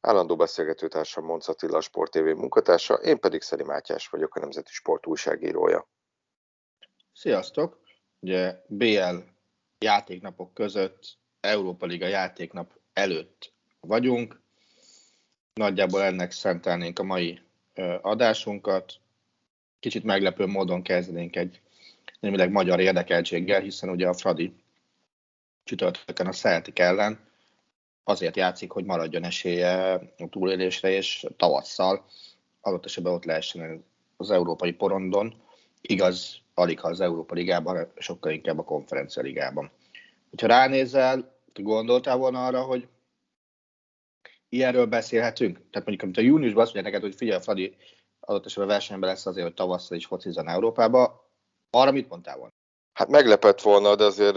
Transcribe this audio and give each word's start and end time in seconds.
Állandó 0.00 0.36
beszélgetőtársam 0.36 1.24
Monc 1.24 1.48
Attila, 1.48 1.76
a 1.76 1.80
Sport 1.80 2.10
TV 2.10 2.24
munkatársa, 2.24 2.94
én 2.94 3.18
pedig 3.18 3.42
Szeri 3.42 3.62
Mátyás 3.62 4.08
vagyok, 4.08 4.34
a 4.34 4.40
Nemzeti 4.40 4.72
Sport 4.72 5.06
újságírója. 5.06 5.88
Sziasztok! 7.12 7.80
Ugye 8.20 8.62
BL 8.66 9.16
játéknapok 9.78 10.54
között, 10.54 11.18
Európa 11.40 11.86
Liga 11.86 12.06
játéknap 12.06 12.80
előtt 12.92 13.52
vagyunk. 13.80 14.40
Nagyjából 15.52 16.02
ennek 16.02 16.30
szentelnénk 16.30 16.98
a 16.98 17.02
mai 17.02 17.40
adásunkat. 18.00 18.94
Kicsit 19.78 20.04
meglepő 20.04 20.46
módon 20.46 20.82
kezdenénk 20.82 21.36
egy 21.36 21.60
némileg 22.20 22.50
magyar 22.50 22.80
érdekeltséggel, 22.80 23.60
hiszen 23.60 23.88
ugye 23.88 24.08
a 24.08 24.14
Fradi 24.14 24.54
csütörtökön 25.64 26.26
a 26.26 26.32
Celtic 26.32 26.80
ellen 26.80 27.27
azért 28.08 28.36
játszik, 28.36 28.70
hogy 28.70 28.84
maradjon 28.84 29.24
esélye 29.24 29.92
a 30.18 30.28
túlélésre, 30.30 30.90
és 30.90 31.26
tavasszal 31.36 32.04
adott 32.60 32.84
esetben 32.84 33.12
ott 33.12 33.24
lehessen 33.24 33.84
az 34.16 34.30
európai 34.30 34.72
porondon. 34.72 35.34
Igaz, 35.80 36.36
alig 36.54 36.78
az 36.82 37.00
Európa 37.00 37.34
Ligában, 37.34 37.92
sokkal 37.96 38.32
inkább 38.32 38.58
a 38.58 38.64
konferencia 38.64 39.22
ligában. 39.22 39.70
Ha 40.40 40.46
ránézel, 40.46 41.36
gondoltál 41.54 42.16
volna 42.16 42.46
arra, 42.46 42.62
hogy 42.62 42.88
ilyenről 44.48 44.86
beszélhetünk? 44.86 45.56
Tehát 45.56 45.88
mondjuk, 45.88 46.02
amit 46.02 46.16
a 46.16 46.20
júniusban 46.20 46.62
azt 46.62 46.74
mondják 46.74 46.94
neked, 46.94 47.08
hogy 47.08 47.18
figyelj, 47.18 47.40
Fradi 47.40 47.76
adott 48.20 48.46
esetben 48.46 48.68
versenyben 48.68 49.08
lesz 49.08 49.26
azért, 49.26 49.46
hogy 49.46 49.54
tavasszal 49.54 49.96
is 49.96 50.06
focizan 50.06 50.48
Európába, 50.48 51.30
arra 51.70 51.90
mit 51.90 52.08
mondtál 52.08 52.36
volna? 52.36 52.52
Hát 52.92 53.08
meglepett 53.08 53.60
volna, 53.60 53.94
de 53.94 54.04
azért 54.04 54.36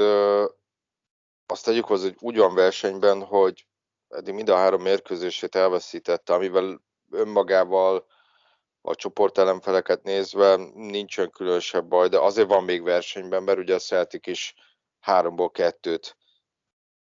azt 1.51 1.65
tegyük 1.65 1.85
hozzá, 1.85 2.03
hogy 2.03 2.17
úgy 2.19 2.37
van 2.37 2.55
versenyben, 2.55 3.23
hogy 3.23 3.65
eddig 4.09 4.33
mind 4.33 4.49
a 4.49 4.55
három 4.55 4.81
mérkőzését 4.81 5.55
elveszítette, 5.55 6.33
amivel 6.33 6.81
önmagával 7.11 8.05
a 8.81 8.95
csoportelemfeleket 8.95 10.03
nézve 10.03 10.55
nincsen 10.73 11.29
különösebb 11.29 11.85
baj, 11.85 12.07
de 12.07 12.19
azért 12.19 12.47
van 12.47 12.63
még 12.63 12.83
versenyben, 12.83 13.43
mert 13.43 13.57
ugye 13.57 13.75
a 13.75 13.79
Celtic 13.79 14.27
is 14.27 14.55
háromból 14.99 15.51
kettőt 15.51 16.17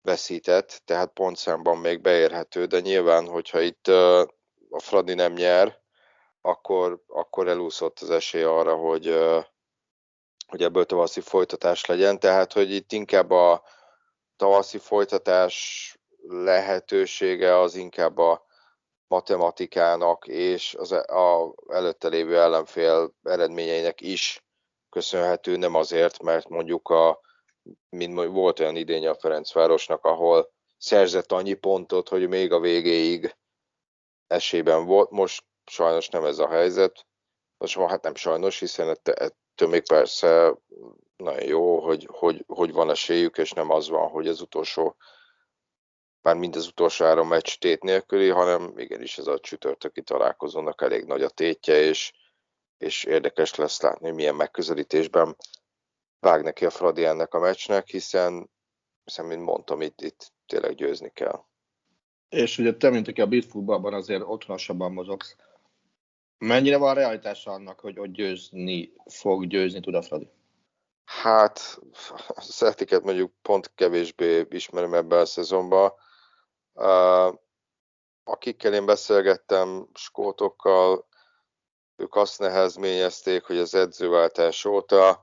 veszített, 0.03 0.83
tehát 0.85 1.13
pontszámban 1.13 1.79
még 1.79 2.01
beérhető, 2.01 2.65
de 2.65 2.81
nyilván, 2.81 3.27
hogyha 3.27 3.61
itt 3.61 3.89
a 4.71 4.79
Fradi 4.79 5.15
nem 5.15 5.33
nyer, 5.33 5.79
akkor, 6.41 7.03
akkor 7.07 7.49
elúszott 7.49 7.99
az 8.01 8.11
esély 8.11 8.43
arra, 8.43 8.75
hogy, 8.75 9.19
hogy 10.47 10.63
ebből 10.63 10.85
tavaszi 10.85 11.21
folytatás 11.21 11.85
legyen, 11.85 12.19
tehát 12.19 12.53
hogy 12.53 12.71
itt 12.73 12.93
inkább 12.93 13.31
a, 13.31 13.63
tavaszi 14.39 14.79
folytatás 14.79 15.97
lehetősége 16.29 17.59
az 17.59 17.75
inkább 17.75 18.19
a 18.19 18.47
matematikának 19.07 20.27
és 20.27 20.75
az 20.75 20.93
e, 20.93 20.99
a 20.99 21.55
előtte 21.69 22.09
lévő 22.09 22.39
ellenfél 22.41 23.15
eredményeinek 23.23 24.01
is 24.01 24.45
köszönhető, 24.89 25.57
nem 25.57 25.75
azért, 25.75 26.23
mert 26.23 26.49
mondjuk 26.49 26.89
a, 26.89 27.21
mint 27.89 28.25
volt 28.25 28.61
olyan 28.61 28.77
idény 28.77 29.07
a 29.07 29.15
Ferencvárosnak, 29.15 30.05
ahol 30.05 30.53
szerzett 30.79 31.33
annyi 31.33 31.55
pontot, 31.55 32.09
hogy 32.09 32.29
még 32.29 32.53
a 32.53 32.61
végéig 32.61 33.37
esében 34.27 34.85
volt. 34.85 35.11
Most 35.11 35.45
sajnos 35.65 36.09
nem 36.09 36.25
ez 36.25 36.39
a 36.39 36.49
helyzet. 36.49 37.07
Most 37.57 37.79
hát 37.79 38.03
nem 38.03 38.15
sajnos, 38.15 38.59
hiszen 38.59 38.97
ettől 39.03 39.69
még 39.69 39.87
persze 39.87 40.55
nagyon 41.19 41.45
jó, 41.45 41.81
hogy, 41.81 42.09
hogy, 42.13 42.45
hogy 42.47 42.73
van 42.73 42.91
esélyük, 42.91 43.39
és 43.39 43.53
nem 43.53 43.71
az 43.71 43.89
van, 43.89 44.09
hogy 44.09 44.29
az 44.29 44.41
utolsó, 44.41 44.97
már 46.23 46.37
mind 46.37 46.57
az 46.57 46.67
utolsó 46.67 47.05
három 47.05 47.29
meccs 47.29 47.55
tét 47.59 47.83
nélküli, 47.83 48.29
hanem 48.29 48.79
igenis 48.79 49.19
ez 49.19 49.27
a 49.27 49.41
csütörtöki 49.41 50.03
találkozónak 50.03 50.83
elég 50.83 51.05
nagy 51.05 51.23
a 51.23 51.29
tétje, 51.29 51.75
és, 51.75 52.13
és 52.79 53.05
érdekes 53.05 53.55
lesz 53.55 53.81
látni, 53.81 54.11
milyen 54.11 54.35
megközelítésben 54.35 55.37
vág 56.21 56.43
neki 56.43 56.65
a 56.65 56.71
Fradi 56.71 57.05
ennek 57.05 57.35
a 57.35 57.39
meccsnek, 57.39 57.89
hiszen, 57.89 58.51
hiszen 59.05 59.25
mint 59.25 59.43
mondtam, 59.43 59.81
itt, 59.81 60.01
itt 60.01 60.33
tényleg 60.47 60.75
győzni 60.75 61.11
kell. 61.11 61.45
És 62.29 62.59
ugye 62.59 62.77
te, 62.77 62.91
mint 62.91 63.09
aki 63.09 63.21
a 63.21 63.27
bitfutballban 63.27 63.95
azért 63.95 64.23
otthonosabban 64.27 64.93
mozogsz, 64.93 65.37
mennyire 66.39 66.77
van 66.77 66.95
realitása 66.95 67.51
annak, 67.51 67.81
hogy, 67.81 67.97
hogy 67.97 68.11
győzni 68.11 68.93
fog, 69.05 69.47
győzni 69.47 69.81
tud 69.81 69.95
a 69.95 70.03
Fradi? 70.03 70.31
Hát, 71.09 71.79
a 72.29 72.41
Celticet 72.41 73.03
mondjuk 73.03 73.33
pont 73.43 73.75
kevésbé 73.75 74.47
ismerem 74.51 74.95
ebben 74.95 75.21
a 75.21 75.25
szezonban. 75.25 75.93
Akikkel 78.25 78.75
én 78.75 78.87
beszélgettem, 78.87 79.89
skótokkal, 79.95 81.09
ők 81.97 82.15
azt 82.15 82.39
nehezményezték, 82.39 83.45
hogy 83.45 83.59
az 83.59 83.75
edzőváltás 83.75 84.65
óta 84.65 85.21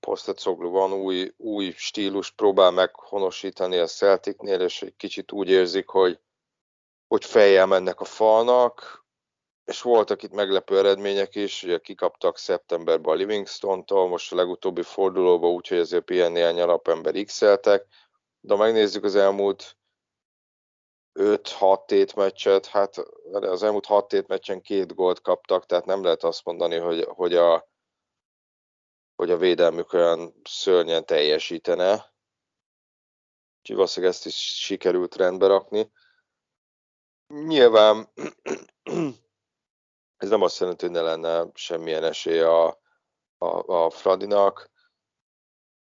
Postacoglu 0.00 0.70
van 0.70 0.92
új, 0.92 1.32
új 1.36 1.72
stílus, 1.76 2.30
próbál 2.30 2.70
meghonosítani 2.70 3.78
a 3.78 3.86
Celticnél, 3.86 4.60
és 4.60 4.82
egy 4.82 4.96
kicsit 4.96 5.32
úgy 5.32 5.48
érzik, 5.48 5.88
hogy, 5.88 6.20
hogy 7.06 7.24
fejjel 7.24 7.66
mennek 7.66 8.00
a 8.00 8.04
falnak, 8.04 9.05
és 9.66 9.82
voltak 9.82 10.22
itt 10.22 10.32
meglepő 10.32 10.78
eredmények 10.78 11.34
is, 11.34 11.62
ugye 11.62 11.78
kikaptak 11.78 12.38
szeptemberben 12.38 13.14
a 13.14 13.16
Livingstone-tól, 13.16 14.08
most 14.08 14.32
a 14.32 14.36
legutóbbi 14.36 14.82
fordulóban, 14.82 15.50
úgyhogy 15.50 15.78
ezért 15.78 16.10
ilyen 16.10 16.32
néhány 16.32 16.60
alapember 16.60 17.24
x 17.24 17.40
de 17.40 18.54
ha 18.54 18.56
megnézzük 18.56 19.04
az 19.04 19.14
elmúlt 19.14 19.76
5-6 21.14 21.84
tét 21.86 22.14
meccset, 22.14 22.66
hát 22.66 22.96
az 23.32 23.62
elmúlt 23.62 23.86
6 23.86 24.08
tét 24.08 24.26
meccsen 24.26 24.60
két 24.60 24.94
gólt 24.94 25.20
kaptak, 25.20 25.66
tehát 25.66 25.84
nem 25.84 26.02
lehet 26.02 26.24
azt 26.24 26.44
mondani, 26.44 26.76
hogy, 26.76 27.04
hogy, 27.04 27.34
a, 27.34 27.68
hogy 29.14 29.30
a 29.30 29.36
védelmük 29.36 29.92
olyan 29.92 30.40
szörnyen 30.44 31.06
teljesítene. 31.06 31.92
Úgyhogy 33.58 33.76
valószínűleg 33.76 34.14
ezt 34.14 34.26
is 34.26 34.36
sikerült 34.64 35.16
rendbe 35.16 35.46
rakni. 35.46 35.90
Nyilván 37.26 38.12
ez 40.16 40.28
nem 40.28 40.42
azt 40.42 40.58
jelenti, 40.58 40.84
hogy 40.84 40.94
ne 40.94 41.00
lenne 41.00 41.50
semmilyen 41.54 42.04
esély 42.04 42.40
a, 42.40 42.66
a, 43.38 43.72
a 43.72 43.90
Fradinak. 43.90 44.70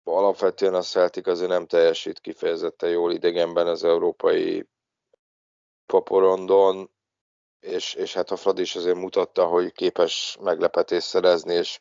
Alapvetően 0.04 0.74
a 0.74 0.82
Celtic 0.82 1.26
azért 1.26 1.50
nem 1.50 1.66
teljesít 1.66 2.20
kifejezetten 2.20 2.90
jól 2.90 3.12
idegenben 3.12 3.66
az 3.66 3.84
európai 3.84 4.68
paporondon, 5.86 6.90
és, 7.60 7.94
és 7.94 8.14
hát 8.14 8.30
a 8.30 8.36
Fradi 8.36 8.60
is 8.60 8.76
azért 8.76 8.96
mutatta, 8.96 9.46
hogy 9.46 9.72
képes 9.72 10.36
meglepetést 10.40 11.06
szerezni, 11.06 11.54
és 11.54 11.80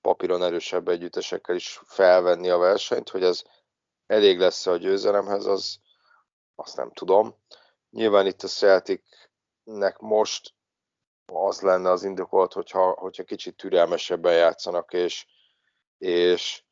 papíron 0.00 0.42
erősebb 0.42 0.88
együttesekkel 0.88 1.54
is 1.54 1.80
felvenni 1.84 2.48
a 2.48 2.58
versenyt, 2.58 3.08
hogy 3.08 3.22
ez 3.22 3.42
elég 4.06 4.38
lesz 4.38 4.66
a 4.66 4.76
győzelemhez, 4.76 5.46
az 5.46 5.78
azt 6.54 6.76
nem 6.76 6.92
tudom. 6.92 7.36
Nyilván 7.90 8.26
itt 8.26 8.42
a 8.42 8.48
Celticnek 8.48 9.98
most 9.98 10.53
az 11.32 11.60
lenne 11.60 11.90
az 11.90 12.04
indokolt, 12.04 12.52
hogyha, 12.52 12.90
hogyha 12.90 13.24
kicsit 13.24 13.56
türelmesebben 13.56 14.34
játszanak, 14.34 14.92
és, 14.92 15.26
és 15.98 16.64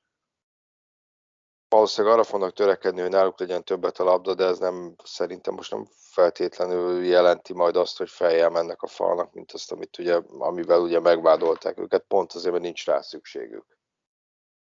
valószínűleg 1.69 2.17
arra 2.17 2.25
fognak 2.25 2.53
törekedni, 2.53 3.01
hogy 3.01 3.11
náluk 3.11 3.39
legyen 3.39 3.65
többet 3.65 3.99
a 3.99 4.05
labda, 4.05 4.35
de 4.35 4.45
ez 4.45 4.59
nem, 4.59 4.95
szerintem 5.05 5.55
most 5.55 5.71
nem 5.71 5.87
feltétlenül 5.95 7.05
jelenti 7.05 7.53
majd 7.53 7.77
azt, 7.77 7.99
hogy 7.99 8.11
fejjel 8.11 8.51
mennek 8.51 8.83
a 8.83 8.87
falnak, 8.87 9.33
mint 9.33 9.53
azt, 9.53 9.73
amit 9.73 9.99
ugye, 9.99 10.21
amivel 10.39 10.81
ugye 10.81 11.01
megvádolták 11.01 11.79
őket, 11.79 12.05
pont 12.09 12.33
azért, 12.33 12.53
mert 12.53 12.65
nincs 12.65 12.87
rá 12.87 13.01
szükségük. 13.01 13.79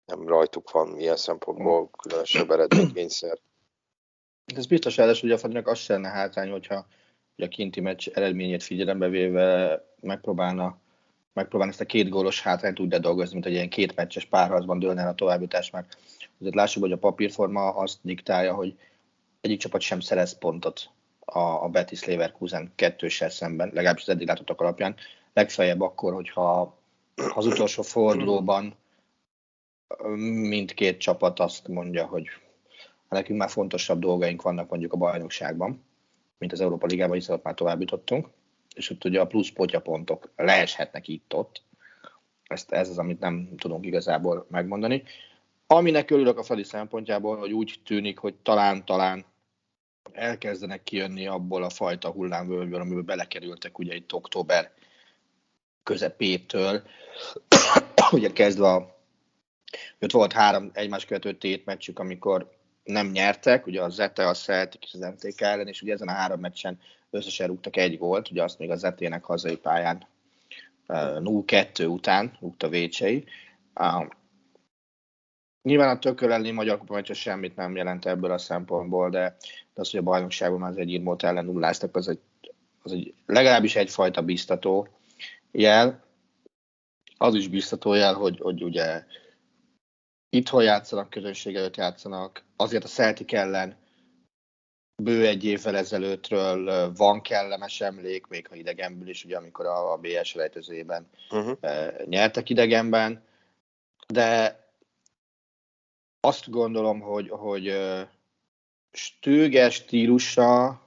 Nem 0.06 0.28
rajtuk 0.28 0.72
van 0.72 1.00
ilyen 1.00 1.18
szempontból 1.18 1.90
különösebb 1.90 2.52
eredménykényszer. 2.52 3.40
Ez 4.56 4.66
biztos 4.66 4.98
ráadásul, 4.98 5.30
hogy 5.30 5.38
a 5.38 5.42
Fadinak 5.42 5.68
az 5.68 5.78
sem 5.78 6.02
lenne 6.02 6.16
hátrány, 6.16 6.50
hogyha 6.50 6.86
a 7.42 7.48
kinti 7.48 7.80
meccs 7.80 8.08
eredményét 8.14 8.64
figyelembe 8.64 9.08
véve 9.08 9.84
megpróbálna, 10.02 10.78
megpróbálna 11.34 11.72
ezt 11.74 11.82
a 11.82 11.86
két 11.86 12.10
gólos 12.10 12.42
hátrányt 12.42 12.80
úgy 12.80 12.88
dolgozni, 12.88 13.34
mint 13.34 13.46
egy 13.46 13.54
ilyen 13.54 13.70
két 13.70 13.96
meccses 13.96 14.26
párharcban 14.26 14.80
dőlne 14.80 15.08
a 15.08 15.14
továbbítás, 15.14 15.70
mert 15.70 15.98
azért 16.40 16.56
lássuk, 16.56 16.84
hogy 16.84 16.92
a 16.92 16.98
papírforma 16.98 17.70
azt 17.70 18.00
diktálja, 18.02 18.54
hogy 18.54 18.78
egyik 19.42 19.60
csapat 19.60 19.82
sem 19.82 20.00
szerez 20.00 20.38
pontot 20.38 20.90
a, 21.20 21.40
a 21.40 21.68
Betis 21.68 22.06
Leverkusen 22.06 22.72
kettőssel 22.76 23.30
szemben, 23.30 23.72
legalábbis 23.74 24.02
az 24.02 24.10
eddig 24.10 24.28
látottak 24.28 24.62
alapján. 24.62 24.96
Legfeljebb 25.34 25.82
akkor, 25.82 26.14
hogyha 26.14 26.78
az 27.34 27.46
utolsó 27.46 27.82
fordulóban 27.82 28.76
mindkét 30.50 31.00
csapat 31.00 31.40
azt 31.40 31.68
mondja, 31.68 32.06
hogy 32.06 32.28
nekünk 33.10 33.40
már 33.40 33.50
fontosabb 33.50 34.00
dolgaink 34.00 34.42
vannak 34.42 34.70
mondjuk 34.70 34.94
a 34.94 34.98
bajnokságban, 34.98 35.84
mint 36.40 36.52
az 36.52 36.62
Európa 36.62 36.86
Ligában, 36.86 37.16
hiszen 37.16 37.40
már 37.44 37.54
tovább 37.54 37.80
jutottunk, 37.80 38.28
és 38.76 38.90
ott 38.90 39.06
ugye 39.06 39.20
a 39.20 39.28
plusz 39.28 39.52
pontok 39.84 40.32
leeshetnek 40.36 41.08
itt-ott. 41.08 41.64
Ezt, 42.44 42.72
ez 42.72 42.90
az, 42.90 42.98
amit 42.98 43.20
nem 43.20 43.50
tudunk 43.58 43.86
igazából 43.86 44.46
megmondani. 44.50 45.04
Aminek 45.68 46.12
örülök 46.12 46.38
a 46.38 46.44
Fradi 46.44 46.64
szempontjából, 46.64 47.38
hogy 47.38 47.52
úgy 47.52 47.80
tűnik, 47.86 48.18
hogy 48.18 48.36
talán-talán 48.36 49.26
elkezdenek 50.12 50.84
kijönni 50.84 51.28
abból 51.28 51.64
a 51.64 51.70
fajta 51.70 52.10
hullámvölgyből, 52.10 52.82
amiben 52.82 53.06
belekerültek 53.06 53.78
ugye 53.78 53.96
itt 53.96 54.14
október 54.14 54.72
közepétől, 55.84 56.84
ugye 58.12 58.32
kezdve 58.32 58.68
a, 58.68 58.98
ott 60.00 60.12
volt 60.12 60.34
három 60.34 60.70
egymás 60.74 61.06
követő 61.06 61.38
tétmeccsük, 61.38 62.00
amikor 62.00 62.59
nem 62.90 63.08
nyertek, 63.08 63.66
ugye 63.66 63.82
a 63.82 63.90
Zete, 63.90 64.28
a 64.28 64.34
Celtic 64.34 64.84
és 64.84 64.94
az 64.94 65.00
MTK 65.00 65.42
ellen, 65.42 65.68
és 65.68 65.82
ugye 65.82 65.94
ezen 65.94 66.08
a 66.08 66.12
három 66.12 66.40
meccsen 66.40 66.80
összesen 67.10 67.48
rúgtak 67.48 67.78
egy 67.78 67.98
gólt, 67.98 68.32
ugye 68.32 68.44
azt 68.44 68.60
még 68.60 68.70
a 68.70 68.76
Zetének 68.76 69.24
hazai 69.24 69.58
pályán 69.58 70.08
0-2 70.88 71.90
után 71.90 72.38
rúgta 72.40 72.70
Vécsei. 72.70 73.26
Nyilván 75.62 75.96
a 75.96 76.00
tököl 76.00 76.32
elleni 76.32 76.52
magyar 76.52 76.78
kupa 76.78 77.14
semmit 77.14 77.56
nem 77.56 77.76
jelent 77.76 78.06
ebből 78.06 78.32
a 78.32 78.38
szempontból, 78.38 79.10
de, 79.10 79.38
de 79.74 79.82
az, 79.82 79.90
hogy 79.90 80.00
a 80.00 80.04
bajnokságban 80.04 80.64
az 80.64 80.78
egy 80.78 80.90
írmót 80.90 81.24
ellen 81.24 81.46
nulláztak, 81.46 81.96
az 81.96 82.08
egy, 82.08 82.20
az 82.82 82.92
egy 82.92 83.14
legalábbis 83.26 83.76
egyfajta 83.76 84.22
biztató 84.22 84.88
jel. 85.52 86.04
Az 87.18 87.36
is 87.36 87.48
biztató 87.48 87.94
jel, 87.94 88.14
hogy, 88.14 88.40
hogy 88.40 88.64
ugye 88.64 89.04
itthon 90.30 90.64
játszanak, 90.64 91.10
közönség 91.10 91.56
előtt 91.56 91.76
játszanak, 91.76 92.44
azért 92.56 92.84
a 92.84 92.88
Celtic 92.88 93.34
ellen 93.34 93.78
bő 95.04 95.28
egy 95.28 95.44
évvel 95.44 95.78
ezelőttről 95.78 96.92
van 96.94 97.22
kellemes 97.22 97.81
emlék, 97.81 98.28
még 98.28 98.48
ha 98.48 98.56
idegenből 98.56 99.10
is, 99.10 99.26
ugye 99.26 99.38
amikor 99.38 99.66
a, 99.66 99.92
a 99.92 99.98
BS 99.98 100.36
rejtezőjében 100.36 101.10
uh-huh. 101.30 101.58
nyertek 102.06 102.50
idegenben, 102.50 103.24
de 104.08 104.64
azt 106.20 106.50
gondolom, 106.50 107.00
hogy, 107.00 107.30
hogy 107.30 107.78
stőges 108.92 109.74
stílusa 109.74 110.81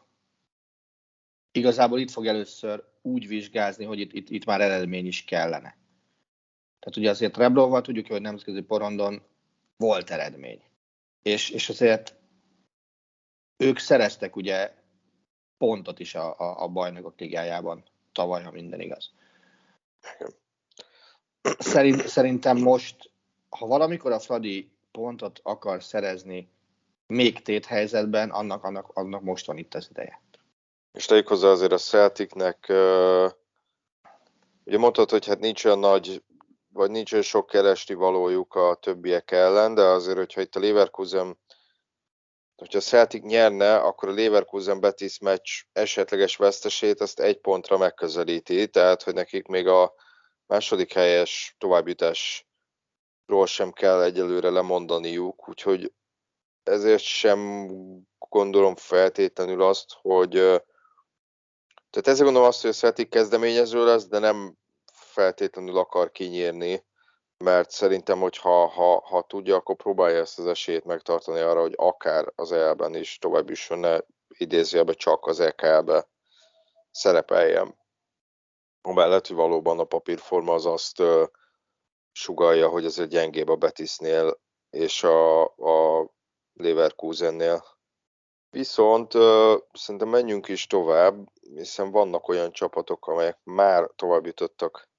igazából 1.53 1.99
itt 1.99 2.11
fog 2.11 2.27
először 2.27 2.85
úgy 3.03 3.29
vizsgázni, 3.29 3.85
hogy 3.85 4.01
itt, 4.01 4.13
itt, 4.13 4.31
itt 4.31 4.45
már 4.45 4.61
eredmény 4.61 5.07
is 5.07 5.25
kellene. 5.25 5.77
Tehát 6.79 6.97
ugye 6.97 7.11
azért 7.11 7.37
Reblovval 7.37 7.81
tudjuk, 7.81 8.07
hogy 8.07 8.21
nemzetközi 8.21 8.61
porondon 8.61 9.23
volt 9.83 10.11
eredmény. 10.11 10.63
És, 11.23 11.51
és 11.51 11.69
azért 11.69 12.15
ők 13.57 13.79
szereztek 13.79 14.37
ugye 14.37 14.75
pontot 15.59 15.99
is 15.99 16.15
a, 16.15 16.39
a, 16.39 16.63
a 16.63 16.69
bajnokok 16.69 17.21
ligájában 17.21 17.85
tavaly, 18.13 18.43
ha 18.43 18.51
minden 18.51 18.81
igaz. 18.81 19.11
Szerint, 21.59 22.07
szerintem 22.07 22.59
most, 22.59 23.11
ha 23.49 23.67
valamikor 23.67 24.13
a 24.13 24.21
Fradi 24.21 24.71
pontot 24.91 25.41
akar 25.43 25.83
szerezni 25.83 26.49
még 27.07 27.43
tét 27.43 27.67
helyzetben, 27.67 28.31
annak, 28.31 28.65
annak, 28.65 28.89
annak 28.95 29.23
most 29.23 29.47
van 29.47 29.59
itt 29.59 29.75
az 29.75 29.89
ideje. 29.91 30.21
És 30.93 31.05
tegyük 31.05 31.29
hozzá 31.29 31.49
azért 31.49 31.73
a 31.73 31.79
Celticnek, 31.79 32.67
ugye 34.65 34.79
mondtad, 34.79 35.11
hogy 35.11 35.27
hát 35.27 35.41
nincs 35.41 35.65
olyan 35.65 35.79
nagy, 35.79 36.23
vagy 36.73 36.91
nincs 36.91 37.13
olyan 37.13 37.25
sok 37.25 37.47
keresti 37.47 37.95
valójuk 37.95 38.55
a 38.55 38.75
többiek 38.75 39.31
ellen, 39.31 39.75
de 39.75 39.83
azért, 39.83 40.17
hogyha 40.17 40.41
itt 40.41 40.57
a 40.57 40.61
Leverkusen 40.61 41.39
hogyha 42.57 42.79
a 42.79 42.81
Celtic 42.81 43.23
nyerne, 43.23 43.77
akkor 43.77 44.09
a 44.09 44.13
Leverkusen 44.13 44.81
Betis 44.81 45.19
meccs 45.19 45.63
esetleges 45.73 46.37
vesztesét 46.37 47.01
azt 47.01 47.21
egy 47.21 47.41
pontra 47.41 47.79
megközelíti, 47.79 48.69
tehát 48.69 49.03
hogy 49.03 49.15
nekik 49.15 49.47
még 49.47 49.67
a 49.67 49.95
második 50.47 50.93
helyes 50.93 51.55
továbbjutás 51.59 52.47
ról 53.27 53.47
sem 53.47 53.73
kell 53.73 54.03
egyelőre 54.03 54.51
lemondaniuk, 54.51 55.49
úgyhogy 55.49 55.93
ezért 56.63 57.03
sem 57.03 57.69
gondolom 58.29 58.75
feltétlenül 58.75 59.63
azt, 59.63 59.87
hogy 60.01 60.31
tehát 61.91 62.09
ezért 62.09 62.25
gondolom 62.25 62.49
azt, 62.49 62.61
hogy 62.61 62.71
a 62.71 62.75
Celtic 62.75 63.11
kezdeményező 63.11 63.85
lesz, 63.85 64.07
de 64.07 64.19
nem 64.19 64.57
feltétlenül 65.13 65.79
akar 65.79 66.11
kinyírni, 66.11 66.85
mert 67.37 67.71
szerintem, 67.71 68.21
hogy 68.21 68.37
ha, 68.37 68.67
ha, 68.67 69.01
ha 69.01 69.23
tudja, 69.23 69.57
akkor 69.57 69.77
próbálja 69.77 70.19
ezt 70.19 70.39
az 70.39 70.47
esélyt 70.47 70.85
megtartani 70.85 71.41
arra, 71.41 71.61
hogy 71.61 71.75
akár 71.77 72.33
az 72.35 72.53
EL-ben 72.53 72.95
is 72.95 73.19
tovább 73.19 73.51
is 73.51 73.69
ne 73.69 73.99
idézőjelbe 74.29 74.93
csak 74.93 75.27
az 75.27 75.41
EKL-be 75.41 76.09
szerepeljen. 76.91 77.79
Amellett, 78.83 79.27
hogy 79.27 79.37
valóban 79.37 79.79
a 79.79 79.85
papírforma 79.85 80.55
az 80.55 80.67
azt 80.67 81.03
sugalja, 82.13 82.69
hogy 82.69 82.85
ez 82.85 82.99
egy 82.99 83.09
gyengébb 83.09 83.49
a 83.49 83.57
Betisnél 83.57 84.41
és 84.71 85.03
a, 85.03 85.43
a 85.45 86.11
Leverkusennél. 86.53 87.65
Viszont 88.51 89.15
uh, 89.15 89.59
szerintem 89.73 90.09
menjünk 90.09 90.49
is 90.49 90.67
tovább, 90.67 91.29
hiszen 91.41 91.91
vannak 91.91 92.29
olyan 92.29 92.53
csapatok, 92.53 93.07
amelyek 93.07 93.39
már 93.43 93.91
tovább 93.97 94.27
jutottak 94.27 94.92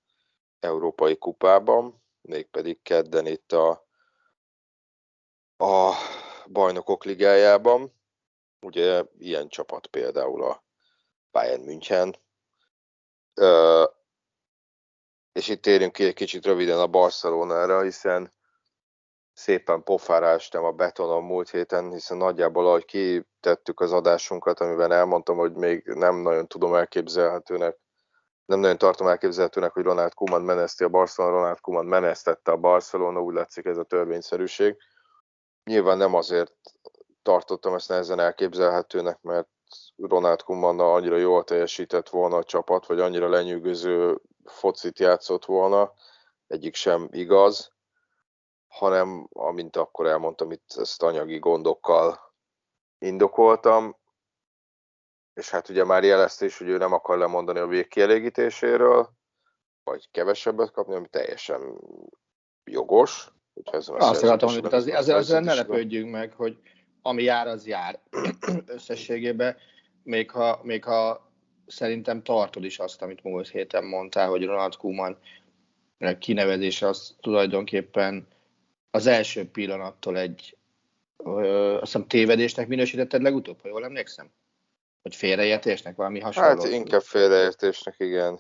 Európai 0.64 1.18
Kupában, 1.18 2.04
mégpedig 2.22 2.82
kedden 2.82 3.26
itt 3.26 3.52
a, 3.52 3.88
a 5.58 5.94
Bajnokok 6.52 7.04
Ligájában. 7.04 7.94
Ugye 8.62 9.04
ilyen 9.18 9.48
csapat 9.48 9.88
például 9.88 10.44
a 10.44 10.64
Bayern 11.32 11.64
München. 11.64 12.16
Uh, 13.36 13.86
és 15.32 15.48
itt 15.48 15.62
térjünk 15.62 15.94
ki 15.94 16.04
egy 16.04 16.14
kicsit 16.14 16.46
röviden 16.46 16.80
a 16.80 16.88
Barcelonára, 16.88 17.82
hiszen 17.82 18.34
szépen 19.34 19.84
pofára 19.84 20.38
a 20.52 20.72
betonon 20.72 21.24
múlt 21.24 21.50
héten, 21.50 21.92
hiszen 21.92 22.18
nagyjából 22.18 22.68
ahogy 22.68 22.86
kitettük 22.86 23.80
az 23.80 23.92
adásunkat, 23.92 24.60
amiben 24.60 24.92
elmondtam, 24.92 25.38
hogy 25.38 25.54
még 25.54 25.84
nem 25.86 26.16
nagyon 26.16 26.48
tudom 26.48 26.76
elképzelhetőnek, 26.76 27.78
nem 28.46 28.60
nagyon 28.60 28.78
tartom 28.78 29.08
elképzelhetőnek, 29.08 29.74
hogy 29.74 29.84
Ronald 29.84 30.14
Koeman 30.14 30.42
meneszti 30.42 30.84
a 30.84 30.90
Barcelona, 30.90 31.36
Ronald 31.36 31.60
Koeman 31.60 31.86
menesztette 31.86 32.52
a 32.52 32.58
Barcelona, 32.58 33.22
úgy 33.22 33.34
látszik 33.34 33.66
ez 33.66 33.78
a 33.78 33.84
törvényszerűség. 33.84 34.78
Nyilván 35.64 35.98
nem 35.98 36.14
azért 36.14 36.56
tartottam 37.22 37.74
ezt 37.74 37.90
nehezen 37.90 38.20
elképzelhetőnek, 38.20 39.22
mert 39.22 39.48
Ronald 39.96 40.42
Koeman 40.42 40.80
annyira 40.80 41.18
jól 41.18 41.44
teljesített 41.44 42.10
volna 42.10 42.36
a 42.36 42.44
csapat, 42.44 42.86
vagy 42.86 43.00
annyira 43.00 43.30
lenyűgöző 43.30 44.22
focit 44.46 45.00
játszott 45.00 45.46
volna, 45.46 45.94
egyik 46.48 46.76
sem 46.76 47.08
igaz, 47.12 47.72
hanem 48.68 49.28
amint 49.34 49.76
akkor 49.76 50.06
elmondtam, 50.08 50.52
itt 50.52 50.74
ezt 50.76 51.04
anyagi 51.04 51.40
gondokkal 51.40 52.34
indokoltam, 52.98 53.98
és 55.34 55.50
hát 55.50 55.70
ugye 55.70 55.84
már 55.84 56.04
jelezte 56.04 56.46
is, 56.46 56.58
hogy 56.58 56.68
ő 56.68 56.78
nem 56.78 56.94
akar 56.94 57.18
lemondani 57.18 57.60
a 57.60 57.68
végkielégítéséről, 57.68 59.10
vagy 59.84 60.08
kevesebbet 60.12 60.72
kapni, 60.72 60.96
ami 60.96 61.08
teljesen 61.08 61.80
jogos. 62.64 63.32
Ez 63.72 63.88
Azt 63.88 64.24
akartam 64.24 64.50
hogy 64.50 64.74
azért, 64.74 64.98
azért, 64.98 65.18
azért 65.18 65.44
ne 65.44 65.54
lepődjünk 65.54 66.12
meg, 66.12 66.34
hogy 66.34 66.58
ami 67.02 67.24
jár, 67.24 67.48
az 67.48 67.68
jár 67.68 68.00
összességében, 68.66 69.58
még 70.04 70.32
ha, 70.32 70.60
még 70.64 70.84
ha 70.84 71.32
szerintem 71.68 72.24
tartod 72.24 72.64
is 72.64 72.80
azt, 72.80 73.02
amit 73.02 73.24
múlt 73.24 73.50
héten 73.50 73.86
mondtál, 73.86 74.30
hogy 74.30 74.46
Ronald 74.46 74.76
Koeman 74.76 75.18
kinevezése 76.20 76.88
az 76.88 77.16
tulajdonképpen 77.22 78.28
az 78.92 79.06
első 79.06 79.50
pillanattól 79.50 80.18
egy 80.18 80.58
ö, 81.18 81.74
azt 81.74 81.82
hiszem 81.82 82.08
tévedésnek 82.08 82.68
minősítetted 82.68 83.22
legutóbb, 83.22 83.62
ha 83.62 83.68
jól 83.68 83.84
emlékszem? 83.84 84.32
Vagy 85.04 85.16
félreértésnek, 85.16 85.96
valami 85.96 86.20
hasonló? 86.20 86.64
Hát 86.64 86.72
inkább 86.72 87.02
félreértésnek, 87.02 87.96
igen. 87.98 88.40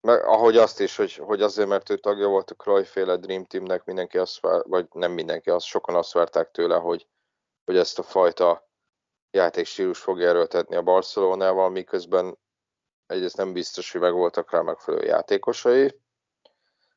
Mert 0.00 0.22
ahogy 0.24 0.56
azt 0.56 0.80
is, 0.80 0.96
hogy, 0.96 1.14
hogy 1.14 1.42
azért, 1.42 1.68
mert 1.68 1.90
ő 1.90 1.96
tagja 1.96 2.28
volt 2.28 2.50
a 2.50 2.54
Cruyff-féle 2.54 3.16
Dream 3.16 3.44
Teamnek, 3.44 3.84
mindenki 3.84 4.18
azt 4.18 4.40
vár, 4.40 4.62
vagy 4.64 4.86
nem 4.92 5.12
mindenki, 5.12 5.50
azt 5.50 5.66
sokan 5.66 5.94
azt 5.94 6.12
várták 6.12 6.50
tőle, 6.50 6.76
hogy, 6.76 7.06
hogy 7.64 7.76
ezt 7.76 7.98
a 7.98 8.02
fajta 8.02 8.68
játékstílus 9.30 9.98
fogja 9.98 10.28
erőltetni 10.28 10.76
a 10.76 10.82
Barcelonával, 10.82 11.70
miközben 11.70 12.38
egyrészt 13.06 13.36
nem 13.36 13.52
biztos, 13.52 13.92
hogy 13.92 14.00
meg 14.00 14.12
voltak 14.12 14.50
rá 14.50 14.60
megfelelő 14.60 15.06
játékosai, 15.06 16.00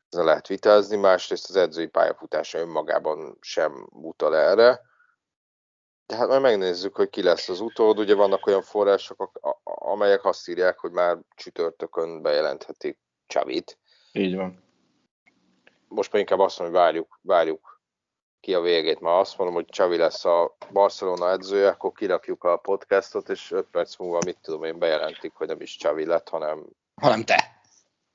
ezzel 0.10 0.26
lehet 0.26 0.48
vitázni, 0.48 0.96
másrészt 0.96 1.50
az 1.50 1.56
edzői 1.56 1.88
pályafutása 1.88 2.58
önmagában 2.58 3.38
sem 3.42 3.88
utal 3.92 4.36
erre. 4.38 4.82
De 6.06 6.16
hát 6.16 6.28
majd 6.28 6.42
megnézzük, 6.42 6.96
hogy 6.96 7.10
ki 7.10 7.24
lesz 7.24 7.50
az 7.50 7.60
utód. 7.60 8.00
Ugye 8.00 8.16
vannak 8.16 8.46
olyan 8.48 8.62
források, 8.62 9.40
amelyek 9.64 10.26
azt 10.26 10.48
írják, 10.48 10.80
hogy 10.80 10.92
már 10.92 11.18
csütörtökön 11.36 12.22
bejelenthetik 12.22 13.00
Csavit. 13.28 13.78
Így 14.12 14.36
van. 14.36 14.64
Most 15.88 16.12
már 16.12 16.22
inkább 16.22 16.40
azt 16.40 16.60
mondom, 16.60 16.78
hogy 16.78 16.86
várjuk, 16.86 17.20
várjuk 17.22 17.82
ki 18.40 18.54
a 18.54 18.62
végét. 18.62 19.00
Már 19.00 19.20
azt 19.20 19.38
mondom, 19.38 19.56
hogy 19.56 19.66
Csavi 19.66 19.98
lesz 19.98 20.26
a 20.26 20.58
Barcelona 20.72 21.32
edzője, 21.32 21.68
akkor 21.68 21.92
kirakjuk 21.92 22.44
a 22.44 22.58
podcastot, 22.58 23.30
és 23.30 23.52
5 23.52 23.68
perc 23.72 23.98
múlva, 23.98 24.20
mit 24.26 24.38
tudom 24.42 24.64
én, 24.64 24.80
bejelentik, 24.80 25.34
hogy 25.34 25.48
nem 25.48 25.62
is 25.62 25.76
Csavi 25.76 26.06
lett, 26.06 26.30
hanem... 26.30 26.66
Hanem 27.02 27.24
te 27.24 27.54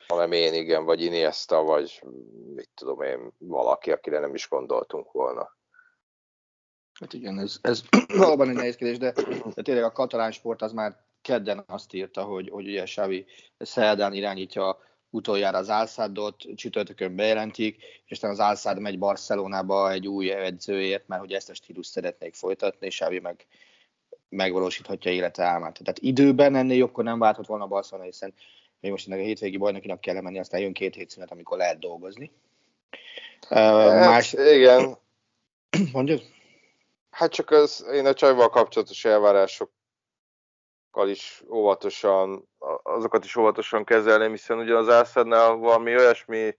hanem 0.08 0.32
én 0.32 0.54
igen, 0.54 0.84
vagy 0.84 1.02
Iniesta, 1.02 1.62
vagy 1.62 2.02
mit 2.54 2.70
tudom 2.74 3.00
én, 3.00 3.32
valaki, 3.38 3.92
akire 3.92 4.18
nem 4.18 4.34
is 4.34 4.48
gondoltunk 4.48 5.12
volna. 5.12 5.56
Hát 7.00 7.12
igen, 7.12 7.38
ez, 7.38 7.58
ez 7.62 7.82
valóban 8.18 8.48
egy 8.48 8.54
nehéz 8.54 8.76
kérdés, 8.76 8.98
de, 8.98 9.12
de 9.54 9.62
tényleg 9.62 9.84
a 9.84 9.92
katalán 9.92 10.32
sport 10.32 10.62
az 10.62 10.72
már 10.72 10.96
kedden 11.22 11.64
azt 11.66 11.94
írta, 11.94 12.22
hogy, 12.22 12.48
hogy 12.48 12.66
ugye 12.66 12.82
Xavi 12.82 13.26
szerdán 13.58 14.14
irányítja 14.14 14.78
utoljára 15.10 15.58
az 15.58 15.70
Álszádot, 15.70 16.44
csütörtökön 16.54 17.16
bejelentik, 17.16 17.76
és 18.04 18.10
aztán 18.10 18.30
az 18.30 18.40
Álszád 18.40 18.78
megy 18.78 18.98
Barcelonába 18.98 19.90
egy 19.90 20.08
új 20.08 20.30
edzőért, 20.30 21.08
mert 21.08 21.20
hogy 21.20 21.32
ezt 21.32 21.50
a 21.50 21.54
stílust 21.54 21.90
szeretnék 21.90 22.34
folytatni, 22.34 22.86
és 22.86 22.96
Xavi 22.96 23.18
meg 23.18 23.46
megvalósíthatja 24.28 25.10
élete 25.10 25.42
álmát. 25.42 25.78
Tehát 25.78 25.98
időben 25.98 26.54
ennél 26.54 26.76
jobbkor 26.76 27.04
nem 27.04 27.18
váltott 27.18 27.46
volna 27.46 27.66
Barcelona, 27.66 28.06
hiszen 28.06 28.34
még 28.80 28.90
most 28.90 29.06
ennek 29.06 29.20
a 29.20 29.24
hétvégi 29.24 29.56
bajnokinak 29.56 30.00
kell 30.00 30.20
menni, 30.20 30.38
aztán 30.38 30.60
jön 30.60 30.72
két 30.72 30.94
hét 30.94 31.10
szünet, 31.10 31.30
amikor 31.30 31.58
lehet 31.58 31.78
dolgozni. 31.78 32.30
Hát, 33.48 34.00
Más... 34.00 34.32
Igen. 34.32 34.96
Mondjuk? 35.92 36.22
Hát 37.10 37.32
csak 37.32 37.50
az, 37.50 37.86
én 37.92 38.06
a 38.06 38.14
csajval 38.14 38.48
kapcsolatos 38.48 39.04
elvárásokkal 39.04 39.72
is 41.04 41.42
óvatosan, 41.50 42.48
azokat 42.82 43.24
is 43.24 43.36
óvatosan 43.36 43.84
kezelném, 43.84 44.30
hiszen 44.30 44.58
ugye 44.58 44.76
az 44.76 44.88
Ászadnál 44.88 45.54
valami 45.54 45.96
olyasmi 45.96 46.58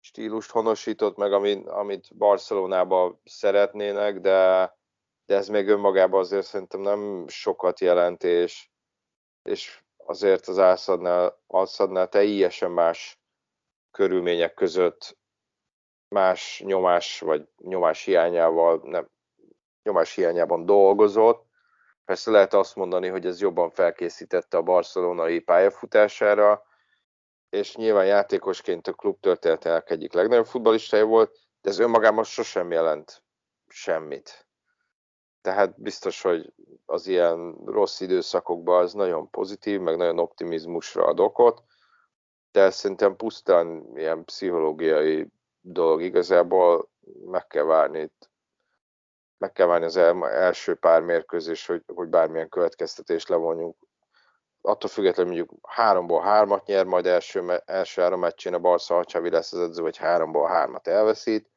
stílust 0.00 0.50
honosított 0.50 1.16
meg, 1.16 1.32
amit, 1.32 1.68
amit 1.68 2.16
Barcelonában 2.16 3.20
szeretnének, 3.24 4.20
de, 4.20 4.72
de 5.26 5.36
ez 5.36 5.48
még 5.48 5.68
önmagában 5.68 6.20
azért 6.20 6.46
szerintem 6.46 6.80
nem 6.80 7.28
sokat 7.28 7.80
jelent, 7.80 8.24
és, 8.24 8.70
és 9.42 9.82
azért 9.96 10.46
az 10.46 10.58
Ászadnál, 10.58 11.42
Alszadnál 11.46 12.08
teljesen 12.08 12.70
más 12.70 13.20
körülmények 13.90 14.54
között 14.54 15.18
más 16.14 16.62
nyomás 16.64 17.20
vagy 17.20 17.48
nyomás 17.56 18.04
hiányával, 18.04 18.80
nem, 18.82 19.10
nyomás 19.86 20.14
hiányában 20.14 20.66
dolgozott. 20.66 21.44
Persze 22.04 22.30
lehet 22.30 22.54
azt 22.54 22.76
mondani, 22.76 23.08
hogy 23.08 23.26
ez 23.26 23.40
jobban 23.40 23.70
felkészítette 23.70 24.56
a 24.56 24.62
barcelonai 24.62 25.38
pályafutására, 25.40 26.62
és 27.48 27.76
nyilván 27.76 28.06
játékosként 28.06 28.86
a 28.86 28.92
klub 28.92 29.20
történetének 29.20 29.90
egyik 29.90 30.12
legnagyobb 30.12 30.46
futballistája 30.46 31.04
volt, 31.04 31.38
de 31.60 31.70
ez 31.70 31.78
önmagában 31.78 32.24
sosem 32.24 32.70
jelent 32.70 33.22
semmit. 33.68 34.46
Tehát 35.40 35.80
biztos, 35.80 36.22
hogy 36.22 36.52
az 36.86 37.06
ilyen 37.06 37.56
rossz 37.64 38.00
időszakokban 38.00 38.82
az 38.82 38.92
nagyon 38.92 39.30
pozitív, 39.30 39.80
meg 39.80 39.96
nagyon 39.96 40.18
optimizmusra 40.18 41.06
ad 41.06 41.20
okot, 41.20 41.62
de 42.52 42.70
szerintem 42.70 43.16
pusztán 43.16 43.86
ilyen 43.94 44.24
pszichológiai 44.24 45.28
dolog 45.60 46.02
igazából 46.02 46.88
meg 47.24 47.46
kell 47.46 47.64
várni 47.64 48.12
meg 49.38 49.52
kell 49.52 49.66
várni 49.66 49.84
az 49.84 49.96
el, 49.96 50.28
első 50.28 50.74
pár 50.74 51.02
mérkőzés, 51.02 51.66
hogy, 51.66 51.82
hogy 51.94 52.08
bármilyen 52.08 52.48
következtetést 52.48 53.28
levonjunk. 53.28 53.76
Attól 54.60 54.90
függetlenül 54.90 55.32
mondjuk 55.32 55.68
háromból 55.68 56.22
hármat 56.22 56.66
nyer, 56.66 56.84
majd 56.84 57.06
első, 57.06 57.62
első 57.64 58.02
három 58.02 58.20
meccsén 58.20 58.54
a 58.54 58.58
Barca 58.58 58.94
Hacsavi 58.94 59.30
lesz 59.30 59.52
az 59.52 59.60
edző, 59.60 59.82
vagy 59.82 59.96
háromból 59.96 60.48
hármat 60.48 60.86
elveszít. 60.86 61.50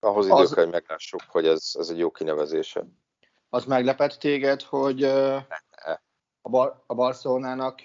Ahhoz 0.00 0.26
idő 0.26 0.54
kell, 0.54 0.64
hogy 0.64 0.72
meglássuk, 0.72 1.20
hogy 1.28 1.46
ez, 1.46 1.70
ez 1.78 1.88
egy 1.88 1.98
jó 1.98 2.10
kinevezése. 2.10 2.84
Az 3.48 3.64
meglepett 3.64 4.12
téged, 4.12 4.62
hogy 4.62 5.02
a, 5.02 5.46
Bar- 6.48 6.82
a 6.86 6.94
Barcelonának 6.94 7.80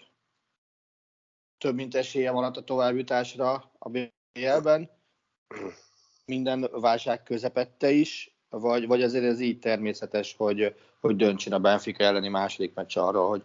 több 1.58 1.76
mint 1.76 1.96
esélye 1.96 2.32
van 2.32 2.44
a 2.44 2.64
továbbjutásra 2.64 3.72
a 3.80 3.90
BL-ben, 3.90 4.90
minden 6.26 6.70
válság 6.72 7.24
közepette 7.24 7.90
is, 7.90 8.37
vagy, 8.50 8.88
vagy 8.88 9.04
azért 9.04 9.24
ez 9.24 9.40
így 9.40 9.60
természetes, 9.60 10.36
hogy, 10.38 10.76
hogy 11.00 11.16
döntsön 11.16 11.54
a 11.54 11.60
Benfica 11.60 12.04
elleni 12.04 12.28
második 12.28 12.74
meccs 12.74 12.98
arról, 12.98 13.30
hogy, 13.30 13.44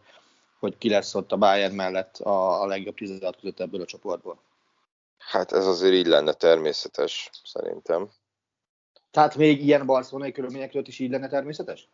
hogy 0.58 0.78
ki 0.78 0.88
lesz 0.88 1.14
ott 1.14 1.32
a 1.32 1.36
Bayern 1.36 1.74
mellett 1.74 2.16
a, 2.16 2.62
a 2.62 2.66
legjobb 2.66 2.94
16 2.94 3.36
között 3.40 3.60
ebből 3.60 3.80
a 3.80 3.86
csoportból? 3.86 4.38
Hát 5.18 5.52
ez 5.52 5.66
azért 5.66 5.94
így 5.94 6.06
lenne 6.06 6.32
természetes, 6.32 7.30
szerintem. 7.44 8.10
Tehát 9.10 9.36
még 9.36 9.62
ilyen 9.62 9.86
barcelonai 9.86 10.32
körülmények 10.32 10.70
között 10.70 10.86
is 10.86 10.98
így 10.98 11.10
lenne 11.10 11.28
természetes? 11.28 11.88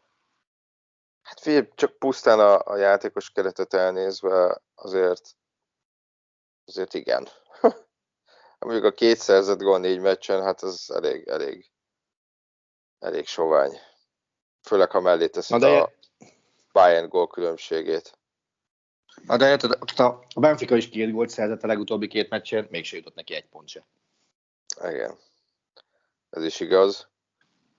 Hát 1.23 1.41
figyelj, 1.41 1.69
csak 1.75 1.99
pusztán 1.99 2.41
a, 2.41 2.61
a 2.65 2.77
játékos 2.77 3.31
keretet 3.31 3.75
elnézve 3.75 4.63
azért, 4.75 5.37
azért 6.65 6.95
igen. 6.95 7.29
Mondjuk 8.59 8.85
a 8.85 8.93
két 8.93 9.19
szerzett 9.19 9.59
gól 9.59 9.79
négy 9.79 10.01
meccsen, 10.01 10.43
hát 10.43 10.63
az 10.63 10.91
elég, 10.91 11.29
elég, 11.29 11.71
elég 12.99 13.27
sovány. 13.27 13.79
Főleg, 14.63 14.91
ha 14.91 15.01
mellé 15.01 15.29
teszik 15.29 15.57
de... 15.57 15.69
a 15.69 15.93
Bayern 16.73 17.09
gól 17.09 17.27
különbségét. 17.27 18.19
Na 19.27 19.37
de 19.37 19.49
érted, 19.49 19.71
a 20.35 20.41
Benfica 20.41 20.77
is 20.77 20.89
két 20.89 21.13
gólt 21.13 21.29
szerzett 21.29 21.63
a 21.63 21.67
legutóbbi 21.67 22.09
két 22.09 22.31
meccsen, 22.31 22.67
mégse 22.71 22.97
jutott 22.97 23.15
neki 23.15 23.35
egy 23.35 23.49
pont 23.49 23.69
se. 23.69 23.87
Igen. 24.83 25.19
Ez 26.31 26.45
is 26.45 26.61
igaz. 26.61 27.09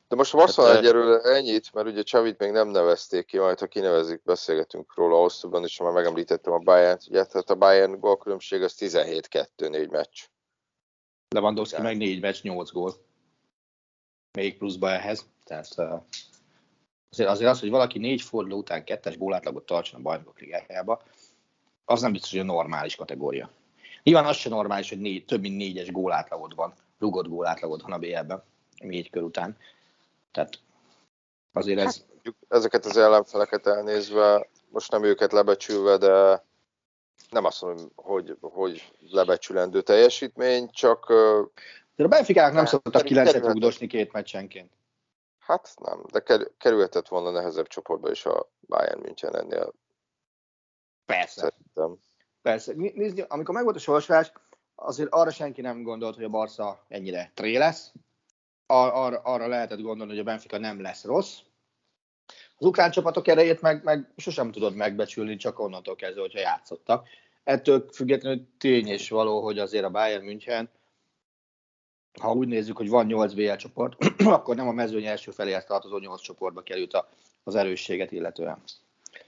De 0.08 0.16
most 0.16 0.32
Vasszal 0.32 0.68
hát, 0.68 0.78
egyelőre 0.78 1.22
ennyit, 1.22 1.74
mert 1.74 1.88
ugye 1.88 2.02
Csavit 2.02 2.38
még 2.38 2.52
nem 2.52 2.68
nevezték 2.68 3.26
ki, 3.26 3.38
majd 3.38 3.60
ha 3.60 3.68
kinevezik, 3.68 4.24
beszélgetünk 4.24 4.96
róla 4.96 5.18
hosszúban, 5.18 5.64
és 5.64 5.80
már 5.80 5.92
megemlítettem 5.92 6.54
a 6.54 6.58
Bayern-t, 6.58 7.08
ugye, 7.08 7.26
tehát 7.26 7.50
a 7.50 7.56
Bayern 7.56 8.00
gólkülönbség 8.00 8.62
az 8.62 8.76
17-2 8.80 9.70
négy 9.70 9.90
meccs. 9.90 10.24
Lewandowski 11.30 11.82
meg 11.82 11.98
négy 11.98 12.22
meccs, 12.22 12.42
8 12.42 12.72
gól. 12.72 12.94
Még 14.32 14.58
pluszba 14.58 14.92
ehhez. 14.92 15.26
Tehát 15.44 15.80
azért, 17.10 17.30
azért 17.30 17.50
az, 17.50 17.60
hogy 17.60 17.70
valaki 17.70 18.00
négy 18.00 18.22
forduló 18.22 18.58
után 18.58 18.84
kettes 18.84 19.18
gólátlagot 19.18 19.66
tartson 19.66 20.00
a 20.00 20.04
bajnokok 20.04 20.40
ligájába, 20.40 21.04
az 21.86 22.02
nem 22.02 22.12
biztos, 22.12 22.32
hogy 22.32 22.40
a 22.40 22.44
normális 22.44 22.96
kategória. 22.96 23.50
Nyilván 24.04 24.26
az 24.26 24.36
sem 24.36 24.52
normális, 24.52 24.90
hogy 24.90 25.00
négy, 25.00 25.26
több 25.26 25.42
mint 25.42 25.58
négyes 25.58 25.92
gólátlagod 25.92 26.56
van, 26.56 26.74
rugott 27.00 27.28
gólátlagod 27.28 27.82
van 27.82 27.92
a 27.92 27.98
BL-ben, 27.98 28.44
négy 28.78 29.10
kör 29.10 29.24
után. 29.24 29.58
Tehát 30.32 30.60
azért 31.54 31.80
ez... 31.80 31.98
Hát, 31.98 32.36
ezeket 32.48 32.86
az 32.86 32.98
ellenfeleket 32.98 33.68
elnézve, 33.68 34.50
most 34.70 34.92
nem 34.92 35.04
őket 35.04 35.32
lebecsülve, 35.32 35.98
de 35.98 36.44
nem 37.30 37.46
azt 37.46 37.62
mondom, 37.62 37.92
hogy, 37.96 38.38
hogy 38.42 38.92
lebecsülendő 39.10 39.82
teljesítmény, 39.82 40.70
csak... 40.72 41.14
De 42.00 42.06
a 42.06 42.08
Benficának 42.08 42.54
nem 42.54 42.66
szoktak 42.66 43.04
kilencet 43.04 43.46
rúgdosni 43.46 43.88
két 43.88 44.12
meccsenként. 44.12 44.72
Hát 45.40 45.74
nem, 45.82 46.04
de 46.12 46.48
kerülhetett 46.58 47.08
volna 47.08 47.32
nehezebb 47.32 47.68
csoportba 47.68 48.12
is 48.12 48.26
a 48.26 48.52
Bayern 48.60 49.02
München 49.02 49.36
ennél. 49.36 49.74
Persze. 51.06 51.40
Szerintem. 51.40 52.04
Persze. 52.42 52.74
Nézd, 52.76 53.26
amikor 53.28 53.56
megvolt 53.56 53.76
a 53.76 53.80
sorsolás, 53.80 54.32
azért 54.76 55.10
arra 55.12 55.32
senki 55.32 55.62
nem 55.62 55.84
gondolt, 55.84 56.16
hogy 56.16 56.24
a 56.24 56.30
Barca 56.30 56.86
ennyire 56.88 57.32
tré 57.34 57.58
lesz 57.58 57.92
ar- 58.66 58.94
ar- 58.94 59.22
arra 59.24 59.48
lehetett 59.48 59.82
gondolni, 59.82 60.12
hogy 60.12 60.22
a 60.22 60.26
Benfica 60.26 60.58
nem 60.58 60.82
lesz 60.82 61.04
rossz. 61.04 61.38
Az 62.58 62.66
ukrán 62.66 62.92
csapatok 62.92 63.28
erejét 63.28 63.62
meg, 63.62 63.84
meg 63.84 64.14
sosem 64.18 64.52
tudod 64.52 64.76
megbecsülni, 64.76 65.36
csak 65.36 65.60
onnantól 65.60 65.96
kezdve, 65.96 66.22
hogyha 66.22 66.40
játszottak. 66.40 67.08
Ettől 67.44 67.90
függetlenül 67.92 68.48
tény 68.58 68.88
és 68.88 69.10
való, 69.10 69.44
hogy 69.44 69.60
azért 69.60 69.86
a 69.86 69.90
Bayern 69.90 70.24
München, 70.26 70.70
ha 72.20 72.34
úgy 72.34 72.48
nézzük, 72.48 72.78
hogy 72.78 72.90
van 72.90 73.06
8 73.06 73.34
BL 73.34 73.54
csoport, 73.54 73.96
akkor 74.26 74.56
nem 74.56 74.68
a 74.68 74.72
mezőny 74.72 75.06
első 75.06 75.32
feléhez 75.32 75.66
tartozó 75.66 75.98
8 75.98 76.22
csoportba 76.22 76.62
került 76.62 77.06
az 77.44 77.56
erősséget 77.56 78.12
illetően. 78.12 78.58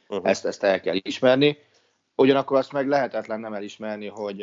uh-huh. 0.07 0.29
ezt, 0.29 0.45
ezt 0.45 0.63
el 0.63 0.79
kell 0.81 0.95
ismerni. 1.01 1.57
Ugyanakkor 2.15 2.57
azt 2.57 2.71
meg 2.71 2.87
lehetetlen 2.87 3.39
nem 3.39 3.53
elismerni, 3.53 4.07
hogy 4.07 4.41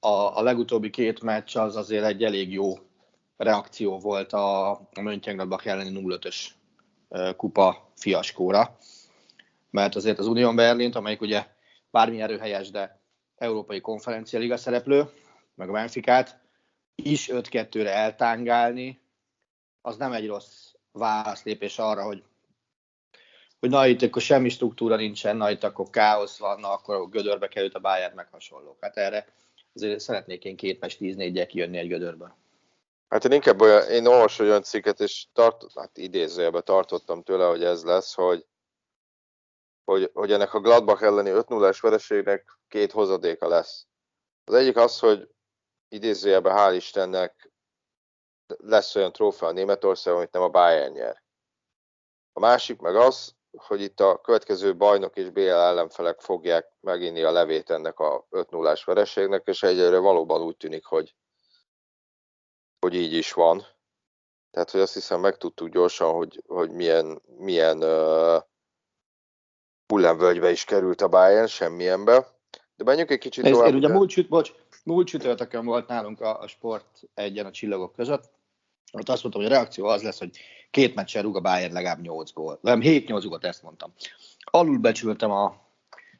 a, 0.00 0.38
a 0.38 0.42
legutóbbi 0.42 0.90
két 0.90 1.22
meccs 1.22 1.56
az 1.56 1.76
azért 1.76 2.04
egy 2.04 2.24
elég 2.24 2.52
jó 2.52 2.72
reakció 3.36 3.98
volt 3.98 4.32
a, 4.32 4.70
a 4.70 5.00
Mönchengladbach 5.00 5.66
elleni 5.66 6.02
0-5-ös 6.04 6.36
kupa 7.36 7.92
fiaskóra, 7.96 8.76
mert 9.70 9.94
azért 9.94 10.18
az 10.18 10.26
Union 10.26 10.56
Berlint, 10.56 10.94
amelyik 10.94 11.20
ugye 11.20 11.46
bármilyen 11.90 12.28
erőhelyes, 12.28 12.70
de 12.70 13.00
Európai 13.36 13.80
Konferencia 13.80 14.38
Liga 14.38 14.56
szereplő, 14.56 15.10
meg 15.54 15.68
a 15.68 15.72
Benficát, 15.72 16.43
is 16.94 17.28
5-2-re 17.32 17.92
eltángálni, 17.92 19.00
az 19.80 19.96
nem 19.96 20.12
egy 20.12 20.26
rossz 20.26 20.72
válaszlépés 20.92 21.78
arra, 21.78 22.04
hogy 22.04 22.24
hogy 23.60 23.72
na 23.72 23.86
itt 23.86 24.02
akkor 24.02 24.22
semmi 24.22 24.48
struktúra 24.48 24.96
nincsen, 24.96 25.36
na 25.36 25.50
itt 25.50 25.64
akkor 25.64 25.90
káosz 25.90 26.38
van, 26.38 26.60
na 26.60 26.72
akkor 26.72 27.08
gödörbe 27.08 27.48
került 27.48 27.74
a 27.74 27.78
Bayern 27.78 28.14
meg 28.14 28.28
hasonlók. 28.30 28.76
Hát 28.80 28.96
erre 28.96 29.26
azért 29.74 30.00
szeretnék 30.00 30.44
én 30.44 30.56
két 30.56 30.80
mes 30.80 30.96
10 30.96 31.16
4 31.16 31.46
kijönni 31.46 31.78
egy 31.78 31.88
gödörbe. 31.88 32.36
Hát 33.08 33.24
én 33.24 33.32
inkább 33.32 33.60
olyan, 33.60 33.90
én 33.90 34.06
olvasok 34.06 34.46
olyan 34.46 34.62
cikket, 34.62 35.00
és 35.00 35.26
tart, 35.32 35.64
hát 35.74 35.98
idézőjelben 35.98 36.64
tartottam 36.64 37.22
tőle, 37.22 37.46
hogy 37.46 37.64
ez 37.64 37.84
lesz, 37.84 38.14
hogy, 38.14 38.46
hogy, 39.84 40.10
hogy 40.12 40.32
ennek 40.32 40.54
a 40.54 40.60
Gladbach 40.60 41.02
elleni 41.02 41.30
5 41.30 41.48
0 41.48 41.72
vereségnek 41.80 42.58
két 42.68 42.92
hozadéka 42.92 43.48
lesz. 43.48 43.86
Az 44.44 44.54
egyik 44.54 44.76
az, 44.76 44.98
hogy 44.98 45.28
idézőjelben 45.94 46.56
hál' 46.56 46.74
Istennek 46.74 47.52
lesz 48.56 48.94
olyan 48.94 49.12
trófea 49.12 49.48
a 49.48 49.52
Németország, 49.52 50.14
amit 50.14 50.32
nem 50.32 50.42
a 50.42 50.48
Bayern 50.48 50.92
nyer. 50.92 51.22
A 52.32 52.40
másik 52.40 52.80
meg 52.80 52.96
az, 52.96 53.34
hogy 53.56 53.80
itt 53.80 54.00
a 54.00 54.20
következő 54.20 54.76
bajnok 54.76 55.16
és 55.16 55.30
BL 55.30 55.40
ellenfelek 55.40 56.20
fogják 56.20 56.72
meginni 56.80 57.22
a 57.22 57.30
levét 57.30 57.70
ennek 57.70 57.98
a 57.98 58.26
5 58.30 58.50
0 58.50 58.76
vereségnek, 58.84 59.46
és 59.46 59.62
egyelőre 59.62 59.98
valóban 59.98 60.42
úgy 60.42 60.56
tűnik, 60.56 60.84
hogy, 60.84 61.14
hogy 62.78 62.94
így 62.94 63.12
is 63.12 63.32
van. 63.32 63.66
Tehát, 64.50 64.70
hogy 64.70 64.80
azt 64.80 64.94
hiszem 64.94 65.20
megtudtuk 65.20 65.68
gyorsan, 65.68 66.12
hogy, 66.12 66.42
hogy 66.46 66.70
milyen, 66.70 67.22
milyen 67.38 67.82
uh, 67.82 68.42
hullámvölgybe 69.86 70.50
is 70.50 70.64
került 70.64 71.00
a 71.00 71.08
Bayern, 71.08 71.46
semmilyenbe. 71.46 72.32
De 72.76 72.84
menjünk 72.84 73.10
egy 73.10 73.18
kicsit 73.18 73.44
Ez, 73.44 73.50
tovább. 73.50 73.74
Ugye 73.74 73.88
múlt, 73.88 74.28
bocs, 74.28 74.52
múlt 74.84 75.06
csütörtökön 75.06 75.64
volt 75.64 75.88
nálunk 75.88 76.20
a, 76.20 76.40
a 76.40 76.46
sport 76.46 77.02
egyen 77.14 77.46
a 77.46 77.50
csillagok 77.50 77.92
között, 77.92 78.32
ott 78.92 79.08
azt 79.08 79.22
mondtam, 79.22 79.42
hogy 79.42 79.52
a 79.52 79.54
reakció 79.54 79.86
az 79.86 80.02
lesz, 80.02 80.18
hogy 80.18 80.38
két 80.70 80.94
meccsen 80.94 81.22
rúg 81.22 81.36
a 81.36 81.40
Bayern 81.40 81.72
legalább 81.72 82.00
8 82.00 82.32
gól. 82.32 82.58
Nem, 82.62 82.80
7-8 82.82 83.24
gólt, 83.24 83.44
ezt 83.44 83.62
mondtam. 83.62 83.92
Alul 84.38 84.78
becsültem 84.78 85.30
a, 85.30 85.44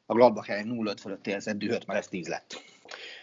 a 0.05 0.13
Gladbach 0.13 0.47
helyen 0.47 0.69
0-5 0.71 0.95
fölött 1.01 1.27
érzett 1.27 1.57
dühöt, 1.57 1.85
mert 1.85 1.99
ez 1.99 2.07
10 2.07 2.27
lett. 2.27 2.61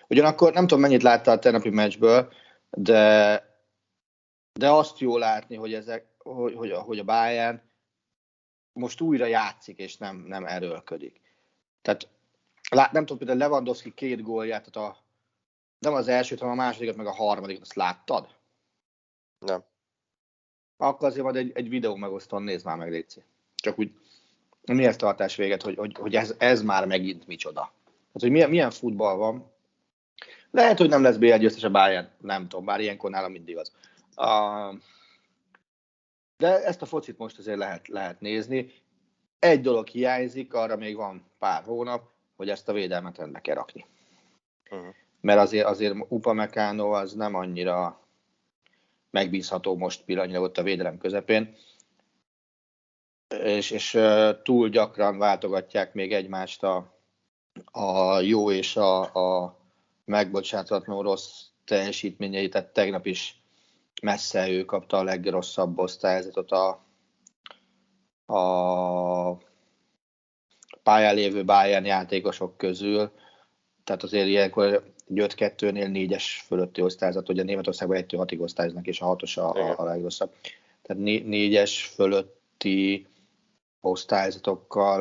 Ugyanakkor 0.08 0.52
nem 0.52 0.66
tudom, 0.66 0.80
mennyit 0.80 1.02
láttál 1.02 1.37
a 1.37 1.38
tegnapi 1.38 1.70
meccsből, 1.70 2.32
de, 2.70 3.44
de 4.52 4.70
azt 4.70 4.99
jó 4.99 5.16
látni, 5.16 5.56
hogy, 5.56 5.75
ezek, 5.75 6.06
hogy, 6.18 6.54
hogy, 6.54 6.72
hogy 6.72 6.99
a 6.99 7.04
Bayern 7.04 7.62
most 8.72 9.00
újra 9.00 9.26
játszik, 9.26 9.78
és 9.78 9.96
nem, 9.96 10.16
nem 10.16 10.44
erőlködik. 10.44 11.20
Tehát 11.82 12.08
nem 12.70 13.06
tudom, 13.06 13.18
például 13.18 13.38
Lewandowski 13.38 13.94
két 13.94 14.22
gólját, 14.22 14.70
tehát 14.70 14.90
a, 14.90 15.01
nem 15.83 15.95
az 15.95 16.09
elsőt, 16.09 16.39
hanem 16.39 16.59
a 16.59 16.62
másodikat, 16.62 16.97
meg 16.97 17.07
a 17.07 17.12
harmadikat, 17.12 17.62
azt 17.62 17.75
láttad? 17.75 18.29
Nem. 19.39 19.65
Akkor 20.77 21.09
azért 21.09 21.25
majd 21.25 21.37
egy, 21.37 21.51
egy 21.55 21.69
videó 21.69 21.97
megosztón 21.97 22.43
nézd 22.43 22.65
már 22.65 22.77
meg, 22.77 22.91
Léci. 22.91 23.23
Csak 23.55 23.79
úgy 23.79 23.93
miért 24.62 24.99
tartás 24.99 25.37
véget, 25.37 25.62
hogy, 25.62 25.77
hogy, 25.77 25.97
hogy 25.99 26.15
ez, 26.15 26.35
ez 26.39 26.62
már 26.62 26.87
megint 26.87 27.27
micsoda. 27.27 27.73
Tehát, 27.85 28.21
hogy 28.21 28.31
milyen, 28.31 28.51
milyen 28.51 28.71
futball 28.71 29.17
van. 29.17 29.51
Lehet, 30.51 30.79
hogy 30.79 30.89
nem 30.89 31.03
lesz 31.03 31.17
BL 31.17 31.37
győztes 31.37 31.62
a 31.62 31.71
Bayern, 31.71 32.09
nem 32.21 32.49
tudom, 32.49 32.65
bár 32.65 32.81
ilyenkor 32.81 33.11
nálam 33.11 33.33
mindig 33.33 33.57
az. 33.57 33.73
Uh, 34.17 34.79
de 36.37 36.64
ezt 36.64 36.83
a 36.83 36.87
focit 36.87 37.18
most 37.18 37.38
azért 37.38 37.59
lehet, 37.59 37.88
lehet 37.88 38.21
nézni. 38.21 38.73
Egy 39.38 39.61
dolog 39.61 39.87
hiányzik, 39.87 40.55
arra 40.55 40.77
még 40.77 40.97
van 40.97 41.31
pár 41.38 41.62
hónap, 41.62 42.11
hogy 42.37 42.49
ezt 42.49 42.68
a 42.68 42.73
védelmet 42.73 43.18
rendbe 43.18 43.40
kell 43.40 43.55
rakni. 43.55 43.87
Uh-huh. 44.71 44.95
Mert 45.22 45.38
azért, 45.38 45.66
azért 45.66 45.94
Upamecano 46.08 46.90
az 46.90 47.12
nem 47.12 47.35
annyira 47.35 48.00
megbízható 49.11 49.76
most 49.76 50.04
pillanatnyilag 50.04 50.42
ott 50.44 50.58
a 50.58 50.62
védelem 50.62 50.98
közepén, 50.98 51.54
és, 53.28 53.70
és 53.70 53.98
túl 54.42 54.68
gyakran 54.68 55.18
váltogatják 55.18 55.94
még 55.94 56.12
egymást 56.12 56.62
a, 56.62 56.96
a 57.72 58.20
jó 58.20 58.50
és 58.50 58.76
a, 58.76 59.00
a 59.14 59.58
megbocsátatlanul 60.04 61.02
rossz 61.02 61.42
teljesítményeit, 61.64 62.50
tehát 62.50 62.72
tegnap 62.72 63.06
is 63.06 63.42
messze 64.02 64.48
ő 64.48 64.64
kapta 64.64 64.96
a 64.96 65.04
legrosszabb 65.04 65.78
osztályzatot 65.78 66.50
a, 66.50 66.68
a 68.35 69.37
pályán 70.82 71.14
lévő 71.14 71.44
Bayern 71.44 71.85
játékosok 71.85 72.56
közül, 72.56 73.12
tehát 73.85 74.02
azért 74.02 74.26
ilyenkor 74.26 74.91
egy 75.18 75.35
5-2-nél 75.37 76.09
4-es 76.11 76.25
fölötti 76.46 76.83
osztályzat, 76.83 77.29
ugye 77.29 77.42
Németországban 77.42 78.05
1-6-ig 78.09 78.40
osztályoznak, 78.40 78.87
és 78.87 79.01
a 79.01 79.16
6-os 79.16 79.38
a, 79.38 79.40
a, 79.40 79.79
a 79.79 79.85
legrosszabb. 79.85 80.35
Tehát 80.83 81.03
4-es 81.07 81.72
fölötti 81.94 83.07
osztályzatokkal 83.81 85.01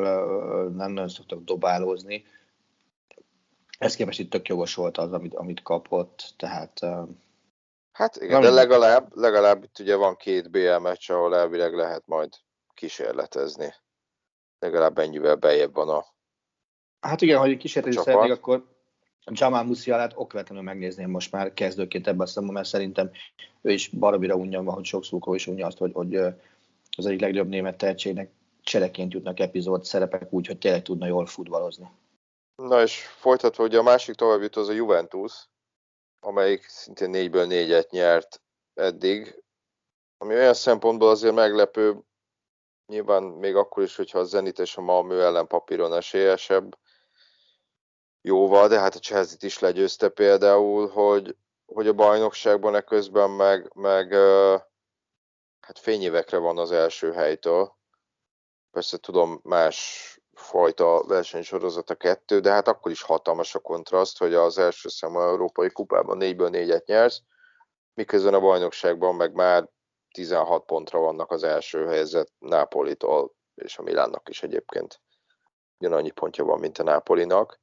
nem 0.68 0.92
nagyon 0.92 1.08
szoktak 1.08 1.44
dobálózni. 1.44 2.24
Ez 3.78 3.94
képest 3.94 4.18
itt 4.18 4.30
tök 4.30 4.48
jogos 4.48 4.74
volt 4.74 4.98
az, 4.98 5.12
amit, 5.12 5.34
amit 5.34 5.62
kapott, 5.62 6.34
tehát... 6.36 6.80
Hát 7.92 8.16
igen, 8.16 8.40
de 8.40 8.50
legalább, 8.50 9.16
legalább 9.16 9.62
itt 9.62 9.78
ugye 9.78 9.96
van 9.96 10.16
két 10.16 10.50
BL 10.50 10.76
meccs, 10.76 11.10
ahol 11.10 11.36
elvileg 11.36 11.74
lehet 11.74 12.02
majd 12.06 12.30
kísérletezni. 12.74 13.74
Legalább 14.58 14.98
ennyivel 14.98 15.34
bejebb 15.34 15.74
van 15.74 15.88
a 15.88 16.04
Hát 17.00 17.20
igen, 17.20 17.38
hogy 17.38 17.56
kísérletezni 17.56 18.02
szeretnék, 18.02 18.32
akkor 18.32 18.64
Jamal 19.30 19.64
Musialát 19.64 20.12
okvetlenül 20.14 20.64
megnézném 20.64 21.10
most 21.10 21.32
már 21.32 21.54
kezdőként 21.54 22.06
ebben 22.06 22.20
a 22.20 22.26
szemben, 22.26 22.52
mert 22.52 22.68
szerintem 22.68 23.10
ő 23.62 23.72
is 23.72 23.88
barabira 23.88 24.34
unja 24.34 24.62
van, 24.62 24.74
hogy 24.74 24.84
sok 24.84 25.04
szúkó 25.04 25.34
is 25.34 25.46
unja 25.46 25.66
azt, 25.66 25.78
hogy, 25.78 25.92
hogy 25.92 26.14
az 26.96 27.06
egyik 27.06 27.20
legjobb 27.20 27.48
német 27.48 27.76
tehetségnek 27.76 28.30
csereként 28.62 29.12
jutnak 29.12 29.40
epizód 29.40 29.84
szerepek 29.84 30.32
úgy, 30.32 30.46
hogy 30.46 30.58
tényleg 30.58 30.82
tudna 30.82 31.06
jól 31.06 31.26
futballozni. 31.26 31.90
Na 32.56 32.82
és 32.82 33.06
folytatva, 33.06 33.64
ugye 33.64 33.78
a 33.78 33.82
másik 33.82 34.14
tovább 34.14 34.40
jut 34.40 34.56
az 34.56 34.68
a 34.68 34.72
Juventus, 34.72 35.32
amelyik 36.20 36.62
szintén 36.62 37.10
4-ből 37.12 37.46
4-et 37.48 37.90
nyert 37.90 38.42
eddig, 38.74 39.42
ami 40.18 40.34
olyan 40.34 40.54
szempontból 40.54 41.08
azért 41.08 41.34
meglepő, 41.34 42.04
nyilván 42.86 43.22
még 43.22 43.54
akkor 43.54 43.82
is, 43.82 43.96
hogyha 43.96 44.18
a 44.18 44.24
Zenit 44.24 44.58
és 44.58 44.76
a 44.76 44.80
Malmö 44.80 45.22
ellen 45.22 45.46
papíron 45.46 45.94
esélyesebb, 45.94 46.78
jóval, 48.22 48.68
de 48.68 48.78
hát 48.78 48.94
a 48.94 48.98
chelsea 48.98 49.36
is 49.40 49.58
legyőzte 49.58 50.08
például, 50.08 50.88
hogy, 50.88 51.36
hogy 51.66 51.86
a 51.86 51.92
bajnokságban 51.92 52.74
eközben 52.74 53.30
meg, 53.30 53.70
meg 53.74 54.12
hát 55.60 55.78
fényévekre 55.78 56.38
van 56.38 56.58
az 56.58 56.72
első 56.72 57.12
helytől. 57.12 57.76
Persze 58.70 58.96
tudom, 58.96 59.40
más 59.42 60.06
fajta 60.32 61.04
versenysorozat 61.06 61.90
a 61.90 61.94
kettő, 61.94 62.40
de 62.40 62.50
hát 62.50 62.68
akkor 62.68 62.90
is 62.90 63.02
hatalmas 63.02 63.54
a 63.54 63.58
kontraszt, 63.58 64.18
hogy 64.18 64.34
az 64.34 64.58
első 64.58 64.88
számú 64.88 65.20
európai 65.20 65.70
kupában 65.70 66.18
4-ből 66.20 66.50
4-et 66.52 66.84
nyersz, 66.84 67.22
miközben 67.94 68.34
a 68.34 68.40
bajnokságban 68.40 69.14
meg 69.14 69.32
már 69.32 69.68
16 70.10 70.64
pontra 70.64 70.98
vannak 70.98 71.30
az 71.30 71.42
első 71.42 71.86
helyzet 71.86 72.32
Nápolitól, 72.38 73.34
és 73.54 73.78
a 73.78 73.82
Milánnak 73.82 74.28
is 74.28 74.42
egyébként 74.42 75.00
ugyanannyi 75.78 76.10
pontja 76.10 76.44
van, 76.44 76.58
mint 76.58 76.78
a 76.78 76.82
Nápolinak. 76.82 77.60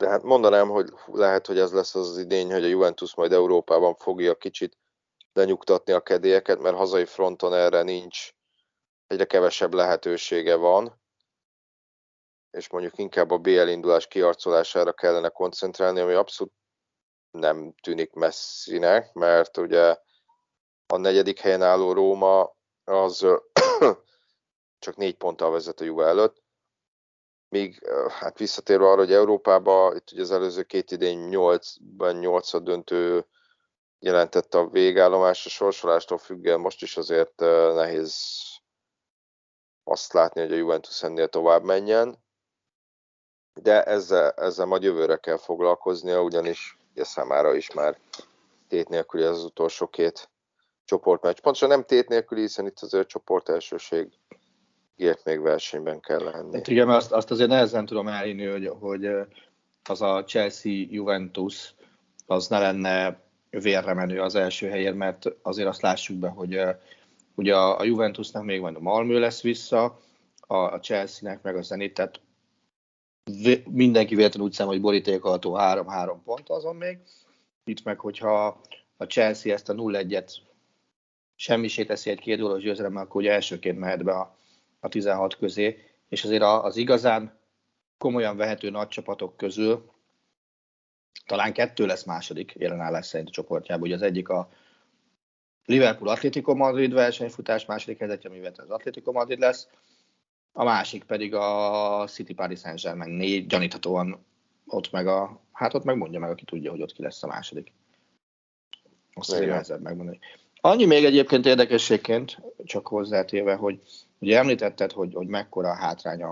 De 0.00 0.08
hát 0.08 0.22
mondanám, 0.22 0.68
hogy 0.68 0.92
lehet, 1.06 1.46
hogy 1.46 1.58
ez 1.58 1.72
lesz 1.72 1.94
az 1.94 2.18
idény, 2.18 2.52
hogy 2.52 2.64
a 2.64 2.68
Juventus 2.68 3.14
majd 3.14 3.32
Európában 3.32 3.94
fogja 3.94 4.34
kicsit 4.34 4.78
lenyugtatni 5.32 5.92
a 5.92 6.00
kedélyeket, 6.00 6.60
mert 6.60 6.76
hazai 6.76 7.04
fronton 7.04 7.54
erre 7.54 7.82
nincs, 7.82 8.30
egyre 9.06 9.24
kevesebb 9.24 9.74
lehetősége 9.74 10.54
van, 10.54 11.00
és 12.50 12.70
mondjuk 12.70 12.98
inkább 12.98 13.30
a 13.30 13.38
BL 13.38 13.68
indulás 13.68 14.06
kiarcolására 14.06 14.92
kellene 14.92 15.28
koncentrálni, 15.28 16.00
ami 16.00 16.12
abszolút 16.12 16.52
nem 17.30 17.74
tűnik 17.82 18.12
messzinek, 18.12 19.12
mert 19.12 19.56
ugye 19.56 19.96
a 20.86 20.96
negyedik 20.96 21.40
helyen 21.40 21.62
álló 21.62 21.92
Róma 21.92 22.56
az 22.84 23.26
csak 24.84 24.96
négy 24.96 25.16
ponttal 25.16 25.50
vezet 25.50 25.80
a 25.80 25.84
Juve 25.84 26.06
előtt, 26.06 26.42
Míg 27.50 27.86
hát 28.08 28.38
visszatérve 28.38 28.86
arra, 28.86 29.00
hogy 29.00 29.12
Európában 29.12 29.96
itt 29.96 30.12
ugye 30.12 30.20
az 30.20 30.30
előző 30.30 30.62
két 30.62 30.90
idény 30.90 31.28
8-ban 31.30 32.18
8 32.20 32.62
döntő 32.62 33.26
jelentette 33.98 34.58
a 34.58 34.68
végállomás, 34.68 35.46
a 35.46 35.48
sorsolástól 35.48 36.18
függően 36.18 36.60
most 36.60 36.82
is 36.82 36.96
azért 36.96 37.40
nehéz 37.74 38.14
azt 39.84 40.12
látni, 40.12 40.40
hogy 40.40 40.52
a 40.52 40.56
Juventus 40.56 41.02
ennél 41.02 41.28
tovább 41.28 41.62
menjen, 41.62 42.18
de 43.54 43.82
ezzel, 43.82 44.30
ezzel 44.30 44.66
majd 44.66 44.82
jövőre 44.82 45.16
kell 45.16 45.38
foglalkoznia, 45.38 46.22
ugyanis 46.22 46.76
ugye 46.90 47.04
számára 47.04 47.54
is 47.54 47.72
már 47.72 48.00
tét 48.68 48.88
nélküli 48.88 49.22
az 49.22 49.44
utolsó 49.44 49.86
két 49.86 50.30
csoportmeccs. 50.84 51.40
Pontosan 51.40 51.68
nem 51.68 51.84
tét 51.84 52.08
nélküli, 52.08 52.40
hiszen 52.40 52.66
itt 52.66 52.80
azért 52.80 53.08
csoport 53.08 53.48
elsőség 53.48 54.19
még 55.24 55.40
versenyben 55.40 56.00
kell 56.00 56.22
lenni. 56.22 56.54
Hát 56.54 56.68
igen, 56.68 56.88
azt, 56.88 57.12
azt 57.12 57.30
azért 57.30 57.48
nehezen 57.48 57.86
tudom 57.86 58.08
elhinni, 58.08 58.46
hogy, 58.46 58.70
hogy 58.80 59.08
az 59.88 60.02
a 60.02 60.24
Chelsea-Juventus 60.24 61.74
az 62.26 62.48
ne 62.48 62.58
lenne 62.58 63.20
vérre 63.50 63.94
menő 63.94 64.20
az 64.20 64.34
első 64.34 64.68
helyért, 64.68 64.96
mert 64.96 65.26
azért 65.42 65.68
azt 65.68 65.82
lássuk 65.82 66.16
be, 66.16 66.28
hogy 66.28 66.60
ugye 67.34 67.56
a 67.56 67.84
Juventusnak 67.84 68.44
még 68.44 68.60
van 68.60 68.74
a 68.74 68.80
Malmö 68.80 69.18
lesz 69.18 69.42
vissza, 69.42 69.98
a 70.40 70.76
Chelsea-nek 70.76 71.42
meg 71.42 71.56
a 71.56 71.62
Zenit, 71.62 71.94
tehát 71.94 72.20
mindenki 73.70 74.14
véletlenül 74.14 74.48
úgy 74.48 74.54
számol, 74.54 74.72
hogy 74.72 74.82
borítékolható 74.82 75.56
3-3 75.58 76.16
pont 76.24 76.48
azon 76.48 76.76
még. 76.76 76.98
Itt 77.64 77.84
meg, 77.84 77.98
hogyha 77.98 78.60
a 78.96 79.04
Chelsea 79.04 79.52
ezt 79.52 79.68
a 79.68 79.74
0-1-et 79.74 80.32
semmisé 81.34 81.84
teszi 81.84 82.10
egy 82.10 82.20
két 82.20 82.38
gólos 82.38 82.62
győzelemmel, 82.62 83.02
akkor 83.02 83.20
ugye 83.20 83.32
elsőként 83.32 83.78
mehet 83.78 84.04
be 84.04 84.12
a, 84.12 84.36
a 84.80 84.88
16 84.88 85.36
közé, 85.36 85.78
és 86.08 86.24
azért 86.24 86.42
az 86.42 86.76
igazán 86.76 87.38
komolyan 87.98 88.36
vehető 88.36 88.70
nagy 88.70 88.88
csapatok 88.88 89.36
közül 89.36 89.90
talán 91.26 91.52
kettő 91.52 91.86
lesz 91.86 92.04
második 92.04 92.54
jelenállás 92.58 93.06
szerint 93.06 93.28
a 93.28 93.32
csoportjában. 93.32 93.82
Ugye 93.82 93.94
az 93.94 94.02
egyik 94.02 94.28
a 94.28 94.50
Liverpool 95.64 96.10
Atletico 96.10 96.54
Madrid 96.54 96.92
versenyfutás 96.92 97.64
második 97.66 97.98
helyzetje, 97.98 98.30
amivel 98.30 98.52
az 98.56 98.70
Atletico 98.70 99.12
Madrid 99.12 99.38
lesz, 99.38 99.68
a 100.52 100.64
másik 100.64 101.04
pedig 101.04 101.34
a 101.34 102.06
City 102.08 102.34
Paris 102.34 102.60
Saint-Germain 102.60 103.10
négy, 103.10 103.46
gyaníthatóan 103.46 104.24
ott 104.66 104.90
meg 104.90 105.06
a, 105.06 105.40
hát 105.52 105.74
ott 105.74 105.84
megmondja 105.84 106.18
meg, 106.18 106.30
aki 106.30 106.44
tudja, 106.44 106.70
hogy 106.70 106.82
ott 106.82 106.92
ki 106.92 107.02
lesz 107.02 107.22
a 107.22 107.26
második. 107.26 107.72
Azt 109.14 109.32
azért 109.32 109.48
nehezebb 109.50 109.80
megmondani. 109.80 110.18
Annyi 110.60 110.84
még 110.84 111.04
egyébként 111.04 111.46
érdekességként, 111.46 112.38
csak 112.64 112.86
hozzátéve, 112.86 113.54
hogy 113.54 113.80
ugye 114.20 114.38
említetted, 114.38 114.92
hogy, 114.92 115.14
hogy 115.14 115.26
mekkora 115.26 115.70
a 115.70 115.74
hátránya 115.74 116.28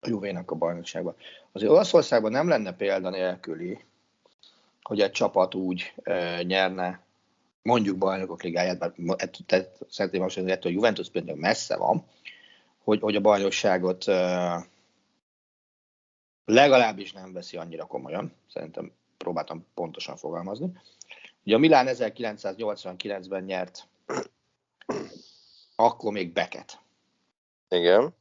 a 0.00 0.08
Juvénak 0.08 0.50
a 0.50 0.54
bajnokságban. 0.54 1.14
Azért 1.52 1.70
Olaszországban 1.70 2.30
nem 2.30 2.48
lenne 2.48 2.72
példa 2.72 3.10
nélküli, 3.10 3.84
hogy 4.82 5.00
egy 5.00 5.10
csapat 5.10 5.54
úgy 5.54 5.94
e, 6.02 6.42
nyerne 6.42 7.00
mondjuk 7.62 7.98
bajnokok 7.98 8.42
ligáját, 8.42 8.78
bár 8.78 8.92
szeretném 9.88 10.22
most 10.22 10.36
hogy 10.36 10.50
a 10.50 10.68
Juventus 10.68 11.10
például 11.10 11.38
messze 11.38 11.76
van, 11.76 12.04
hogy, 12.84 13.00
hogy 13.00 13.16
a 13.16 13.20
bajnokságot 13.20 14.08
e, 14.08 14.66
legalábbis 16.44 17.12
nem 17.12 17.32
veszi 17.32 17.56
annyira 17.56 17.86
komolyan, 17.86 18.32
szerintem 18.52 18.92
próbáltam 19.16 19.66
pontosan 19.74 20.16
fogalmazni. 20.16 20.72
Ugye 21.44 21.54
a 21.54 21.58
Milán 21.58 21.86
1989-ben 21.90 23.44
nyert, 23.44 23.88
akkor 25.76 26.12
még 26.12 26.32
Beket. 26.32 26.83
Igen. 27.74 28.14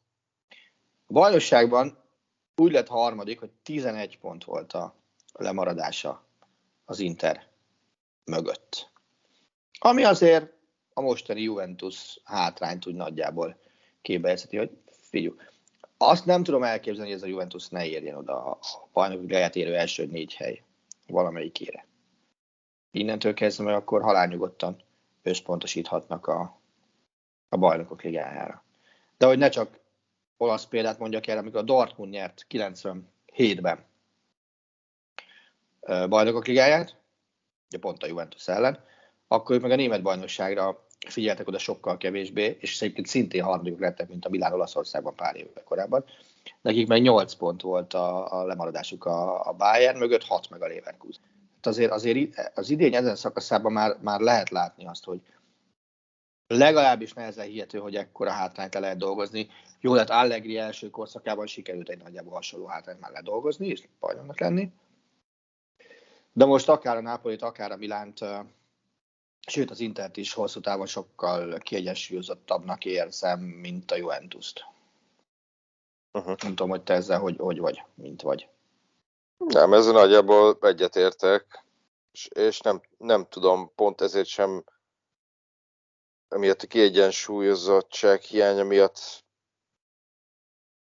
A 1.07 1.13
bajnokságban 1.13 1.97
úgy 2.55 2.71
lett 2.71 2.87
harmadik, 2.87 3.39
hogy 3.39 3.51
11 3.63 4.19
pont 4.19 4.43
volt 4.43 4.73
a 4.73 4.95
lemaradása 5.33 6.23
az 6.85 6.99
Inter 6.99 7.47
mögött. 8.25 8.91
Ami 9.79 10.03
azért 10.03 10.53
a 10.93 11.01
mostani 11.01 11.41
Juventus 11.41 12.19
hátrányt 12.23 12.87
úgy 12.87 12.95
nagyjából 12.95 13.57
képbejelzheti, 14.01 14.57
hogy 14.57 14.77
figyelj, 14.91 15.35
azt 15.97 16.25
nem 16.25 16.43
tudom 16.43 16.63
elképzelni, 16.63 17.09
hogy 17.09 17.19
ez 17.19 17.25
a 17.25 17.29
Juventus 17.29 17.67
ne 17.67 17.85
érjen 17.85 18.15
oda 18.15 18.45
a 18.45 18.59
bajnoki 18.93 19.21
ligáját 19.21 19.55
érő 19.55 19.75
első 19.75 20.05
négy 20.05 20.33
hely 20.33 20.63
valamelyikére. 21.07 21.85
Innentől 22.91 23.33
kezdve 23.33 23.73
akkor 23.73 24.01
halálnyugodtan 24.01 24.81
összpontosíthatnak 25.21 26.27
a, 26.27 26.59
a 27.49 27.57
bajnokok 27.57 28.01
ligájára. 28.01 28.62
De 29.23 29.29
hogy 29.29 29.37
ne 29.37 29.49
csak 29.49 29.79
olasz 30.37 30.65
példát 30.65 30.99
mondjak 30.99 31.27
el, 31.27 31.37
amikor 31.37 31.59
a 31.59 31.63
Dortmund 31.63 32.11
nyert 32.11 32.45
97-ben 32.49 33.85
bajnokok 36.09 36.47
ligáját, 36.47 36.95
ugye 37.69 37.79
pont 37.79 38.03
a 38.03 38.07
Juventus 38.07 38.47
ellen, 38.47 38.83
akkor 39.27 39.55
ők 39.55 39.61
meg 39.61 39.71
a 39.71 39.75
német 39.75 40.01
bajnokságra 40.01 40.85
figyeltek 41.07 41.47
oda 41.47 41.57
sokkal 41.57 41.97
kevésbé, 41.97 42.57
és 42.59 42.81
egyébként 42.81 43.07
szintén 43.07 43.43
harmadikok 43.43 43.79
lettek, 43.79 44.07
mint 44.09 44.25
a 44.25 44.29
Milán 44.29 44.53
Olaszországban 44.53 45.15
pár 45.15 45.35
évvel 45.35 45.63
korábban. 45.63 46.05
Nekik 46.61 46.87
meg 46.87 47.01
8 47.01 47.33
pont 47.33 47.61
volt 47.61 47.93
a, 47.93 48.39
a 48.39 48.45
lemaradásuk 48.45 49.05
a, 49.05 49.47
a 49.47 49.53
Bayern 49.53 49.97
mögött, 49.97 50.23
6 50.23 50.49
meg 50.49 50.61
a 50.61 50.67
Leverkusen. 50.67 51.23
Hát 51.55 51.67
azért, 51.67 51.91
azért 51.91 52.51
az 52.55 52.69
idény 52.69 52.95
ezen 52.95 53.15
szakaszában 53.15 53.71
már, 53.71 53.97
már 54.01 54.19
lehet 54.19 54.49
látni 54.49 54.85
azt, 54.85 55.03
hogy 55.03 55.21
legalábbis 56.57 57.13
nehezen 57.13 57.45
hihető, 57.45 57.77
hogy 57.77 57.95
ekkora 57.95 58.31
hátrányt 58.31 58.73
le 58.73 58.79
lehet 58.79 58.97
dolgozni. 58.97 59.49
Jó 59.79 59.93
lett 59.93 60.09
Allegri 60.09 60.57
első 60.57 60.89
korszakában 60.89 61.47
sikerült 61.47 61.89
egy 61.89 62.01
nagyjából 62.01 62.33
hasonló 62.33 62.65
hátrányt 62.65 62.99
már 62.99 63.11
ledolgozni, 63.11 63.67
és 63.67 63.87
bajnoknak 63.99 64.39
lenni. 64.39 64.71
De 66.33 66.45
most 66.45 66.69
akár 66.69 66.97
a 66.97 67.01
Nápolit, 67.01 67.41
akár 67.41 67.71
a 67.71 67.77
Milánt, 67.77 68.19
sőt 69.47 69.71
az 69.71 69.79
Intert 69.79 70.17
is 70.17 70.33
hosszú 70.33 70.59
távon 70.59 70.85
sokkal 70.85 71.57
kiegyensúlyozottabbnak 71.57 72.85
érzem, 72.85 73.39
mint 73.39 73.91
a 73.91 73.95
Juventus-t. 73.95 74.65
Uh-huh. 76.11 76.35
Nem 76.41 76.55
tudom, 76.55 76.69
hogy 76.69 76.83
te 76.83 76.93
ezzel 76.93 77.19
hogy, 77.19 77.35
hogy 77.37 77.59
vagy, 77.59 77.83
mint 77.95 78.21
vagy. 78.21 78.47
Nem, 79.37 79.73
ezzel 79.73 79.93
nagyjából 79.93 80.57
egyetértek, 80.61 81.65
és, 82.11 82.27
és 82.27 82.59
nem, 82.59 82.81
nem 82.97 83.25
tudom, 83.29 83.71
pont 83.75 84.01
ezért 84.01 84.27
sem 84.27 84.63
emiatt 86.33 86.61
a 86.61 86.67
kiegyensúlyozottság 86.67 88.21
hiánya 88.21 88.63
miatt 88.63 89.23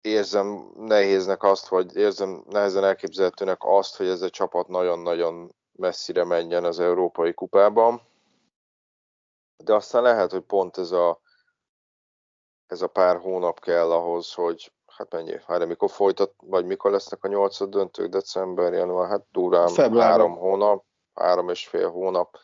érzem 0.01 0.71
nehéznek 0.75 1.43
azt, 1.43 1.67
hogy 1.67 1.95
érzem 1.95 2.43
nehezen 2.49 2.83
elképzelhetőnek 2.83 3.57
azt, 3.59 3.95
hogy 3.95 4.07
ez 4.07 4.21
a 4.21 4.29
csapat 4.29 4.67
nagyon-nagyon 4.67 5.55
messzire 5.71 6.23
menjen 6.23 6.63
az 6.63 6.79
Európai 6.79 7.33
Kupában. 7.33 8.01
De 9.63 9.73
aztán 9.73 10.01
lehet, 10.01 10.31
hogy 10.31 10.41
pont 10.41 10.77
ez 10.77 10.91
a, 10.91 11.21
ez 12.67 12.81
a 12.81 12.87
pár 12.87 13.17
hónap 13.17 13.59
kell 13.59 13.91
ahhoz, 13.91 14.33
hogy 14.33 14.71
hát 14.85 15.11
mennyi, 15.11 15.39
hát 15.47 15.65
mikor 15.65 15.89
folytat, 15.89 16.33
vagy 16.37 16.65
mikor 16.65 16.91
lesznek 16.91 17.23
a 17.23 17.27
nyolcad 17.27 17.69
döntők, 17.69 18.09
december, 18.09 18.73
január, 18.73 19.09
hát 19.09 19.25
durán 19.31 19.75
három 19.93 20.35
hónap, 20.35 20.85
három 21.13 21.49
és 21.49 21.67
fél 21.67 21.89
hónap 21.89 22.37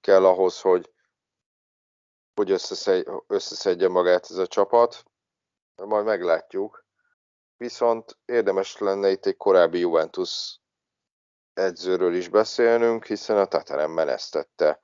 kell 0.00 0.26
ahhoz, 0.26 0.60
hogy, 0.60 0.90
hogy 2.40 2.60
összeszedje 3.26 3.88
magát 3.88 4.30
ez 4.30 4.36
a 4.36 4.46
csapat. 4.46 5.04
Majd 5.76 6.04
meglátjuk. 6.04 6.86
Viszont 7.56 8.18
érdemes 8.24 8.78
lenne 8.78 9.10
itt 9.10 9.26
egy 9.26 9.36
korábbi 9.36 9.78
Juventus 9.78 10.60
edzőről 11.52 12.14
is 12.14 12.28
beszélnünk, 12.28 13.06
hiszen 13.06 13.38
a 13.38 13.46
Tatanem 13.46 13.90
menesztette 13.90 14.80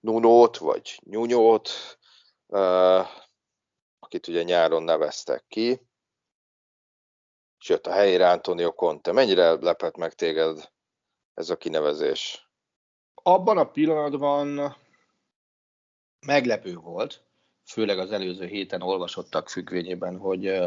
Nunót, 0.00 0.56
vagy 0.56 1.00
Nyúnyót, 1.04 1.70
uh, 2.46 3.06
akit 3.98 4.28
ugye 4.28 4.42
nyáron 4.42 4.82
neveztek 4.82 5.44
ki, 5.48 5.86
jött 7.66 7.86
a 7.86 7.92
helyére 7.92 8.30
Antonio 8.30 8.72
Conte. 8.72 9.12
Mennyire 9.12 9.50
lepett 9.50 9.96
meg 9.96 10.12
téged 10.12 10.70
ez 11.34 11.50
a 11.50 11.56
kinevezés? 11.56 12.50
Abban 13.14 13.58
a 13.58 13.70
pillanatban 13.70 14.76
meglepő 16.26 16.74
volt, 16.74 17.22
főleg 17.64 17.98
az 17.98 18.12
előző 18.12 18.46
héten 18.46 18.82
olvasottak 18.82 19.48
függvényében, 19.48 20.18
hogy 20.18 20.60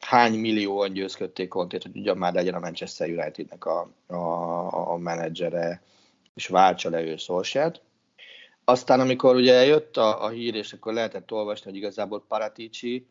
hány 0.00 0.38
millióan 0.38 0.92
győzködték 0.92 1.48
Contét, 1.48 1.82
hogy 1.82 1.96
ugyan 1.96 2.16
már 2.16 2.32
legyen 2.32 2.54
a 2.54 2.58
Manchester 2.58 3.08
Unitednek 3.08 3.64
a, 3.64 3.90
a, 4.06 4.92
a 4.92 4.96
menedzsere, 4.96 5.82
és 6.34 6.46
váltsa 6.46 6.90
le 6.90 7.02
ő 7.02 7.16
Solskjaert. 7.16 7.82
Aztán, 8.64 9.00
amikor 9.00 9.36
ugye 9.36 9.64
jött 9.64 9.96
a, 9.96 10.24
a 10.24 10.28
hír, 10.28 10.54
és 10.54 10.72
akkor 10.72 10.92
lehetett 10.92 11.32
olvasni, 11.32 11.70
hogy 11.70 11.78
igazából 11.78 12.24
Paratici, 12.28 13.06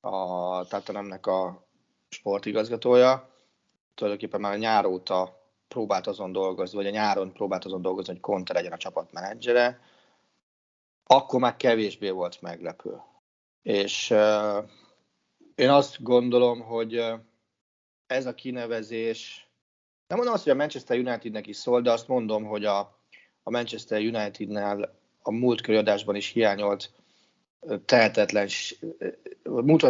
a 0.00 0.64
Tatanemnek 0.64 1.26
a 1.26 1.66
sportigazgatója, 2.08 3.30
tulajdonképpen 3.94 4.40
már 4.40 4.52
a 4.52 4.56
nyár 4.56 4.86
óta 4.86 5.40
próbált 5.68 6.06
azon 6.06 6.32
dolgozni, 6.32 6.76
vagy 6.76 6.86
a 6.86 6.90
nyáron 6.90 7.32
próbált 7.32 7.64
azon 7.64 7.82
dolgozni, 7.82 8.12
hogy 8.12 8.20
Conte 8.20 8.52
legyen 8.52 8.72
a 8.72 8.76
csapatmenedzsere, 8.76 9.80
akkor 11.04 11.40
már 11.40 11.56
kevésbé 11.56 12.10
volt 12.10 12.40
meglepő. 12.40 13.00
És 13.62 14.10
én 15.54 15.70
azt 15.70 16.02
gondolom, 16.02 16.60
hogy 16.60 17.04
ez 18.06 18.26
a 18.26 18.34
kinevezés, 18.34 19.50
nem 20.06 20.16
mondom 20.16 20.34
azt, 20.34 20.42
hogy 20.42 20.52
a 20.52 20.56
Manchester 20.56 20.98
Unitednek 20.98 21.46
is 21.46 21.56
szól, 21.56 21.80
de 21.80 21.90
azt 21.92 22.08
mondom, 22.08 22.44
hogy 22.44 22.64
a, 22.64 22.78
a 23.42 23.50
Manchester 23.50 24.00
Unitednál 24.00 24.98
a 25.22 25.30
múlt 25.30 25.68
adásban 25.68 26.14
is 26.14 26.28
hiányolt 26.28 26.92
tehetetlen, 27.84 28.48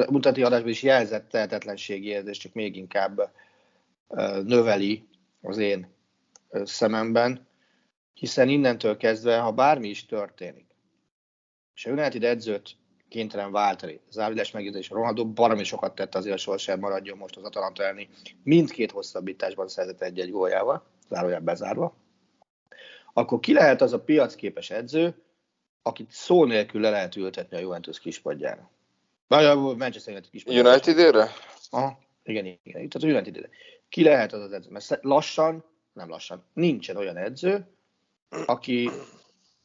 mutati 0.09 0.43
adásban 0.43 0.71
is 0.71 0.83
jelzett 0.83 1.29
tehetetlenségi 1.29 2.07
érzés, 2.09 2.39
csak 2.39 2.53
még 2.53 2.77
inkább 2.77 3.33
növeli 4.45 5.09
az 5.43 5.59
én 5.59 5.89
szememben, 6.65 7.47
hiszen 8.15 8.49
innentől 8.49 8.97
kezdve, 8.97 9.39
ha 9.39 9.53
bármi 9.53 9.89
is 9.89 10.07
történik, 10.07 10.67
és 11.75 11.87
a 11.87 11.91
United 11.91 12.25
edzőt 12.25 12.77
kénytelen 13.09 13.53
váltani. 13.53 14.01
Závidás 14.11 14.51
megjegyzés, 14.51 14.89
Ronaldo 14.89 15.27
baromi 15.27 15.65
sokat 15.65 15.95
tett 15.95 16.15
azért, 16.15 16.35
a 16.35 16.39
sorsán 16.39 16.79
maradjon 16.79 17.19
most 17.19 17.37
az 17.37 17.45
Atalanta 17.45 17.83
elni. 17.83 18.09
Mindkét 18.43 18.91
hosszabbításban 18.91 19.69
szerzett 19.69 20.03
egy-egy 20.03 20.31
góljával, 20.31 20.85
zárójában 21.09 21.45
bezárva. 21.45 21.97
Akkor 23.13 23.41
ki 23.41 23.53
lehet 23.53 23.81
az 23.81 23.93
a 23.93 24.01
piacképes 24.01 24.71
edző, 24.71 25.15
akit 25.83 26.11
szó 26.11 26.45
nélkül 26.45 26.81
le 26.81 26.91
lehet 26.91 27.17
ültetni 27.17 27.57
a 27.57 27.61
Juventus 27.61 28.01
kispadjára? 28.01 28.71
Vagy 29.27 29.45
a 29.45 29.55
Manchester 29.55 30.13
United 30.13 30.31
kispadjára. 30.31 30.69
United-ére? 30.69 31.29
Aha, 31.71 31.99
igen, 32.23 32.45
igen. 32.45 32.89
Tehát 32.89 32.95
a 32.95 33.07
United-ére. 33.07 33.49
Ki 33.89 34.03
lehet 34.03 34.33
az 34.33 34.41
az 34.41 34.53
edző? 34.53 34.71
Mert 34.71 34.99
lassan, 35.01 35.65
nem 35.93 36.09
lassan, 36.09 36.45
nincsen 36.53 36.97
olyan 36.97 37.17
edző, 37.17 37.67
aki, 38.47 38.91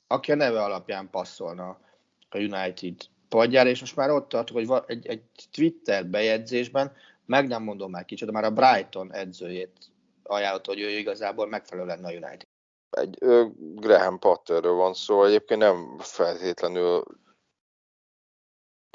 aki 0.08 0.32
a 0.32 0.36
neve 0.36 0.64
alapján 0.64 1.10
passzolna 1.10 1.86
a 2.30 2.38
United 2.38 2.96
padjára, 3.30 3.70
és 3.70 3.80
most 3.80 3.96
már 3.96 4.10
ott 4.10 4.30
tartok, 4.30 4.56
hogy 4.56 4.84
egy, 4.88 5.08
egy 5.08 5.22
Twitter 5.52 6.06
bejegyzésben, 6.06 6.96
meg 7.26 7.48
nem 7.48 7.64
mondom 7.64 7.92
már 7.92 8.06
kicsit, 8.06 8.28
de 8.28 8.34
már 8.34 8.44
a 8.44 8.52
Brighton 8.52 9.14
edzőjét 9.14 9.92
ajánlott, 10.24 10.66
hogy 10.66 10.80
ő 10.80 10.90
igazából 10.90 11.48
megfelelő 11.48 11.88
lenne 11.88 12.08
a 12.08 12.12
United. 12.12 12.48
Egy 12.90 13.16
ö, 13.20 13.46
Graham 13.58 14.20
Potterről 14.20 14.74
van 14.74 14.94
szó, 14.94 15.24
egyébként 15.24 15.60
nem 15.60 15.98
feltétlenül 16.00 17.04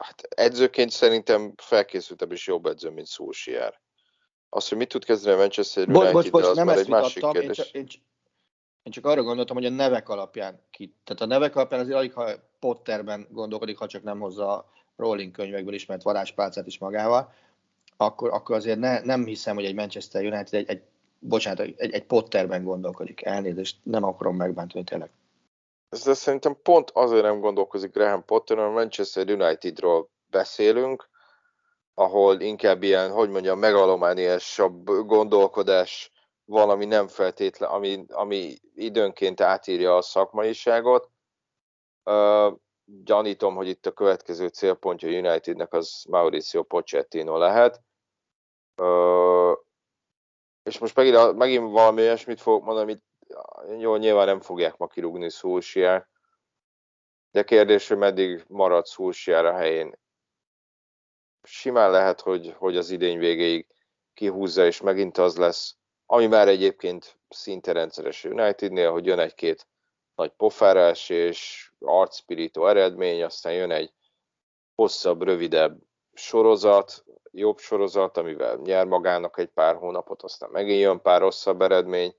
hát 0.03 0.23
edzőként 0.23 0.91
szerintem 0.91 1.53
felkészültebb 1.57 2.33
és 2.33 2.47
jobb 2.47 2.67
edző, 2.67 2.91
mint 2.91 3.07
Solskjaer. 3.07 3.81
Az, 4.49 4.69
hogy 4.69 4.79
mit 4.79 4.89
tud 4.89 5.05
kezdeni 5.05 5.37
a 5.37 5.39
Manchester 5.39 5.89
United, 5.89 6.13
bocs, 6.13 6.31
bocs, 6.31 6.45
az 6.45 6.57
nem 6.57 6.67
már 6.67 6.79
egy 6.79 6.89
másik 6.89 7.27
kérdés. 7.31 7.59
Én 7.59 7.65
csak, 7.65 7.75
én, 7.75 7.87
én 8.83 8.93
csak 8.93 9.07
arra 9.07 9.23
gondoltam, 9.23 9.57
hogy 9.57 9.67
a 9.67 9.71
nevek 9.71 10.09
alapján 10.09 10.67
ki. 10.71 10.95
Tehát 11.05 11.23
a 11.23 11.27
nevek 11.27 11.57
alapján 11.57 11.81
azért 11.81 11.97
alig, 11.97 12.13
ha 12.13 12.31
Potterben 12.63 13.27
gondolkodik, 13.31 13.79
ha 13.79 13.87
csak 13.87 14.03
nem 14.03 14.21
hozza 14.21 14.53
a 14.53 14.71
Rolling 14.97 15.33
könyvekből 15.33 15.75
ismert 15.75 16.03
varázspálcát 16.03 16.67
is 16.67 16.79
magával, 16.79 17.33
akkor, 17.97 18.31
akkor 18.31 18.57
azért 18.57 18.79
ne, 18.79 19.01
nem 19.01 19.25
hiszem, 19.25 19.55
hogy 19.55 19.65
egy 19.65 19.75
Manchester 19.75 20.25
United 20.25 20.55
egy, 20.55 20.69
egy 20.69 20.83
bocsánat, 21.19 21.61
egy, 21.61 21.93
egy 21.93 22.07
Potterben 22.07 22.65
gondolkodik. 22.65 23.25
Elnézést, 23.25 23.77
nem 23.83 24.05
akarom 24.05 24.37
megbántani 24.37 24.85
tényleg. 24.85 25.11
De 26.05 26.15
szerintem 26.15 26.57
pont 26.63 26.91
azért 26.91 27.23
nem 27.23 27.41
gondolkozik 27.41 27.93
Graham 27.93 28.25
Potter, 28.25 28.57
mert 28.57 28.73
Manchester 28.73 29.31
Unitedról 29.31 30.09
beszélünk, 30.31 31.09
ahol 31.95 32.41
inkább 32.41 32.83
ilyen, 32.83 33.11
hogy 33.11 33.31
mondjam, 33.31 33.59
megalomániásabb 33.59 34.91
gondolkodás 35.07 36.11
valami 36.45 36.85
nem 36.85 37.09
feltétlen, 37.09 37.71
ami, 37.71 38.05
ami 38.09 38.55
időnként 38.75 39.41
átírja 39.41 39.97
a 39.97 40.03
szakmaiságot. 40.03 41.12
Uh, 42.05 42.59
gyanítom, 42.85 43.55
hogy 43.55 43.69
itt 43.69 43.87
a 43.87 43.93
következő 43.93 44.49
célpontja 44.49 45.09
Unitednek 45.09 45.73
az 45.73 46.05
Mauricio 46.09 46.63
Pochettino 46.63 47.39
lehet. 47.39 47.83
Uh, 48.77 49.57
és 50.63 50.79
most 50.79 50.97
megint, 50.97 51.37
megint 51.37 51.71
valami 51.71 52.01
olyasmit 52.01 52.41
fogok 52.41 52.65
mondani, 52.65 52.93
amit 52.93 53.03
jó, 53.81 53.97
nyilván 53.97 54.27
nem 54.27 54.41
fogják 54.41 54.77
ma 54.77 54.87
kirúgni 54.87 55.31
Szulsiát, 55.31 56.09
de 57.31 57.43
kérdés, 57.43 57.89
hogy 57.89 57.97
meddig 57.97 58.45
marad 58.49 58.87
Szulsiár 58.87 59.45
a 59.45 59.55
helyén. 59.55 59.99
Simán 61.43 61.91
lehet, 61.91 62.21
hogy, 62.21 62.55
hogy 62.59 62.77
az 62.77 62.91
idény 62.91 63.19
végéig 63.19 63.67
kihúzza, 64.15 64.67
és 64.67 64.81
megint 64.81 65.19
az 65.19 65.37
lesz, 65.37 65.77
ami 66.07 66.27
már 66.27 66.49
egyébként 66.49 67.19
szinte 67.29 67.73
rendszeres 67.73 68.25
Unitednél, 68.25 68.91
hogy 68.91 69.07
jön 69.07 69.19
egy-két 69.19 69.67
nagy 70.15 70.31
pofárás 70.31 71.09
és 71.09 71.71
arcspirító 71.81 72.67
eredmény, 72.67 73.23
aztán 73.23 73.53
jön 73.53 73.71
egy 73.71 73.93
hosszabb, 74.75 75.23
rövidebb 75.23 75.81
sorozat, 76.13 77.05
jobb 77.31 77.59
sorozat, 77.59 78.17
amivel 78.17 78.57
nyer 78.57 78.87
magának 78.87 79.39
egy 79.39 79.49
pár 79.49 79.77
hónapot, 79.77 80.23
aztán 80.23 80.51
megint 80.51 80.81
jön 80.81 81.01
pár 81.01 81.21
rosszabb 81.21 81.63
eredmény, 81.63 82.15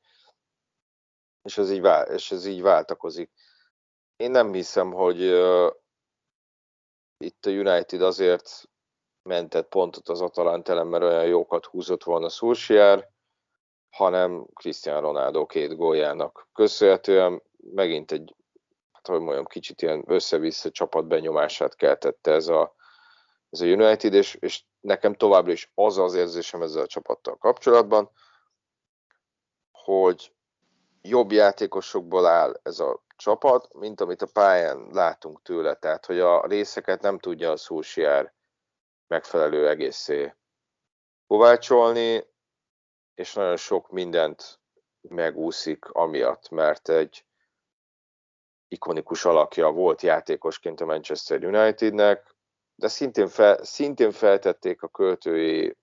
és 1.44 1.58
ez 1.58 1.72
így, 1.72 1.82
vál, 1.82 2.08
és 2.08 2.32
ez 2.32 2.46
így 2.46 2.62
váltakozik. 2.62 3.32
Én 4.16 4.32
nem 4.32 4.54
hiszem, 4.54 4.92
hogy 4.92 5.24
uh, 5.24 5.72
itt 7.18 7.46
a 7.46 7.50
United 7.50 8.02
azért 8.02 8.70
mentett 9.22 9.68
pontot 9.68 10.10
az 10.10 10.22
Atalanta 10.22 10.84
mert 10.84 11.04
olyan 11.04 11.26
jókat 11.26 11.66
húzott 11.66 12.04
volna 12.04 12.30
Szulsiár, 12.30 13.10
hanem 13.90 14.46
Cristiano 14.54 15.00
Ronaldo 15.00 15.46
két 15.46 15.76
góljának 15.76 16.48
köszönhetően 16.54 17.42
megint 17.72 18.12
egy, 18.12 18.36
hát 18.92 19.08
hogy 19.08 19.20
mondjam, 19.20 19.46
kicsit 19.46 19.82
ilyen 19.82 20.04
össze-vissza 20.08 20.70
csapatbenyomását 20.70 21.76
keltette 21.76 22.32
ez 22.32 22.48
a, 22.48 22.76
ez 23.50 23.62
a 23.62 23.66
United, 23.66 24.14
és, 24.14 24.36
és 24.40 24.64
nekem 24.80 25.14
továbbra 25.14 25.52
is 25.52 25.72
az 25.76 25.98
az 25.98 26.14
érzésem 26.14 26.62
ezzel 26.62 26.84
a 26.84 26.88
csapattal 26.88 27.38
kapcsolatban, 27.38 28.10
hogy 29.72 30.34
jobb 31.02 31.32
játékosokból 31.32 32.26
áll 32.26 32.60
ez 32.64 32.80
a 32.80 33.04
csapat, 33.16 33.74
mint 33.74 34.02
amit 34.02 34.22
a 34.22 34.28
pályán 34.34 34.88
látunk 34.92 35.42
tőle, 35.42 35.76
tehát 35.76 36.06
hogy 36.06 36.20
a 36.20 36.46
részeket 36.46 37.02
nem 37.02 37.20
tudja 37.20 37.52
a 37.52 37.58
Szulsiár 37.58 38.34
megfelelő 39.08 39.68
egészé 39.70 40.36
kovácsolni, 41.28 42.28
és 43.16 43.34
nagyon 43.34 43.58
sok 43.58 43.92
mindent 43.92 44.60
megúszik 45.02 45.86
amiatt, 45.86 46.50
mert 46.50 46.90
egy 46.90 47.26
ikonikus 48.74 49.26
alakja 49.26 49.72
volt 49.72 50.02
játékosként 50.02 50.82
a 50.82 50.86
Manchester 50.86 51.46
Unitednek, 51.46 52.36
de 52.76 52.88
szintén, 52.88 53.28
fel, 53.28 53.64
szintén 53.64 54.12
feltették 54.12 54.82
a 54.82 54.88
költői 54.88 55.78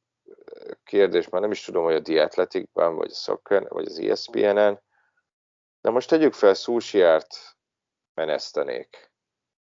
kérdést, 0.84 1.30
már 1.30 1.40
nem 1.40 1.50
is 1.50 1.64
tudom, 1.64 1.84
hogy 1.84 1.94
a 1.94 2.02
The 2.02 2.22
Athletic-ben, 2.22 2.94
vagy 2.94 3.10
a 3.10 3.14
Soccer, 3.14 3.68
vagy 3.68 3.86
az 3.86 3.98
ESPN-en, 3.98 4.82
de 5.80 5.90
most 5.90 6.08
tegyük 6.08 6.32
fel, 6.32 6.54
Szúsiárt 6.54 7.36
menesztenék, 8.14 9.12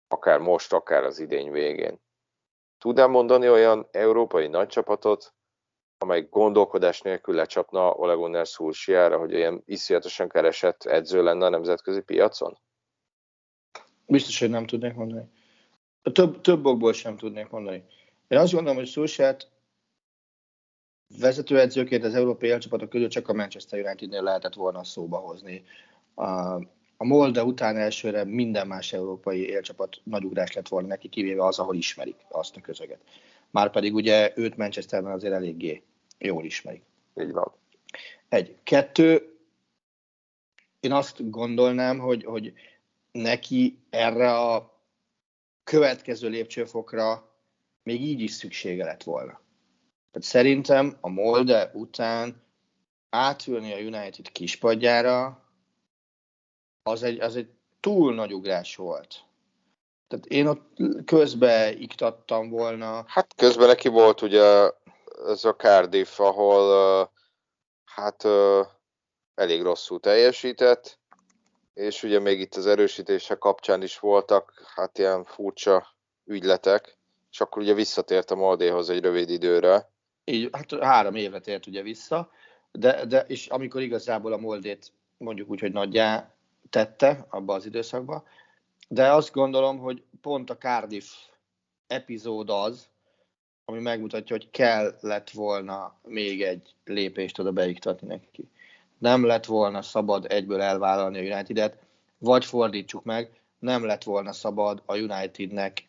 akár 0.07 0.39
most, 0.39 0.73
akár 0.73 1.03
az 1.03 1.19
idény 1.19 1.51
végén. 1.51 2.01
Tudnám 2.77 3.11
mondani 3.11 3.49
olyan 3.49 3.87
európai 3.91 4.47
nagycsapatot, 4.47 5.33
amely 5.97 6.27
gondolkodás 6.29 7.01
nélkül 7.01 7.35
lecsapna 7.35 7.91
Ole 7.91 8.13
Gunnar 8.13 8.47
Szulsiára, 8.47 9.17
hogy 9.17 9.33
olyan 9.35 9.61
iszonyatosan 9.65 10.29
keresett 10.29 10.83
edző 10.83 11.23
lenne 11.23 11.45
a 11.45 11.49
nemzetközi 11.49 12.01
piacon? 12.01 12.59
Biztos, 14.07 14.39
hogy 14.39 14.49
nem 14.49 14.65
tudnék 14.65 14.93
mondani. 14.93 15.25
Több, 16.01 16.41
több 16.41 16.65
okból 16.65 16.93
sem 16.93 17.17
tudnék 17.17 17.49
mondani. 17.49 17.83
Én 18.27 18.37
azt 18.37 18.53
gondolom, 18.53 18.77
hogy 18.77 18.87
Szulsiát 18.87 19.49
vezetőedzőként 21.19 22.03
az 22.03 22.15
európai 22.15 22.49
élcsapatok 22.49 22.89
közül 22.89 23.07
csak 23.07 23.27
a 23.27 23.33
Manchester 23.33 23.85
Unitednél 23.85 24.21
lehetett 24.21 24.53
volna 24.53 24.83
szóba 24.83 25.17
hozni. 25.17 25.63
A, 26.13 26.25
a 26.97 27.05
Molde 27.05 27.43
után 27.43 27.77
elsőre 27.77 28.23
minden 28.23 28.67
más 28.67 28.93
európai 28.93 29.49
élcsapat 29.49 30.01
nagy 30.03 30.23
ugrás 30.23 30.53
lett 30.53 30.67
volna 30.67 30.87
neki, 30.87 31.09
kivéve 31.09 31.45
az, 31.45 31.59
ahol 31.59 31.75
ismerik 31.75 32.15
azt 32.29 32.55
a 32.55 32.61
közeget. 32.61 33.01
Márpedig 33.51 33.93
ugye 33.93 34.31
őt 34.35 34.57
Manchesterben 34.57 35.11
azért 35.11 35.33
eléggé 35.33 35.83
jól 36.17 36.45
ismerik. 36.45 36.83
Így 37.21 37.31
van. 37.31 37.51
Egy. 38.29 38.55
Kettő, 38.63 39.37
én 40.79 40.91
azt 40.91 41.29
gondolnám, 41.29 41.99
hogy, 41.99 42.23
hogy 42.23 42.53
neki 43.17 43.79
erre 43.89 44.33
a 44.33 44.81
következő 45.63 46.29
lépcsőfokra 46.29 47.35
még 47.83 48.01
így 48.01 48.21
is 48.21 48.31
szüksége 48.31 48.85
lett 48.85 49.03
volna. 49.03 49.41
Tehát 50.11 50.27
szerintem 50.27 50.97
a 51.01 51.09
Molde 51.09 51.71
után 51.73 52.43
átülni 53.09 53.73
a 53.73 53.77
United 53.77 54.31
kispadjára 54.31 55.45
az 56.83 57.03
egy, 57.03 57.19
az 57.19 57.35
egy 57.35 57.49
túl 57.79 58.13
nagy 58.13 58.33
ugrás 58.33 58.75
volt. 58.75 59.25
Tehát 60.07 60.25
én 60.25 60.47
ott 60.47 60.77
közbe 61.05 61.71
iktattam 61.71 62.49
volna. 62.49 63.03
Hát 63.07 63.33
közben 63.35 63.67
neki 63.67 63.87
volt 63.87 64.21
ugye 64.21 64.71
ez 65.27 65.43
a 65.43 65.55
Cardiff, 65.55 66.19
ahol 66.19 67.11
hát 67.85 68.27
elég 69.35 69.61
rosszul 69.61 69.99
teljesített, 69.99 70.99
és 71.77 72.03
ugye 72.03 72.19
még 72.19 72.39
itt 72.39 72.55
az 72.55 72.67
erősítése 72.67 73.35
kapcsán 73.35 73.81
is 73.81 73.99
voltak 73.99 74.53
hát 74.75 74.97
ilyen 74.97 75.25
furcsa 75.25 75.95
ügyletek, 76.25 76.97
és 77.31 77.41
akkor 77.41 77.61
ugye 77.61 77.73
visszatért 77.73 78.31
a 78.31 78.35
Moldéhoz 78.35 78.89
egy 78.89 79.01
rövid 79.01 79.29
időre. 79.29 79.89
Így, 80.23 80.49
hát 80.51 80.83
három 80.83 81.15
évre 81.15 81.39
tért 81.39 81.67
ugye 81.67 81.81
vissza, 81.81 82.31
de, 82.71 83.05
de 83.05 83.21
és 83.27 83.47
amikor 83.47 83.81
igazából 83.81 84.33
a 84.33 84.37
Moldét 84.37 84.91
mondjuk 85.17 85.49
úgy, 85.49 85.59
hogy 85.59 85.71
nagyjá 85.71 86.33
tette 86.69 87.25
abba 87.29 87.53
az 87.53 87.65
időszakba, 87.65 88.23
de 88.87 89.13
azt 89.13 89.33
gondolom, 89.33 89.77
hogy 89.77 90.03
pont 90.21 90.49
a 90.49 90.57
Cardiff 90.57 91.05
epizód 91.87 92.49
az, 92.49 92.89
ami 93.65 93.79
megmutatja, 93.79 94.35
hogy 94.35 94.49
kell 94.49 94.97
lett 95.01 95.29
volna 95.29 95.99
még 96.03 96.41
egy 96.41 96.75
lépést 96.85 97.39
oda 97.39 97.51
beiktatni 97.51 98.07
neki. 98.07 98.49
Nem 98.97 99.25
lett 99.25 99.45
volna 99.45 99.81
szabad 99.81 100.25
egyből 100.29 100.61
elvállalni 100.61 101.17
a 101.17 101.35
United-et, 101.35 101.77
vagy 102.17 102.45
fordítsuk 102.45 103.03
meg, 103.03 103.41
nem 103.59 103.85
lett 103.85 104.03
volna 104.03 104.33
szabad 104.33 104.81
a 104.85 104.97
Unitednek 104.97 105.87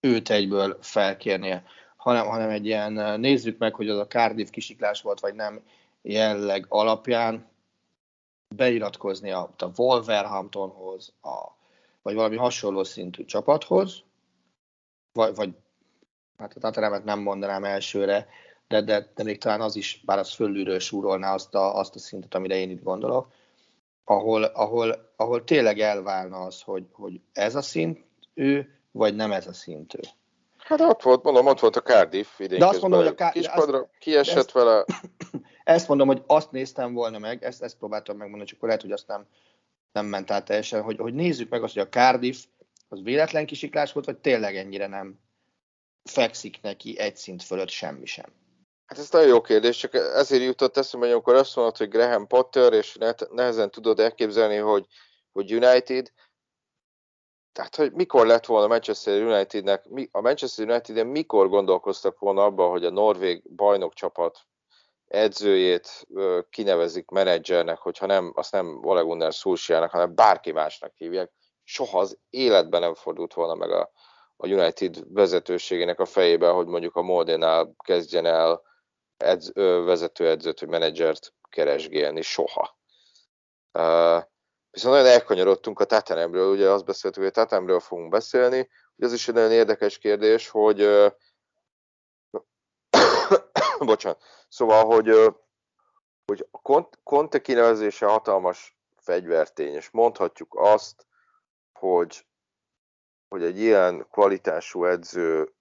őt 0.00 0.30
egyből 0.30 0.78
felkérnie, 0.80 1.64
hanem, 1.96 2.26
hanem 2.26 2.50
egy 2.50 2.66
ilyen, 2.66 3.20
nézzük 3.20 3.58
meg, 3.58 3.74
hogy 3.74 3.88
az 3.88 3.98
a 3.98 4.06
Cardiff 4.06 4.48
kisiklás 4.50 5.02
volt, 5.02 5.20
vagy 5.20 5.34
nem, 5.34 5.62
jelleg 6.02 6.66
alapján 6.68 7.48
beiratkozni 8.56 9.30
a, 9.30 9.54
a 9.58 9.70
Wolverhamptonhoz, 9.76 11.12
a, 11.22 11.48
vagy 12.02 12.14
valami 12.14 12.36
hasonló 12.36 12.84
szintű 12.84 13.24
csapathoz, 13.24 14.02
vagy, 15.12 15.34
vagy 15.34 15.54
hát 16.38 16.56
a 16.56 16.60
Tataremet 16.60 17.04
nem 17.04 17.20
mondanám 17.20 17.64
elsőre, 17.64 18.28
de, 18.70 18.80
de, 18.80 19.10
de 19.14 19.22
még 19.22 19.38
talán 19.38 19.60
az 19.60 19.76
is, 19.76 20.02
bár 20.04 20.18
az 20.18 20.34
fölülről 20.34 20.78
súrolná 20.78 21.34
azt 21.34 21.54
a, 21.54 21.78
azt 21.78 21.94
a 21.94 21.98
szintet, 21.98 22.34
amire 22.34 22.56
én 22.56 22.70
itt 22.70 22.82
gondolok, 22.82 23.32
ahol, 24.04 24.44
ahol, 24.44 25.12
ahol 25.16 25.44
tényleg 25.44 25.78
elválna 25.80 26.36
az, 26.36 26.62
hogy, 26.62 26.86
hogy 26.92 27.20
ez 27.32 27.54
a 27.54 27.62
szint 27.62 28.04
ő, 28.34 28.80
vagy 28.90 29.14
nem 29.14 29.32
ez 29.32 29.46
a 29.46 29.52
szint 29.52 29.94
ő. 29.94 30.00
Hát 30.58 30.80
ott 30.80 31.02
volt, 31.02 31.22
mondom, 31.22 31.46
ott 31.46 31.60
volt 31.60 31.76
a 31.76 31.82
Cardiff 31.82 32.38
idén 32.38 32.58
De 32.58 32.66
azt 32.66 32.80
mondom, 32.80 33.00
hogy 33.00 33.08
a 33.08 33.14
Ká- 33.14 33.32
kispadra, 33.32 33.90
kiesett 33.98 34.36
ezt, 34.36 34.52
vele. 34.52 34.84
Ezt 35.64 35.88
mondom, 35.88 36.06
hogy 36.06 36.22
azt 36.26 36.50
néztem 36.50 36.92
volna 36.92 37.18
meg, 37.18 37.44
ezt, 37.44 37.62
ezt 37.62 37.76
próbáltam 37.76 38.16
megmondani, 38.16 38.48
csak 38.48 38.56
akkor 38.56 38.68
lehet, 38.68 38.84
hogy 38.84 38.92
azt 38.92 39.06
nem, 39.06 39.26
nem 39.92 40.06
ment 40.06 40.30
át 40.30 40.44
teljesen, 40.44 40.82
hogy, 40.82 40.96
hogy 40.98 41.14
nézzük 41.14 41.48
meg 41.48 41.62
azt, 41.62 41.74
hogy 41.74 41.82
a 41.82 41.88
Cardiff 41.88 42.44
az 42.88 43.02
véletlen 43.02 43.46
kisiklás 43.46 43.92
volt, 43.92 44.06
vagy 44.06 44.18
tényleg 44.18 44.56
ennyire 44.56 44.86
nem 44.86 45.18
fekszik 46.04 46.60
neki 46.62 46.98
egy 46.98 47.16
szint 47.16 47.42
fölött 47.42 47.68
semmi 47.68 48.06
sem. 48.06 48.39
Hát 48.90 48.98
ez 48.98 49.10
nagyon 49.10 49.28
jó 49.28 49.40
kérdés, 49.40 49.76
csak 49.76 49.94
ezért 49.94 50.42
jutott 50.42 50.76
eszembe, 50.76 51.06
hogy 51.06 51.14
amikor 51.14 51.34
azt 51.34 51.56
mondod, 51.56 51.76
hogy 51.76 51.88
Graham 51.88 52.26
Potter, 52.26 52.72
és 52.72 52.96
nehezen 53.30 53.70
tudod 53.70 54.00
elképzelni, 54.00 54.56
hogy, 54.56 54.86
hogy 55.32 55.54
United, 55.54 56.12
tehát, 57.52 57.76
hogy 57.76 57.92
mikor 57.92 58.26
lett 58.26 58.46
volna 58.46 58.66
Manchester 58.66 59.22
Unitednek, 59.22 59.84
a 60.10 60.20
Manchester 60.20 60.68
United 60.68 61.06
mikor 61.06 61.48
gondolkoztak 61.48 62.18
volna 62.18 62.44
abban, 62.44 62.70
hogy 62.70 62.84
a 62.84 62.90
norvég 62.90 63.54
bajnokcsapat 63.54 64.38
edzőjét 65.06 66.06
kinevezik 66.50 67.10
menedzsernek, 67.10 67.78
hogyha 67.78 68.06
nem, 68.06 68.32
azt 68.34 68.52
nem 68.52 68.84
Ole 68.84 69.00
Gunnar 69.00 69.32
Solskjaernek, 69.32 69.90
hanem 69.90 70.14
bárki 70.14 70.52
másnak 70.52 70.92
hívják. 70.96 71.32
Soha 71.64 71.98
az 71.98 72.18
életben 72.30 72.80
nem 72.80 72.94
fordult 72.94 73.34
volna 73.34 73.54
meg 73.54 73.70
a, 73.70 73.90
a 74.36 74.48
United 74.48 75.02
vezetőségének 75.08 76.00
a 76.00 76.04
fejébe, 76.04 76.48
hogy 76.48 76.66
mondjuk 76.66 76.96
a 76.96 77.02
Moldénál 77.02 77.74
kezdjen 77.84 78.26
el 78.26 78.68
edz, 79.22 79.52
vezetőedzőt 79.84 80.60
vagy 80.60 80.68
menedzsert 80.68 81.32
keresgélni. 81.48 82.22
Soha. 82.22 82.78
Uh, 83.72 84.22
viszont 84.70 84.94
nagyon 84.94 85.06
elkanyarodtunk 85.06 85.80
a 85.80 85.84
Tatanemről, 85.84 86.52
ugye 86.52 86.70
azt 86.70 86.84
beszéltük, 86.84 87.22
hogy 87.22 87.30
a 87.30 87.34
Tatanemről 87.34 87.80
fogunk 87.80 88.10
beszélni, 88.10 88.70
ugye 88.96 89.06
az 89.06 89.12
is 89.12 89.28
egy 89.28 89.34
nagyon 89.34 89.52
érdekes 89.52 89.98
kérdés, 89.98 90.48
hogy 90.48 90.82
uh, 90.82 91.12
bocsánat, 93.86 94.22
szóval, 94.48 94.84
hogy, 94.84 95.34
hogy 96.26 96.48
a 96.50 96.86
Conte 97.02 97.40
kinevezése 97.40 98.06
hatalmas 98.06 98.78
fegyvertény, 98.96 99.74
és 99.74 99.90
mondhatjuk 99.90 100.54
azt, 100.58 101.06
hogy, 101.72 102.26
hogy 103.28 103.42
egy 103.42 103.58
ilyen 103.58 104.06
kvalitású 104.10 104.84
edző 104.84 105.54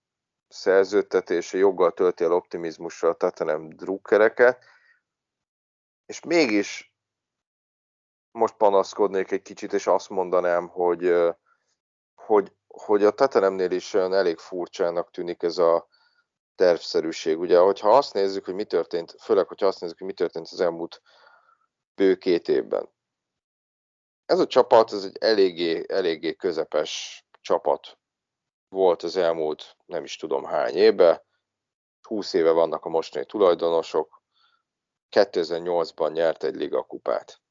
szerződtetése 0.49 1.57
joggal 1.57 1.91
tölti 1.91 2.23
el 2.23 2.31
optimizmusra 2.31 3.09
a 3.09 3.13
Tatanem 3.13 3.69
drukkereket, 3.69 4.63
és 6.05 6.23
mégis 6.23 6.93
most 8.31 8.55
panaszkodnék 8.55 9.31
egy 9.31 9.41
kicsit, 9.41 9.73
és 9.73 9.87
azt 9.87 10.09
mondanám, 10.09 10.67
hogy, 10.67 11.13
hogy, 12.13 12.53
hogy 12.67 13.03
a 13.03 13.11
Tatanemnél 13.11 13.71
is 13.71 13.93
elég 13.93 14.37
furcsának 14.37 15.11
tűnik 15.11 15.43
ez 15.43 15.57
a, 15.57 15.87
tervszerűség. 16.59 17.39
Ugye, 17.39 17.57
hogyha 17.57 17.97
azt 17.97 18.13
nézzük, 18.13 18.45
hogy 18.45 18.53
mi 18.53 18.63
történt, 18.63 19.15
főleg, 19.21 19.47
hogyha 19.47 19.67
azt 19.67 19.81
nézzük, 19.81 19.97
hogy 19.97 20.07
mi 20.07 20.13
történt 20.13 20.47
az 20.51 20.61
elmúlt 20.61 21.01
bő 21.95 22.15
két 22.15 22.47
évben. 22.47 22.89
Ez 24.25 24.39
a 24.39 24.47
csapat, 24.47 24.93
ez 24.93 25.03
egy 25.03 25.17
eléggé, 25.17 25.85
eléggé 25.87 26.35
közepes 26.35 27.23
csapat 27.41 27.99
volt 28.69 29.03
az 29.03 29.15
elmúlt 29.15 29.77
nem 29.85 30.03
is 30.03 30.15
tudom 30.15 30.43
hány 30.43 30.75
évben. 30.75 31.21
20 32.01 32.33
éve 32.33 32.51
vannak 32.51 32.85
a 32.85 32.89
mostani 32.89 33.25
tulajdonosok. 33.25 34.21
2008-ban 35.11 36.11
nyert 36.11 36.43
egy 36.43 36.55
ligakupát. 36.55 37.41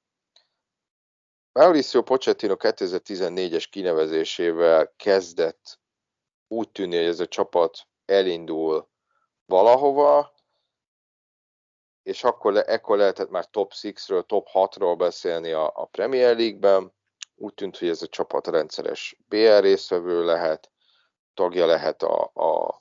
Mauricio 1.52 2.02
Pochettino 2.02 2.54
2014-es 2.59 3.64
kinevezésével 3.70 4.92
kezdett 4.96 5.81
úgy 6.48 6.70
tűnni, 6.70 6.96
hogy 6.96 7.07
ez 7.07 7.20
a 7.20 7.26
csapat 7.26 7.87
elindul 8.04 8.88
valahova, 9.46 10.35
és 12.02 12.24
akkor, 12.24 12.52
le, 12.52 12.62
ekkor 12.62 12.96
lehetett 12.96 13.31
már 13.31 13.46
top 13.46 13.72
6-ről, 13.74 14.26
top 14.26 14.48
6-ról 14.52 14.94
beszélni 14.98 15.52
a, 15.52 15.72
a 15.74 15.85
Premier 15.85 16.37
League-ben. 16.37 16.92
Úgy 17.35 17.54
tűnt, 17.54 17.78
hogy 17.78 17.88
ez 17.88 18.02
a 18.02 18.07
csapat 18.07 18.46
rendszeres 18.46 19.16
BR 19.26 19.61
részvevő 19.61 20.24
lehet, 20.24 20.70
tagja 21.38 21.66
lehet 21.66 22.03
a, 22.03 22.31
a 22.35 22.81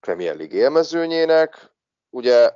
Premier 0.00 0.36
League 0.36 0.58
élmezőnyének. 0.58 1.72
Ugye 2.10 2.52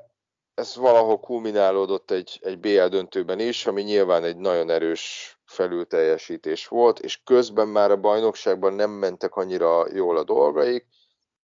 ez 0.54 0.76
valahol 0.76 1.20
kulminálódott 1.20 2.10
egy, 2.10 2.38
egy 2.42 2.58
BL 2.58 2.86
döntőben 2.86 3.38
is, 3.38 3.66
ami 3.66 3.82
nyilván 3.82 4.24
egy 4.24 4.36
nagyon 4.36 4.70
erős 4.70 5.36
felülteljesítés 5.44 6.68
volt, 6.68 6.98
és 6.98 7.22
közben 7.22 7.68
már 7.68 7.90
a 7.90 8.00
bajnokságban 8.00 8.72
nem 8.72 8.90
mentek 8.90 9.34
annyira 9.34 9.92
jól 9.92 10.16
a 10.16 10.24
dolgaik, 10.24 10.86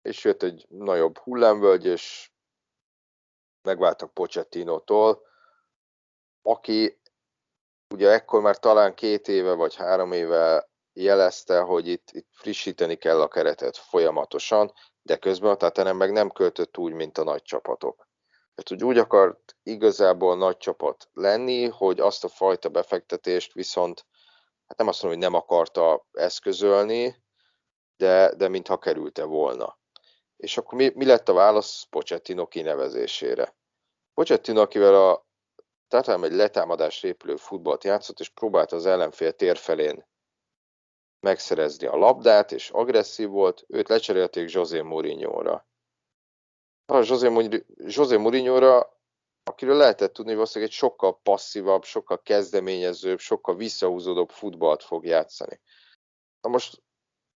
és 0.02 0.24
jött 0.24 0.42
egy 0.42 0.66
nagyobb 0.68 1.18
hullámvölgy, 1.18 1.86
és 1.86 2.30
megváltak 3.62 4.14
Pochettino-tól, 4.14 5.22
aki 6.42 7.00
ugye 7.94 8.10
ekkor 8.10 8.40
már 8.40 8.58
talán 8.58 8.94
két 8.94 9.28
éve 9.28 9.52
vagy 9.52 9.74
három 9.74 10.12
éve 10.12 10.70
jelezte, 10.92 11.60
hogy 11.60 11.88
itt, 11.88 12.08
itt 12.10 12.28
frissíteni 12.30 12.96
kell 12.96 13.20
a 13.20 13.28
keretet 13.28 13.76
folyamatosan, 13.76 14.72
de 15.02 15.16
közben 15.16 15.50
a 15.50 15.54
Tatanem 15.54 15.96
meg 15.96 16.12
nem 16.12 16.30
költött 16.30 16.78
úgy, 16.78 16.92
mint 16.92 17.18
a 17.18 17.24
nagy 17.24 17.42
csapatok. 17.42 18.08
Tehát, 18.54 18.68
hogy 18.68 18.84
úgy 18.84 18.98
akart 18.98 19.56
igazából 19.62 20.36
nagy 20.36 20.56
csapat 20.56 21.08
lenni, 21.12 21.68
hogy 21.68 22.00
azt 22.00 22.24
a 22.24 22.28
fajta 22.28 22.68
befektetést 22.68 23.52
viszont, 23.52 24.06
hát 24.66 24.78
nem 24.78 24.88
azt 24.88 25.02
mondom, 25.02 25.20
hogy 25.20 25.30
nem 25.30 25.40
akarta 25.40 26.06
eszközölni, 26.12 27.24
de, 27.96 28.34
de 28.34 28.48
mintha 28.48 28.78
kerülte 28.78 29.24
volna. 29.24 29.78
És 30.36 30.56
akkor 30.56 30.78
mi, 30.78 30.90
mi 30.94 31.04
lett 31.04 31.28
a 31.28 31.32
válasz 31.32 31.86
Pochettino 31.90 32.46
kinevezésére? 32.46 33.56
Pochettino, 34.14 34.60
akivel 34.60 35.10
a 35.10 35.26
Tottenham 35.88 36.24
egy 36.24 36.32
letámadás 36.32 37.02
épülő 37.02 37.36
futballt 37.36 37.84
játszott, 37.84 38.20
és 38.20 38.28
próbálta 38.28 38.76
az 38.76 38.86
ellenfél 38.86 39.32
tér 39.32 39.56
felén 39.56 40.10
megszerezni 41.22 41.86
a 41.86 41.96
labdát, 41.96 42.52
és 42.52 42.70
agresszív 42.70 43.28
volt, 43.28 43.64
őt 43.68 43.88
lecserélték 43.88 44.50
José 44.50 44.80
Mourinho-ra. 44.80 45.66
A 46.86 46.96
José, 46.96 47.62
José 47.76 48.16
Mourinho-ra, 48.16 49.00
akiről 49.44 49.76
lehetett 49.76 50.12
tudni, 50.12 50.30
hogy 50.30 50.34
valószínűleg 50.34 50.72
egy 50.72 50.78
sokkal 50.78 51.20
passzívabb, 51.22 51.84
sokkal 51.84 52.22
kezdeményezőbb, 52.22 53.18
sokkal 53.18 53.56
visszahúzódóbb 53.56 54.30
futballt 54.30 54.82
fog 54.82 55.04
játszani. 55.04 55.60
Na 56.40 56.48
most 56.50 56.82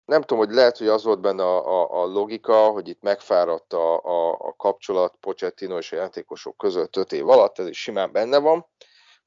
nem 0.04 0.20
tudom, 0.20 0.38
hogy 0.38 0.54
lehet, 0.54 0.78
hogy 0.78 0.88
az 0.88 1.04
volt 1.04 1.20
benne 1.20 1.42
a, 1.42 1.80
a, 1.80 2.02
a 2.02 2.06
logika, 2.06 2.70
hogy 2.70 2.88
itt 2.88 3.02
megfáradt 3.02 3.72
a, 3.72 4.02
a, 4.04 4.32
a 4.32 4.54
kapcsolat 4.56 5.16
Pochettino 5.20 5.78
és 5.78 5.92
a 5.92 5.96
játékosok 5.96 6.56
között 6.56 6.96
öt 6.96 7.12
év 7.12 7.28
alatt, 7.28 7.58
ez 7.58 7.66
is 7.66 7.82
simán 7.82 8.12
benne 8.12 8.38
van, 8.38 8.66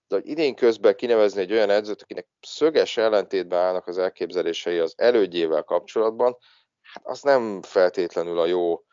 de 0.08 0.16
hogy 0.16 0.28
idén 0.28 0.56
közben 0.56 0.95
kinevezni 0.95 1.41
egy 1.41 1.51
olyan 1.51 1.70
edzőt, 1.70 2.01
akinek 2.01 2.28
szöges 2.41 2.97
ellentétben 2.97 3.60
állnak 3.60 3.88
az 3.88 3.97
elképzelései 3.97 4.78
az 4.78 4.93
elődjével 4.97 5.64
kapcsolatban, 5.64 6.38
hát 6.82 7.06
az 7.06 7.22
nem 7.22 7.62
feltétlenül 7.62 8.39
a 8.39 8.45
jó 8.45 8.84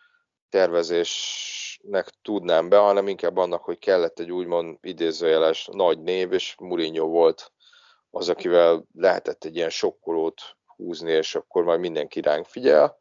tervezésnek 0.48 2.08
tudnám 2.22 2.68
be, 2.68 2.76
hanem 2.76 3.08
inkább 3.08 3.36
annak, 3.36 3.64
hogy 3.64 3.78
kellett 3.78 4.18
egy 4.18 4.30
úgymond 4.30 4.78
idézőjeles 4.80 5.68
nagy 5.72 6.00
név, 6.00 6.32
és 6.32 6.54
Mourinho 6.58 7.06
volt 7.06 7.52
az, 8.10 8.28
akivel 8.28 8.86
lehetett 8.94 9.44
egy 9.44 9.56
ilyen 9.56 9.70
sokkolót 9.70 10.40
húzni, 10.76 11.12
és 11.12 11.34
akkor 11.34 11.64
majd 11.64 11.80
mindenki 11.80 12.20
ránk 12.20 12.46
figyel. 12.46 13.00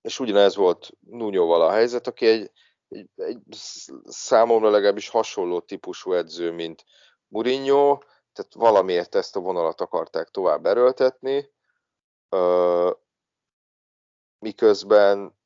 És 0.00 0.20
ugyanez 0.20 0.56
volt 0.56 0.90
Nunyóval 1.00 1.62
a 1.62 1.70
helyzet, 1.70 2.06
aki 2.06 2.26
egy, 2.26 2.50
egy, 2.88 3.46
számomra 4.04 4.70
legalábbis 4.70 5.08
hasonló 5.08 5.60
típusú 5.60 6.12
edző, 6.12 6.52
mint 6.52 6.84
Mourinho, 7.28 7.98
tehát 8.32 8.54
valamiért 8.54 9.14
ezt 9.14 9.36
a 9.36 9.40
vonalat 9.40 9.80
akarták 9.80 10.28
tovább 10.28 10.66
erőltetni, 10.66 11.52
miközben, 14.38 15.38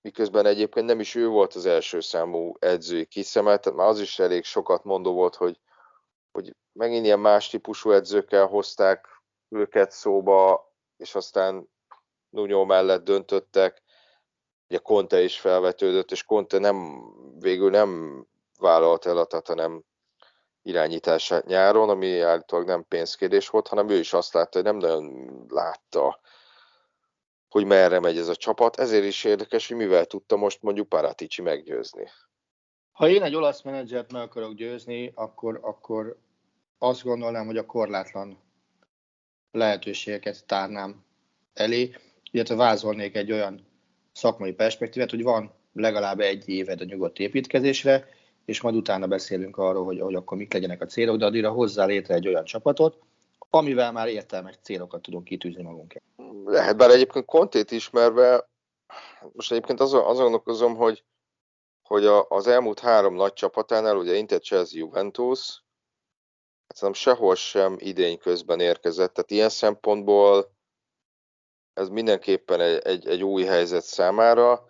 miközben 0.00 0.46
egyébként 0.46 0.86
nem 0.86 1.00
is 1.00 1.14
ő 1.14 1.28
volt 1.28 1.54
az 1.54 1.66
első 1.66 2.00
számú 2.00 2.54
edzői 2.58 3.06
kiszemelt, 3.06 3.60
tehát 3.60 3.78
már 3.78 3.88
az 3.88 4.00
is 4.00 4.18
elég 4.18 4.44
sokat 4.44 4.84
mondó 4.84 5.12
volt, 5.12 5.34
hogy, 5.34 5.60
hogy 6.32 6.56
megint 6.72 7.04
ilyen 7.04 7.20
más 7.20 7.48
típusú 7.48 7.90
edzőkkel 7.90 8.46
hozták 8.46 9.06
őket 9.48 9.90
szóba, 9.90 10.72
és 10.96 11.14
aztán 11.14 11.68
Nunyó 12.28 12.64
mellett 12.64 13.04
döntöttek, 13.04 13.82
ugye 14.68 14.78
Conte 14.78 15.22
is 15.22 15.40
felvetődött, 15.40 16.10
és 16.10 16.24
Conte 16.24 16.58
nem, 16.58 17.02
végül 17.38 17.70
nem 17.70 18.20
vállalt 18.58 19.06
el 19.06 19.18
a 19.18 19.24
Tatanem 19.24 19.84
irányítását 20.62 21.46
nyáron, 21.46 21.88
ami 21.88 22.20
állítólag 22.20 22.66
nem 22.66 22.84
pénzkérdés 22.88 23.48
volt, 23.48 23.68
hanem 23.68 23.88
ő 23.88 23.98
is 23.98 24.12
azt 24.12 24.32
látta, 24.32 24.58
hogy 24.58 24.64
nem 24.64 24.76
nagyon 24.76 25.28
látta, 25.48 26.20
hogy 27.48 27.64
merre 27.64 28.00
megy 28.00 28.18
ez 28.18 28.28
a 28.28 28.36
csapat. 28.36 28.78
Ezért 28.78 29.04
is 29.04 29.24
érdekes, 29.24 29.68
hogy 29.68 29.76
mivel 29.76 30.04
tudta 30.04 30.36
most 30.36 30.62
mondjuk 30.62 30.88
Paratici 30.88 31.42
meggyőzni. 31.42 32.08
Ha 32.92 33.08
én 33.08 33.22
egy 33.22 33.34
olasz 33.34 33.62
menedzsert 33.62 34.12
meg 34.12 34.22
akarok 34.22 34.54
győzni, 34.54 35.12
akkor, 35.14 35.58
akkor 35.62 36.18
azt 36.78 37.02
gondolnám, 37.02 37.46
hogy 37.46 37.56
a 37.56 37.66
korlátlan 37.66 38.38
lehetőségeket 39.50 40.46
tárnám 40.46 41.04
elé, 41.54 41.94
illetve 42.30 42.54
vázolnék 42.54 43.14
egy 43.14 43.32
olyan 43.32 43.75
szakmai 44.16 44.52
perspektívát, 44.52 45.10
hogy 45.10 45.22
van 45.22 45.52
legalább 45.72 46.20
egy 46.20 46.48
éved 46.48 46.80
a 46.80 46.84
nyugodt 46.84 47.18
építkezésre, 47.18 48.08
és 48.44 48.60
majd 48.60 48.74
utána 48.74 49.06
beszélünk 49.06 49.56
arról, 49.56 49.84
hogy, 49.84 50.00
hogy 50.00 50.14
akkor 50.14 50.36
mik 50.36 50.52
legyenek 50.52 50.82
a 50.82 50.86
célok, 50.86 51.16
de 51.16 51.26
addigra 51.26 51.50
hozzá 51.50 51.84
létre 51.84 52.14
egy 52.14 52.28
olyan 52.28 52.44
csapatot, 52.44 52.98
amivel 53.50 53.92
már 53.92 54.08
értelmes 54.08 54.58
célokat 54.62 55.02
tudunk 55.02 55.24
kitűzni 55.24 55.62
magunkért. 55.62 56.04
Lehet, 56.44 56.76
bár 56.76 56.90
egyébként 56.90 57.24
Kontét 57.24 57.70
ismerve, 57.70 58.48
most 59.32 59.52
egyébként 59.52 59.80
azon, 59.80 60.04
azon 60.04 60.22
gondolkozom, 60.22 60.74
hogy, 60.74 61.04
hogy 61.82 62.04
a, 62.04 62.26
az 62.28 62.46
elmúlt 62.46 62.80
három 62.80 63.14
nagy 63.14 63.32
csapatánál, 63.32 63.96
ugye 63.96 64.14
Inter, 64.14 64.40
Chelsea, 64.40 64.78
Juventus, 64.78 65.62
hát 66.68 66.80
nem 66.80 66.92
sehol 66.92 67.34
sem 67.34 67.76
idény 67.78 68.18
közben 68.18 68.60
érkezett, 68.60 69.14
tehát 69.14 69.30
ilyen 69.30 69.48
szempontból 69.48 70.55
ez 71.76 71.88
mindenképpen 71.88 72.60
egy, 72.60 72.78
egy, 72.78 73.06
egy 73.06 73.22
új 73.22 73.44
helyzet 73.44 73.84
számára, 73.84 74.66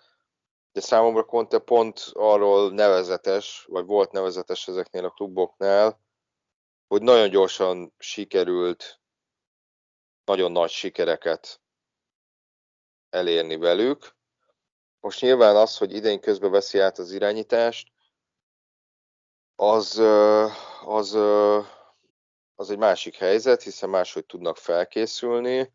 de 0.73 0.81
számomra 0.81 1.25
Conte 1.25 1.59
pont 1.59 2.11
arról 2.13 2.71
nevezetes, 2.71 3.65
vagy 3.69 3.87
volt 3.87 4.13
nevezetes 4.13 4.69
ezeknél 4.69 5.05
a 5.05 5.11
kluboknál, 5.11 6.01
hogy 6.87 7.03
nagyon 7.03 7.31
gyorsan 7.31 7.95
sikerült 7.99 9.01
nagyon 10.25 10.53
nagy 10.53 10.71
sikereket 10.71 11.61
elérni 13.11 13.57
velük. 13.57 14.17
Most 15.01 15.21
nyilván 15.21 15.57
az, 15.57 15.77
hogy 15.77 15.95
idén 15.95 16.21
közben 16.21 16.51
veszi 16.51 16.79
át 16.79 16.99
az 16.99 17.13
irányítást, 17.13 17.93
az, 19.55 19.99
az, 20.85 21.15
az 22.55 22.71
egy 22.71 22.79
másik 22.79 23.17
helyzet, 23.17 23.63
hiszen 23.63 23.89
máshogy 23.89 24.27
tudnak 24.27 24.57
felkészülni. 24.57 25.73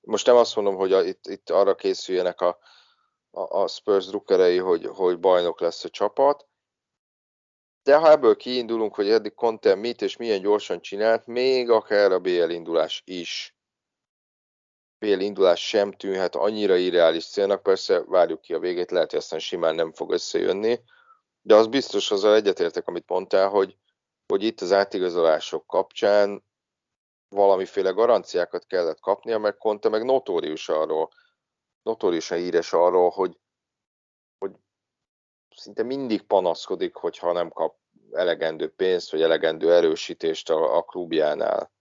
Most 0.00 0.26
nem 0.26 0.36
azt 0.36 0.56
mondom, 0.56 0.76
hogy 0.76 0.92
a, 0.92 1.02
itt, 1.02 1.26
itt 1.26 1.50
arra 1.50 1.74
készüljenek 1.74 2.40
a, 2.40 2.58
a, 3.30 3.60
a 3.60 3.68
Spurs 3.68 4.06
drukkerei, 4.06 4.58
hogy, 4.58 4.86
hogy 4.86 5.20
bajnok 5.20 5.60
lesz 5.60 5.84
a 5.84 5.88
csapat, 5.88 6.48
de 7.82 7.96
ha 7.96 8.10
ebből 8.10 8.36
kiindulunk, 8.36 8.94
hogy 8.94 9.10
eddig 9.10 9.34
Conte 9.34 9.74
mit 9.74 10.02
és 10.02 10.16
milyen 10.16 10.40
gyorsan 10.40 10.80
csinált, 10.80 11.26
még 11.26 11.70
akár 11.70 12.12
a 12.12 12.18
BL 12.18 12.50
indulás 12.50 13.02
is. 13.04 13.56
BL 14.98 15.20
indulás 15.20 15.68
sem 15.68 15.92
tűnhet 15.92 16.34
annyira 16.34 16.76
irreális 16.76 17.28
célnak, 17.28 17.62
persze 17.62 18.04
várjuk 18.04 18.40
ki 18.40 18.54
a 18.54 18.58
végét, 18.58 18.90
lehet, 18.90 19.10
hogy 19.10 19.18
aztán 19.18 19.38
simán 19.38 19.74
nem 19.74 19.92
fog 19.92 20.12
összejönni, 20.12 20.80
de 21.42 21.54
az 21.54 21.66
biztos 21.66 22.10
azzal 22.10 22.34
egyetértek, 22.34 22.86
amit 22.86 23.08
mondtál, 23.08 23.48
hogy, 23.48 23.76
hogy 24.26 24.42
itt 24.42 24.60
az 24.60 24.72
átigazolások 24.72 25.66
kapcsán 25.66 26.44
valamiféle 27.28 27.90
garanciákat 27.90 28.66
kellett 28.66 29.00
kapnia, 29.00 29.38
mert 29.38 29.58
Conte 29.58 29.88
meg 29.88 30.04
notórius 30.04 30.68
arról, 30.68 31.10
notóriusan 31.82 32.38
híres 32.38 32.72
arról, 32.72 33.10
hogy, 33.10 33.38
hogy 34.38 34.52
szinte 35.56 35.82
mindig 35.82 36.22
panaszkodik, 36.22 36.94
hogyha 36.94 37.32
nem 37.32 37.50
kap 37.50 37.76
elegendő 38.12 38.68
pénzt, 38.68 39.10
vagy 39.10 39.22
elegendő 39.22 39.72
erősítést 39.72 40.50
a, 40.50 40.76
a 40.76 40.82
klubjánál. 40.82 41.72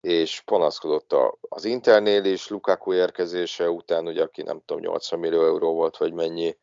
És 0.00 0.40
panaszkodott 0.40 1.12
a, 1.12 1.38
az 1.40 1.64
Internél 1.64 2.24
is, 2.24 2.48
Lukaku 2.48 2.92
érkezése 2.92 3.70
után, 3.70 4.06
ugye 4.06 4.22
aki 4.22 4.42
nem 4.42 4.60
tudom, 4.64 4.82
80 4.82 5.18
millió 5.18 5.44
euró 5.44 5.74
volt, 5.74 5.96
vagy 5.96 6.12
mennyi, 6.12 6.58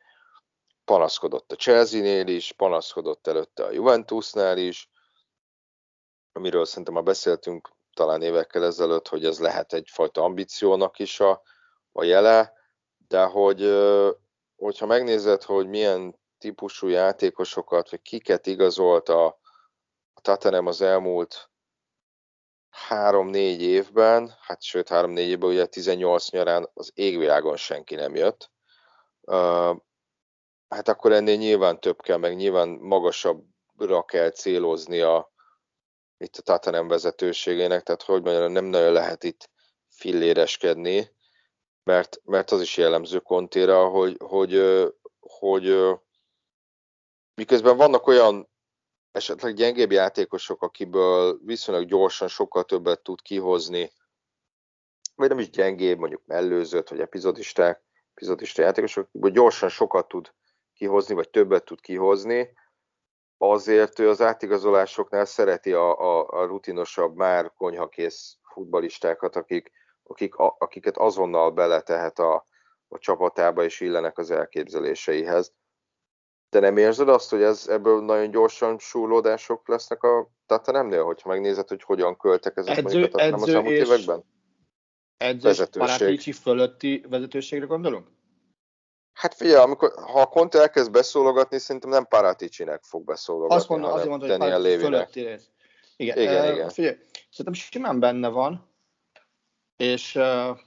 panaszkodott 0.86 1.52
a 1.52 1.56
Chelsea-nél 1.56 2.28
is, 2.28 2.52
panaszkodott 2.52 3.28
előtte 3.28 3.64
a 3.64 3.72
Juventusnál 3.72 4.58
is, 4.58 4.90
amiről 6.32 6.66
szerintem 6.66 6.94
már 6.94 7.04
beszéltünk 7.04 7.73
talán 7.94 8.22
évekkel 8.22 8.64
ezelőtt, 8.64 9.08
hogy 9.08 9.26
ez 9.26 9.40
lehet 9.40 9.74
egyfajta 9.74 10.24
ambíciónak 10.24 11.00
is 11.00 11.20
a, 11.20 11.42
a 11.92 12.04
jele, 12.04 12.54
de 13.08 13.24
hogy, 13.24 13.62
hogyha 14.56 14.86
megnézed, 14.86 15.44
hogy 15.44 15.68
milyen 15.68 16.20
típusú 16.38 16.88
játékosokat, 16.88 17.90
vagy 17.90 18.02
kiket 18.02 18.48
igazolt 18.48 19.10
a, 19.10 19.26
a 20.14 20.22
Tatanem 20.22 20.66
az 20.66 20.82
elmúlt 20.82 21.52
három-négy 22.70 23.62
évben, 23.62 24.34
hát 24.42 24.62
sőt 24.62 24.90
három-négy 24.90 25.28
évben, 25.28 25.50
ugye 25.50 25.66
18 25.66 26.30
nyarán 26.30 26.70
az 26.74 26.92
égvilágon 26.94 27.58
senki 27.58 27.96
nem 27.96 28.16
jött, 28.16 28.52
hát 30.68 30.88
akkor 30.88 31.12
ennél 31.12 31.36
nyilván 31.36 31.80
több 31.80 32.02
kell, 32.02 32.18
meg 32.18 32.36
nyilván 32.36 32.70
magasabbra 32.70 34.04
kell 34.06 34.30
célozni 34.30 35.00
a, 35.00 35.33
itt 36.24 36.38
a 36.38 36.42
Tatanem 36.42 36.88
vezetőségének, 36.88 37.84
tehát 37.84 38.02
hogy 38.02 38.22
mondjam, 38.24 38.52
nem 38.52 38.66
nagyon 38.66 38.94
lehet 38.94 39.24
itt 39.24 39.50
filléreskedni, 39.90 41.12
mert, 41.84 42.22
mert 42.24 42.52
az 42.52 42.62
is 42.62 42.78
jellemző 42.78 43.20
kontéra, 43.20 43.88
hogy, 43.88 44.18
hogy, 44.20 44.52
hogy, 45.20 45.68
hogy 45.74 45.96
miközben 47.36 47.78
vannak 47.78 48.08
olyan 48.08 48.50
esetleg 49.12 49.54
gyengébb 49.54 49.92
játékosok, 49.92 50.62
akiből 50.62 51.40
viszonylag 51.46 51.86
gyorsan 51.86 52.28
sokkal 52.28 52.64
többet 52.64 53.04
tud 53.04 53.22
kihozni, 53.22 53.92
vagy 55.16 55.30
nem 55.30 55.40
is 55.40 55.50
gyengébb, 55.50 55.98
mondjuk 55.98 56.26
mellőzött, 56.26 56.90
vagy 56.90 57.00
epizodisták, 57.00 57.84
epizodista 58.12 58.62
játékosok, 58.62 59.08
akiből 59.08 59.32
gyorsan 59.32 59.70
sokat 59.70 60.08
tud 60.08 60.34
kihozni, 60.74 61.14
vagy 61.14 61.30
többet 61.30 61.66
tud 61.66 61.82
kihozni, 61.82 62.54
azért 63.52 64.00
ő 64.00 64.10
az 64.10 64.22
átigazolásoknál 64.22 65.26
szereti 65.26 65.74
a, 65.74 66.00
a, 66.00 66.28
a 66.30 66.46
rutinosabb, 66.46 67.16
már 67.16 67.52
konyhakész 67.58 68.38
futbalistákat, 68.42 69.36
akik, 69.36 69.72
akik, 70.04 70.36
a, 70.36 70.56
akiket 70.60 70.98
azonnal 70.98 71.52
beletehet 71.52 72.20
a, 72.20 72.46
a 72.88 72.98
csapatába, 72.98 73.64
és 73.64 73.80
illenek 73.80 74.18
az 74.18 74.32
elképzeléseihez. 74.32 75.54
Te 76.50 76.60
nem 76.60 76.78
érzed 76.78 77.10
azt, 77.10 77.30
hogy 77.30 77.42
ez, 77.42 77.68
ebből 77.68 78.02
nagyon 78.02 78.32
gyorsan 78.32 78.80
súlódások 78.80 79.68
lesznek 79.68 80.04
a 80.04 80.30
Tatanemnél, 80.46 81.04
hogyha 81.04 81.30
megnézed, 81.30 81.68
hogy 81.68 81.84
hogyan 81.84 82.18
költek 82.18 82.58
ezek 82.58 82.78
edző, 82.78 83.00
mondjuk 83.00 83.16
a 83.16 83.24
az 83.24 83.50
elmúlt 83.50 83.76
években? 83.76 84.24
Edző 85.18 85.48
Vezetőség. 85.48 86.34
fölötti 86.34 87.06
vezetőségre 87.10 87.66
gondolunk? 87.66 88.08
Hát 89.14 89.34
figyelj, 89.34 89.64
amikor, 89.64 89.94
ha 89.96 90.22
a 90.22 90.26
Conte 90.26 90.60
elkezd 90.60 90.92
beszólogatni, 90.92 91.60
szerintem 91.60 91.90
nem 91.90 92.08
Paraticinek 92.08 92.84
fog 92.84 93.04
beszólogatni, 93.04 93.56
Azt 93.56 93.70
mondom, 93.70 93.92
azért 93.92 94.10
mondom, 94.10 94.30
hogy 94.30 94.38
Paratici 94.40 94.78
fölötti 94.78 95.22
rész. 95.22 95.50
Igen, 95.96 96.18
igen, 96.18 96.48
uh, 96.48 96.54
igen. 96.54 96.70
Figyelj, 96.70 96.98
szerintem 97.30 97.54
simán 97.54 98.00
benne 98.00 98.28
van, 98.28 98.70
és 99.78 100.16
uh, 100.16 100.58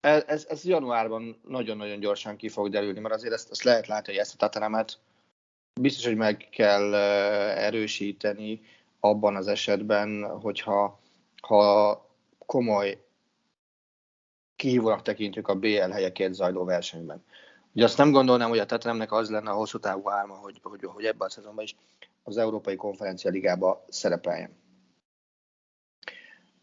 ez, 0.00 0.46
ez 0.48 0.64
januárban 0.64 1.40
nagyon-nagyon 1.48 2.00
gyorsan 2.00 2.36
ki 2.36 2.48
fog 2.48 2.68
derülni, 2.68 3.00
mert 3.00 3.14
azért 3.14 3.32
ezt, 3.32 3.50
ezt 3.50 3.62
lehet 3.62 3.86
látni, 3.86 4.12
hogy 4.12 4.20
ezt 4.20 4.34
a 4.34 4.36
Tatanemet 4.36 4.98
biztos, 5.80 6.06
hogy 6.06 6.16
meg 6.16 6.48
kell 6.50 6.94
erősíteni 7.54 8.60
abban 9.00 9.36
az 9.36 9.46
esetben, 9.46 10.38
hogyha 10.40 11.00
ha 11.40 12.06
komoly 12.46 13.04
kihívónak 14.60 15.02
tekintjük 15.02 15.48
a 15.48 15.54
BL 15.54 15.90
helyekért 15.90 16.32
zajló 16.32 16.64
versenyben. 16.64 17.24
Ugye 17.74 17.84
azt 17.84 17.96
nem 17.96 18.10
gondolnám, 18.10 18.48
hogy 18.48 18.58
a 18.58 18.66
Tatanemnek 18.66 19.12
az 19.12 19.30
lenne 19.30 19.50
a 19.50 19.54
hosszú 19.54 19.78
távú 19.78 20.10
álma, 20.10 20.34
hogy, 20.34 20.60
hogy, 20.62 20.84
hogy 20.84 21.04
ebben 21.04 21.26
a 21.26 21.30
szezonban 21.30 21.64
is 21.64 21.76
az 22.22 22.36
Európai 22.36 22.76
Konferencia 22.76 23.30
Ligába 23.30 23.84
szerepeljen. 23.88 24.50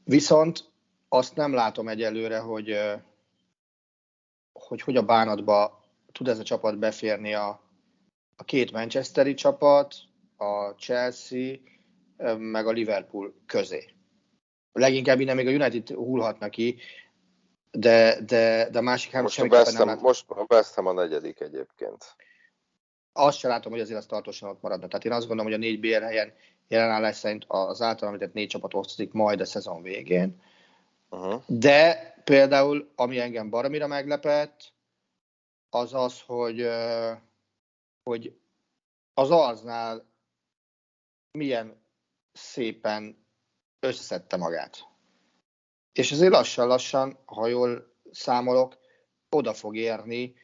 Viszont 0.03 0.71
azt 1.09 1.35
nem 1.35 1.53
látom 1.53 1.87
egyelőre, 1.87 2.39
hogy, 2.39 2.79
hogy 4.53 4.81
hogy 4.81 4.95
a 4.95 5.05
bánatba 5.05 5.83
tud 6.11 6.27
ez 6.27 6.39
a 6.39 6.43
csapat 6.43 6.77
beférni 6.77 7.33
a, 7.33 7.61
a 8.35 8.43
két 8.43 8.71
Manchesteri 8.71 9.33
csapat, 9.33 9.95
a 10.35 10.69
Chelsea 10.69 11.55
meg 12.37 12.67
a 12.67 12.71
Liverpool 12.71 13.33
közé. 13.45 13.89
Leginkább 14.73 15.19
innen 15.19 15.35
még 15.35 15.47
a 15.47 15.51
United 15.51 15.89
hullhatna 15.89 16.49
ki, 16.49 16.79
de, 17.71 18.21
de, 18.21 18.69
de 18.69 18.77
a 18.77 18.81
másik 18.81 19.11
három 19.11 19.23
most 19.23 19.51
West 19.51 19.75
Ham, 19.75 19.99
most 19.99 20.25
a 20.29 20.45
West 20.49 20.73
Ham 20.73 20.85
a 20.85 20.93
negyedik 20.93 21.39
egyébként. 21.39 22.15
Azt 23.13 23.37
sem 23.37 23.49
látom, 23.49 23.71
hogy 23.71 23.81
azért 23.81 23.99
az 23.99 24.05
tartósan 24.05 24.49
ott 24.49 24.61
maradna. 24.61 24.87
Tehát 24.87 25.05
én 25.05 25.11
azt 25.11 25.27
gondolom, 25.27 25.51
hogy 25.51 25.61
a 25.61 25.65
négy 25.65 25.79
BL 25.79 26.03
helyen 26.03 26.33
jelenállás 26.67 27.15
szerint 27.15 27.45
az 27.47 27.81
által 27.81 28.07
említett 28.07 28.33
négy 28.33 28.47
csapat 28.47 28.73
osztozik 28.73 29.11
majd 29.11 29.41
a 29.41 29.45
szezon 29.45 29.81
végén. 29.81 30.41
Uh-huh. 31.09 31.41
De 31.47 32.13
például, 32.23 32.91
ami 32.95 33.19
engem 33.19 33.49
baromira 33.49 33.87
meglepett, 33.87 34.73
az 35.69 35.93
az, 35.93 36.21
hogy, 36.25 36.69
hogy 38.03 38.39
az 39.13 39.31
arznál 39.31 40.05
milyen 41.31 41.81
szépen 42.33 43.25
összeszedte 43.79 44.37
magát. 44.37 44.87
És 45.97 46.11
azért 46.11 46.31
lassan-lassan, 46.31 47.17
ha 47.25 47.47
jól 47.47 47.93
számolok, 48.11 48.77
oda 49.29 49.53
fog 49.53 49.75
érni 49.75 50.35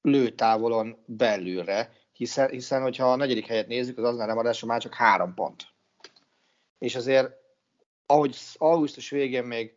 lőtávolon 0.00 1.02
belülre, 1.06 1.92
hiszen, 2.12 2.50
hiszen 2.50 2.82
hogyha 2.82 3.12
a 3.12 3.16
negyedik 3.16 3.46
helyet 3.46 3.66
nézzük, 3.66 3.98
az 3.98 4.04
aznál 4.04 4.26
lemaradásra 4.26 4.66
már 4.66 4.80
csak 4.80 4.94
három 4.94 5.34
pont. 5.34 5.66
És 6.78 6.94
azért, 6.94 7.32
ahogy 8.06 8.36
augusztus 8.56 9.10
végén 9.10 9.44
még 9.44 9.76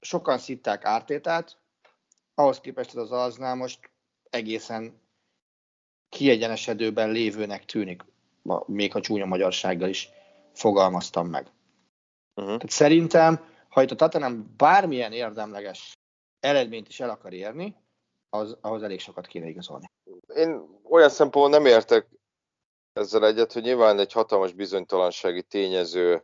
sokan 0.00 0.38
szitták 0.38 0.84
ártétát, 0.84 1.58
ahhoz 2.34 2.60
képest 2.60 2.94
az 2.94 3.12
aznál 3.12 3.54
most 3.54 3.90
egészen 4.30 5.00
kiegyenesedőben 6.08 7.10
lévőnek 7.10 7.64
tűnik, 7.64 8.04
még 8.66 8.94
a 8.94 9.00
csúnya 9.00 9.26
magyarsággal 9.26 9.88
is 9.88 10.08
fogalmaztam 10.52 11.28
meg. 11.28 11.54
Uh-huh. 12.36 12.56
Tehát 12.56 12.70
szerintem, 12.70 13.44
ha 13.68 13.82
itt 13.82 13.90
a 13.90 13.94
Tatanem 13.94 14.54
bármilyen 14.56 15.12
érdemleges 15.12 15.98
eredményt 16.40 16.88
is 16.88 17.00
el 17.00 17.10
akar 17.10 17.32
érni, 17.32 17.76
az, 18.30 18.56
ahhoz 18.60 18.82
elég 18.82 19.00
sokat 19.00 19.26
kéne 19.26 19.46
igazolni. 19.46 19.90
Én 20.34 20.80
olyan 20.84 21.08
szempontból 21.08 21.60
nem 21.60 21.66
értek 21.66 22.06
ezzel 22.92 23.26
egyet, 23.26 23.52
hogy 23.52 23.62
nyilván 23.62 23.98
egy 23.98 24.12
hatalmas 24.12 24.52
bizonytalansági 24.52 25.42
tényező 25.42 26.22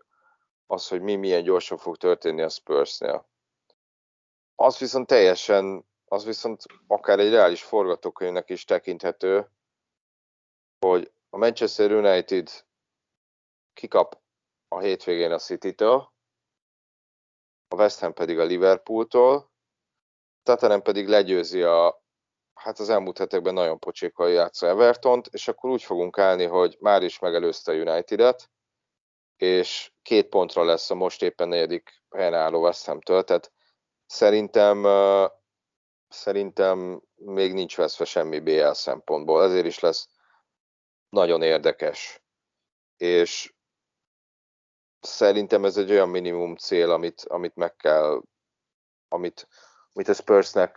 az, 0.66 0.88
hogy 0.88 1.00
mi 1.00 1.16
milyen 1.16 1.42
gyorsan 1.42 1.78
fog 1.78 1.96
történni 1.96 2.42
a 2.42 2.48
Spursnél. 2.48 3.28
Az 4.54 4.78
viszont 4.78 5.06
teljesen, 5.06 5.84
az 6.04 6.24
viszont 6.24 6.62
akár 6.86 7.18
egy 7.18 7.30
reális 7.30 7.62
forgatókönyvnek 7.62 8.50
is 8.50 8.64
tekinthető, 8.64 9.50
hogy 10.86 11.12
a 11.30 11.36
Manchester 11.36 11.92
United 11.92 12.50
kikap 13.74 14.21
a 14.72 14.80
hétvégén 14.80 15.32
a 15.32 15.38
City-től, 15.38 16.12
a 17.68 17.74
West 17.74 17.98
Ham 17.98 18.12
pedig 18.12 18.38
a 18.38 18.44
Liverpool-tól, 18.44 19.50
Tottenham 20.42 20.82
pedig 20.82 21.08
legyőzi 21.08 21.62
a, 21.62 22.02
hát 22.54 22.78
az 22.78 22.88
elmúlt 22.88 23.18
hetekben 23.18 23.54
nagyon 23.54 23.78
pocsékkal 23.78 24.30
játszó 24.30 24.66
Evertont, 24.66 25.26
és 25.26 25.48
akkor 25.48 25.70
úgy 25.70 25.82
fogunk 25.82 26.18
állni, 26.18 26.44
hogy 26.44 26.76
már 26.80 27.02
is 27.02 27.18
megelőzte 27.18 27.72
a 27.72 27.74
United-et, 27.74 28.50
és 29.36 29.92
két 30.02 30.28
pontra 30.28 30.64
lesz 30.64 30.90
a 30.90 30.94
most 30.94 31.22
éppen 31.22 31.48
negyedik 31.48 32.02
helyen 32.10 32.34
álló 32.34 32.62
West 32.62 32.86
Ham-től, 32.86 33.24
tehát 33.24 33.52
szerintem, 34.06 34.86
szerintem 36.08 37.02
még 37.14 37.52
nincs 37.52 37.76
veszve 37.76 38.04
semmi 38.04 38.40
BL 38.40 38.70
szempontból, 38.70 39.42
ezért 39.42 39.66
is 39.66 39.78
lesz 39.78 40.08
nagyon 41.08 41.42
érdekes. 41.42 42.22
És 42.96 43.54
szerintem 45.02 45.64
ez 45.64 45.76
egy 45.76 45.90
olyan 45.90 46.08
minimum 46.08 46.56
cél, 46.56 46.90
amit, 46.90 47.24
amit 47.24 47.56
meg 47.56 47.76
kell, 47.76 48.22
amit, 49.08 49.48
amit 49.92 50.08
a 50.08 50.14
Spursnek, 50.14 50.76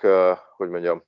hogy 0.55 0.69
mondjam, 0.69 1.03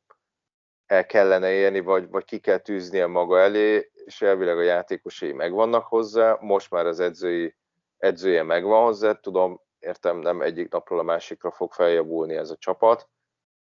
el 0.86 1.06
kellene 1.06 1.52
érni, 1.52 1.80
vagy, 1.80 2.10
vagy 2.10 2.24
ki 2.24 2.40
kell 2.40 2.58
tűznie 2.58 3.08
maga 3.08 3.40
elé, 3.40 3.92
és 3.94 4.22
elvileg 4.22 4.58
a 4.58 4.62
játékosai 4.62 5.34
megvannak 5.34 5.86
hozzá, 5.86 6.38
most 6.42 6.72
már 6.72 6.86
az 6.86 7.00
edzői, 7.00 7.56
edzője 7.98 8.44
megvan 8.44 8.84
hozzá, 8.84 9.14
tudom, 9.14 9.62
értem, 9.80 10.18
nem 10.18 10.42
egyik 10.42 10.72
napról 10.72 11.00
a 11.00 11.04
másikra 11.04 11.52
fog 11.52 11.74
feljavulni 11.74 12.36
ez 12.36 12.50
a 12.50 12.58
csapat, 12.58 13.10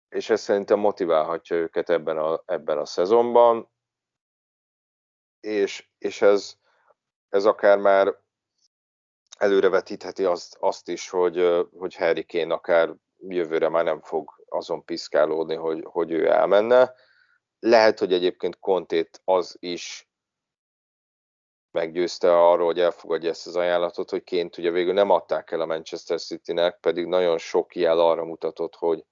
és 0.10 0.30
ez 0.30 0.42
szerintem 0.42 0.80
motiválhatja 0.80 1.56
őket 1.56 1.90
ebben 1.90 2.18
a, 2.18 2.44
ebben 2.46 2.78
a 2.78 2.86
szezonban, 2.86 3.72
és, 5.40 5.90
és 5.98 6.22
ez, 6.22 6.56
ez 7.30 7.46
akár 7.46 7.78
már 7.78 8.16
előrevetítheti 9.40 10.26
azt, 10.26 10.58
azt 10.60 10.88
is, 10.88 11.10
hogy, 11.10 11.68
hogy 11.78 11.96
Harry 11.96 12.26
Kane 12.26 12.54
akár 12.54 12.96
jövőre 13.18 13.70
már 13.70 13.84
nem 13.84 14.02
fog 14.02 14.44
azon 14.50 14.86
piszkálódni, 14.86 15.56
hogy, 15.56 15.84
hogy 15.84 16.12
ő 16.12 16.30
elmenne. 16.30 16.94
Lehet, 17.60 18.00
hogy 18.00 18.14
egyébként 18.14 18.60
Kontét 18.60 19.22
az 19.24 19.56
is 19.60 20.10
meggyőzte 21.72 22.38
arról, 22.38 22.66
hogy 22.66 22.80
elfogadja 22.80 23.30
ezt 23.30 23.48
az 23.48 23.56
ajánlatot, 23.56 24.10
hogy 24.10 24.24
Ként 24.24 24.58
ugye 24.58 24.72
végül 24.72 24.94
nem 24.94 25.10
adták 25.10 25.52
el 25.52 25.62
a 25.62 25.66
Manchester 25.66 26.20
City-nek, 26.20 26.80
pedig 26.80 27.06
nagyon 27.06 27.38
sok 27.38 27.76
jel 27.76 28.00
arra 28.00 28.26
mutatott, 28.26 28.76
hogy 28.76 29.06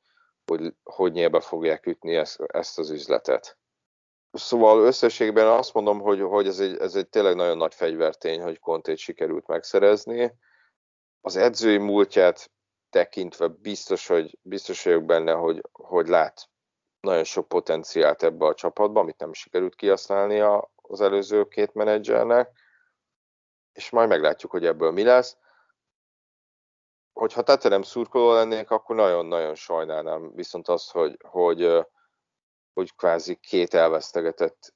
hogy, 0.48 0.74
hogy 0.84 1.12
nyilván 1.12 1.42
fogják 1.42 1.86
ütni 1.86 2.16
ezt, 2.16 2.42
ezt 2.42 2.80
az 2.80 2.90
üzletet. 2.90 3.58
Szóval 4.32 4.86
összességben 4.86 5.48
azt 5.48 5.74
mondom, 5.74 6.00
hogy, 6.00 6.22
hogy 6.22 6.48
ez, 6.48 6.60
egy, 6.60 6.78
ez 6.78 6.96
egy 6.96 7.10
tényleg 7.10 7.36
nagyon 7.36 7.58
nagy 7.58 7.74
fegyvertény, 7.74 8.42
hogy 8.42 8.60
Kontét 8.60 8.98
sikerült 8.98 9.48
megszerezni. 9.48 10.34
Az 11.22 11.36
edzői 11.36 11.78
múltját 11.78 12.52
tekintve 12.90 13.48
biztos, 13.48 14.08
hogy 14.08 14.38
biztos 14.42 14.84
vagyok 14.84 15.04
benne, 15.06 15.32
hogy, 15.32 15.62
hogy 15.72 16.08
lát 16.08 16.50
nagyon 17.00 17.24
sok 17.24 17.48
potenciált 17.48 18.24
ebbe 18.24 18.46
a 18.46 18.54
csapatba, 18.54 19.00
amit 19.00 19.20
nem 19.20 19.34
sikerült 19.34 19.76
kihasználni 19.76 20.40
az 20.76 21.02
előző 21.02 21.48
két 21.48 21.74
menedzsernek, 21.74 22.52
és 23.74 23.90
majd 23.90 24.10
meglátjuk, 24.10 24.52
hogy 24.52 24.66
ebből 24.66 24.92
mi 24.92 25.04
lesz. 25.04 25.38
Hogyha 27.14 27.42
Teterem 27.42 27.82
szurkoló 27.82 28.34
lennék, 28.34 28.72
akkor 28.72 28.96
nagyon-nagyon 28.96 29.56
sajnálnám 29.56 30.32
viszont 30.36 30.68
azt, 30.68 30.92
hogy, 30.92 31.18
hogy, 31.24 31.88
hogy 32.78 32.96
kvázi 32.96 33.36
két 33.36 33.74
elvesztegetett 33.74 34.74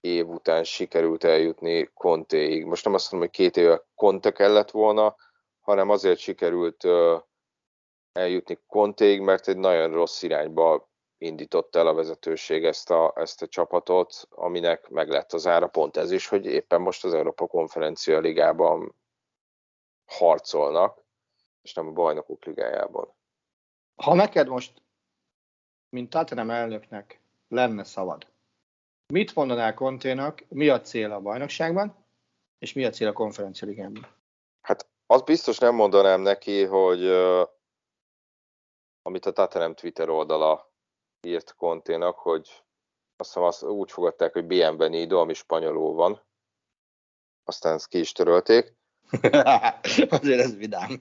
év 0.00 0.28
után 0.28 0.64
sikerült 0.64 1.24
eljutni 1.24 1.90
Kontéig. 1.94 2.64
Most 2.64 2.84
nem 2.84 2.94
azt 2.94 3.10
mondom, 3.10 3.28
hogy 3.28 3.38
két 3.38 3.56
éve 3.56 3.86
Konte 3.94 4.32
kellett 4.32 4.70
volna, 4.70 5.16
hanem 5.60 5.90
azért 5.90 6.18
sikerült 6.18 6.84
eljutni 8.12 8.58
Kontéig, 8.66 9.20
mert 9.20 9.48
egy 9.48 9.56
nagyon 9.56 9.92
rossz 9.92 10.22
irányba 10.22 10.90
indított 11.18 11.76
el 11.76 11.86
a 11.86 11.94
vezetőség 11.94 12.64
ezt 12.64 12.90
a, 12.90 13.12
ezt 13.16 13.42
a 13.42 13.46
csapatot, 13.46 14.26
aminek 14.30 14.88
meg 14.88 15.08
lett 15.08 15.32
az 15.32 15.46
ára 15.46 15.68
pont 15.68 15.96
ez 15.96 16.10
is, 16.10 16.26
hogy 16.26 16.46
éppen 16.46 16.80
most 16.80 17.04
az 17.04 17.14
Európa 17.14 17.46
Konferencia 17.46 18.18
Ligában 18.18 18.94
harcolnak, 20.04 21.04
és 21.62 21.74
nem 21.74 21.86
a 21.86 21.92
Bajnokok 21.92 22.44
Ligájában. 22.44 23.14
Ha 23.94 24.14
neked 24.14 24.48
most, 24.48 24.82
mint 25.90 26.10
Tottenham 26.10 26.50
elnöknek 26.50 27.20
lenne 27.48 27.84
szabad, 27.84 28.26
mit 29.12 29.34
mondanál 29.34 29.74
Konténak, 29.74 30.44
mi 30.48 30.68
a 30.68 30.80
cél 30.80 31.12
a 31.12 31.20
bajnokságban, 31.20 31.94
és 32.58 32.72
mi 32.72 32.84
a 32.84 32.90
cél 32.90 33.08
a 33.08 33.12
konferencia 33.12 33.68
ligában? 33.68 34.06
Hát 34.60 34.88
azt 35.06 35.24
biztos 35.24 35.58
nem 35.58 35.74
mondanám 35.74 36.20
neki, 36.20 36.64
hogy 36.64 37.04
uh, 37.04 37.48
amit 39.02 39.26
a 39.26 39.32
Tottenham 39.32 39.74
Twitter 39.74 40.08
oldala 40.08 40.72
írt 41.26 41.54
Konténak, 41.54 42.18
hogy 42.18 42.64
azt 43.16 43.32
hiszem 43.32 43.42
azt 43.42 43.62
úgy 43.62 43.90
fogadták, 43.90 44.32
hogy 44.32 44.44
Bienvenido, 44.44 45.20
ami 45.20 45.34
spanyolul 45.34 45.94
van. 45.94 46.22
Aztán 47.44 47.74
ezt 47.74 47.88
ki 47.88 47.98
is 47.98 48.12
törölték. 48.12 48.74
Azért 50.20 50.40
ez 50.40 50.56
vidám. 50.56 50.98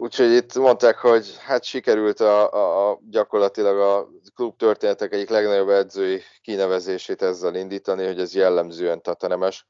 Úgyhogy 0.00 0.30
itt 0.30 0.54
mondták, 0.54 0.96
hogy 0.96 1.36
hát 1.38 1.64
sikerült 1.64 2.20
a, 2.20 2.52
a, 2.52 2.90
a 2.90 2.98
gyakorlatilag 3.02 3.78
a 3.78 4.08
klub 4.34 4.56
történetek 4.56 5.12
egyik 5.12 5.28
legnagyobb 5.28 5.68
edzői 5.68 6.22
kinevezését 6.42 7.22
ezzel 7.22 7.54
indítani, 7.54 8.06
hogy 8.06 8.20
ez 8.20 8.34
jellemzően 8.34 9.02
tatanemes. 9.02 9.66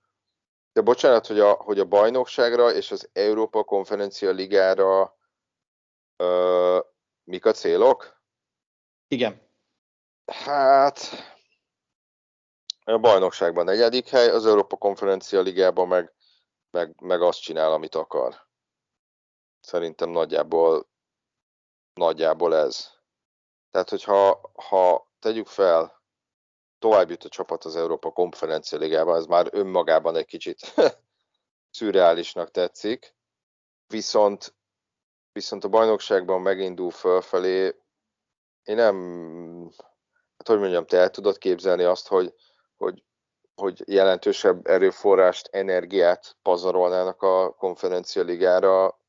De 0.73 0.81
bocsánat, 0.81 1.27
hogy 1.27 1.41
a, 1.41 1.53
hogy 1.53 1.79
a 1.79 1.85
bajnokságra 1.85 2.73
és 2.73 2.91
az 2.91 3.09
Európa 3.13 3.65
Konferencia 3.65 4.31
Ligára 4.31 5.19
ö, 6.17 6.79
mik 7.25 7.45
a 7.45 7.53
célok? 7.53 8.23
Igen. 9.09 9.41
Hát 10.27 11.01
a 12.85 12.99
bajnokságban 12.99 13.65
negyedik 13.65 14.09
hely, 14.09 14.29
az 14.29 14.47
Európa 14.47 14.77
Konferencia 14.77 15.41
Ligában 15.41 15.89
meg, 15.89 16.13
meg, 16.71 16.95
meg 17.01 17.23
azt 17.23 17.41
csinál, 17.41 17.73
amit 17.73 17.95
akar. 17.95 18.49
Szerintem 19.61 20.11
nagyjából, 20.11 20.89
nagyjából 21.95 22.57
ez. 22.57 22.89
Tehát, 23.71 23.89
hogyha 23.89 24.51
ha 24.69 25.13
tegyük 25.19 25.47
fel, 25.47 26.03
tovább 26.79 27.11
jut 27.11 27.25
a 27.25 27.29
csapat 27.29 27.65
az 27.65 27.77
Európa 27.77 28.11
Konferencia 28.11 28.79
Ligában, 28.79 29.17
ez 29.17 29.27
már 29.27 29.49
önmagában 29.53 30.17
egy 30.17 30.27
kicsit 30.27 30.75
szürreálisnak 31.77 32.51
tetszik. 32.51 33.15
Viszont, 33.87 34.55
viszont 35.33 35.65
a 35.65 35.69
bajnokságban 35.69 36.41
megindul 36.41 36.91
fölfelé, 36.91 37.77
én 38.63 38.77
nem, 38.77 38.97
hát 40.37 40.47
hogy 40.47 40.59
mondjam, 40.59 40.87
te 40.87 40.99
el 40.99 41.11
tudod 41.11 41.39
képzelni 41.39 41.83
azt, 41.83 42.09
hogy, 42.09 42.35
hogy, 42.77 43.05
hogy 43.55 43.83
jelentősebb 43.87 44.67
erőforrást, 44.67 45.49
energiát 45.53 46.37
pazarolnának 46.43 47.23
a 47.23 47.55
konferencia 47.55 48.23
ligára 48.23 49.00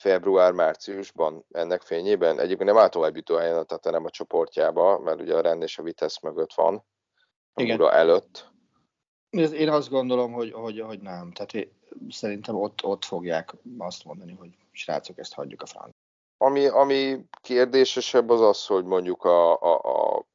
február-márciusban 0.00 1.44
ennek 1.50 1.82
fényében. 1.82 2.38
Egyébként 2.38 2.68
nem 2.68 2.78
áll 2.78 2.88
tovább 2.88 3.16
jutó 3.16 3.36
helyen 3.36 3.56
a 3.56 3.62
Tatanem 3.62 4.04
a 4.04 4.10
csoportjába, 4.10 4.98
mert 4.98 5.20
ugye 5.20 5.36
a 5.36 5.40
rend 5.40 5.62
és 5.62 5.78
a 5.78 5.82
Vitesz 5.82 6.20
mögött 6.20 6.54
van, 6.54 6.84
Igen. 7.54 7.80
a 7.80 7.94
előtt. 7.94 8.48
Én 9.30 9.68
azt 9.68 9.90
gondolom, 9.90 10.32
hogy, 10.32 10.52
hogy, 10.52 10.80
hogy 10.80 11.00
nem. 11.00 11.32
Tehát 11.32 11.68
szerintem 12.08 12.54
ott, 12.54 12.84
ott 12.84 13.04
fogják 13.04 13.54
azt 13.78 14.04
mondani, 14.04 14.32
hogy 14.32 14.50
srácok, 14.70 15.18
ezt 15.18 15.34
hagyjuk 15.34 15.62
a 15.62 15.66
franc. 15.66 15.90
Ami, 16.36 16.66
ami 16.66 17.24
kérdésesebb 17.40 18.30
az 18.30 18.40
az, 18.40 18.66
hogy 18.66 18.84
mondjuk 18.84 19.24
a, 19.24 19.60
a, 19.60 19.80
a 19.82 20.26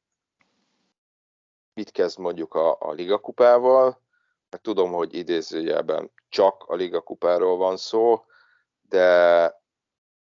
mit 1.74 1.90
kezd 1.90 2.18
mondjuk 2.18 2.54
a, 2.54 2.76
a 2.80 2.92
ligakupával, 2.92 4.00
mert 4.50 4.62
tudom, 4.62 4.92
hogy 4.92 5.14
idézőjelben 5.14 6.10
csak 6.28 6.64
a 6.66 6.74
ligakupáról 6.74 7.56
van 7.56 7.76
szó, 7.76 8.25
de, 8.88 9.60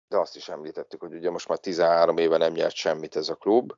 de 0.08 0.18
azt 0.18 0.36
is 0.36 0.50
említettük, 0.50 1.00
hogy 1.00 1.14
ugye 1.14 1.30
most 1.30 1.48
már 1.48 1.58
13 1.58 2.18
éve 2.18 2.38
nem 2.38 2.54
nyert 2.54 2.76
semmit 2.76 3.16
ez 3.16 3.30
a 3.30 3.36
klub, 3.36 3.74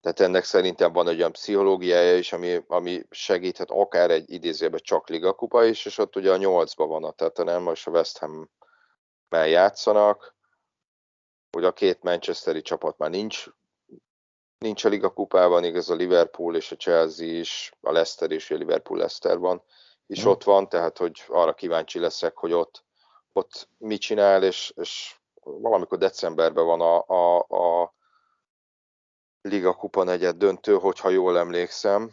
tehát 0.00 0.20
ennek 0.20 0.44
szerintem 0.44 0.92
van 0.92 1.08
egy 1.08 1.18
olyan 1.18 1.32
pszichológiája 1.32 2.16
is, 2.16 2.32
ami, 2.32 2.64
ami 2.66 3.02
segíthet 3.10 3.70
akár 3.70 4.10
egy 4.10 4.30
idézőben 4.30 4.80
csak 4.82 5.08
ligakupa 5.08 5.64
is, 5.64 5.84
és 5.84 5.98
ott 5.98 6.16
ugye 6.16 6.32
a 6.32 6.36
nyolcban 6.36 6.88
van 6.88 7.04
a 7.04 7.42
nem 7.42 7.62
most 7.62 7.86
a 7.86 7.90
West 7.90 8.18
ham 8.18 8.50
játszanak, 9.30 10.34
hogy 11.50 11.64
a 11.64 11.72
két 11.72 12.02
Manchesteri 12.02 12.62
csapat 12.62 12.98
már 12.98 13.10
nincs, 13.10 13.46
nincs 14.58 14.84
a 14.84 14.88
ligakupában, 14.88 15.64
igaz 15.64 15.90
a 15.90 15.94
Liverpool 15.94 16.56
és 16.56 16.72
a 16.72 16.76
Chelsea 16.76 17.26
is, 17.26 17.72
a 17.80 17.92
Leicester 17.92 18.30
és 18.30 18.50
a 18.50 18.54
Liverpool 18.54 18.98
Leicesterban 18.98 19.62
is 20.06 20.24
mm. 20.24 20.28
ott 20.28 20.44
van, 20.44 20.68
tehát 20.68 20.98
hogy 20.98 21.24
arra 21.28 21.54
kíváncsi 21.54 21.98
leszek, 21.98 22.36
hogy 22.36 22.52
ott, 22.52 22.84
ott 23.32 23.68
mit 23.78 24.00
csinál, 24.00 24.42
és, 24.42 24.72
és 24.76 25.20
valamikor 25.42 25.98
decemberben 25.98 26.64
van 26.64 26.80
a, 26.80 27.04
a, 27.06 27.38
a 27.38 27.94
Liga 29.40 29.74
Kupa 29.74 30.02
negyed 30.02 30.36
döntő, 30.36 30.74
hogyha 30.74 31.08
jól 31.08 31.38
emlékszem, 31.38 32.12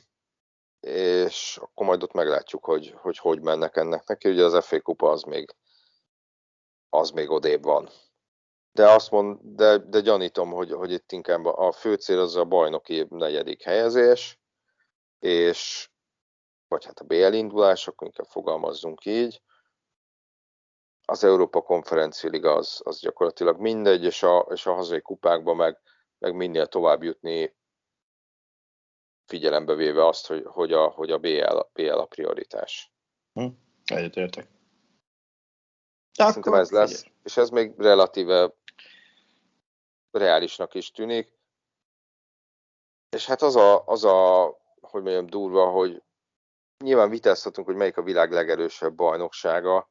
és 0.80 1.58
akkor 1.62 1.86
majd 1.86 2.04
ott 2.04 2.14
meglátjuk, 2.14 2.66
hogy 2.66 2.96
hogy, 2.98 3.18
hogy 3.18 3.42
mennek 3.42 3.76
ennek 3.76 4.08
neki. 4.08 4.30
Ugye 4.30 4.44
az 4.44 4.66
FA 4.66 4.82
Kupa 4.82 5.10
az 5.10 5.22
még, 5.22 5.56
az 6.90 7.10
még 7.10 7.30
odébb 7.30 7.64
van. 7.64 7.90
De 8.72 8.92
azt 8.92 9.12
mond, 9.12 9.40
de, 9.42 9.78
de 9.78 10.00
gyanítom, 10.00 10.52
hogy, 10.52 10.72
hogy 10.72 10.92
itt 10.92 11.12
inkább 11.12 11.46
a 11.46 11.72
fő 11.72 11.96
cél 11.96 12.20
az 12.20 12.36
a 12.36 12.46
bajnoki 12.46 13.06
negyedik 13.10 13.64
helyezés, 13.64 14.40
és 15.20 15.90
vagy 16.68 16.86
hát 16.86 17.00
a 17.00 17.06
BL 17.06 17.34
indulás, 17.34 17.88
akkor 17.88 18.08
inkább 18.08 18.28
fogalmazzunk 18.28 19.06
így. 19.06 19.42
Az 21.10 21.24
Európa 21.24 21.62
Konferencia 21.62 22.30
Liga 22.30 22.56
az, 22.56 22.82
az 22.84 23.00
gyakorlatilag 23.00 23.60
mindegy, 23.60 24.04
és 24.04 24.24
a, 24.24 24.48
és 24.50 24.66
a 24.66 24.74
hazai 24.74 25.02
kupákban 25.02 25.56
meg 25.56 25.82
meg 26.20 26.36
minél 26.36 26.68
tovább 26.68 27.04
jutni, 27.04 27.56
figyelembe 29.26 29.74
véve 29.74 30.06
azt, 30.06 30.28
hogy, 30.28 30.44
hogy 30.46 30.74
a, 30.74 30.88
hogy 30.88 31.12
a 31.12 31.18
BL, 31.18 31.60
BL 31.74 31.90
a 31.90 32.06
prioritás. 32.06 32.92
Hm, 33.34 33.48
egyetértek. 33.86 34.48
Szerintem 36.12 36.54
ez 36.54 36.70
lesz, 36.70 36.98
figyelj. 36.98 37.16
és 37.24 37.38
ez 37.38 37.50
még 37.50 37.74
relatíve 37.78 38.54
reálisnak 40.12 40.74
is 40.74 40.92
tűnik. 40.92 41.36
És 43.10 43.26
hát 43.26 43.42
az 43.42 43.56
a, 43.56 43.86
az 43.86 44.04
a 44.04 44.46
hogy 44.82 45.02
mondjam, 45.02 45.26
durva, 45.26 45.70
hogy 45.70 46.04
nyilván 46.84 47.10
vitázhatunk, 47.10 47.68
hogy 47.68 47.76
melyik 47.76 47.98
a 47.98 48.04
világ 48.04 48.32
legerősebb 48.32 48.96
bajnoksága. 48.96 49.90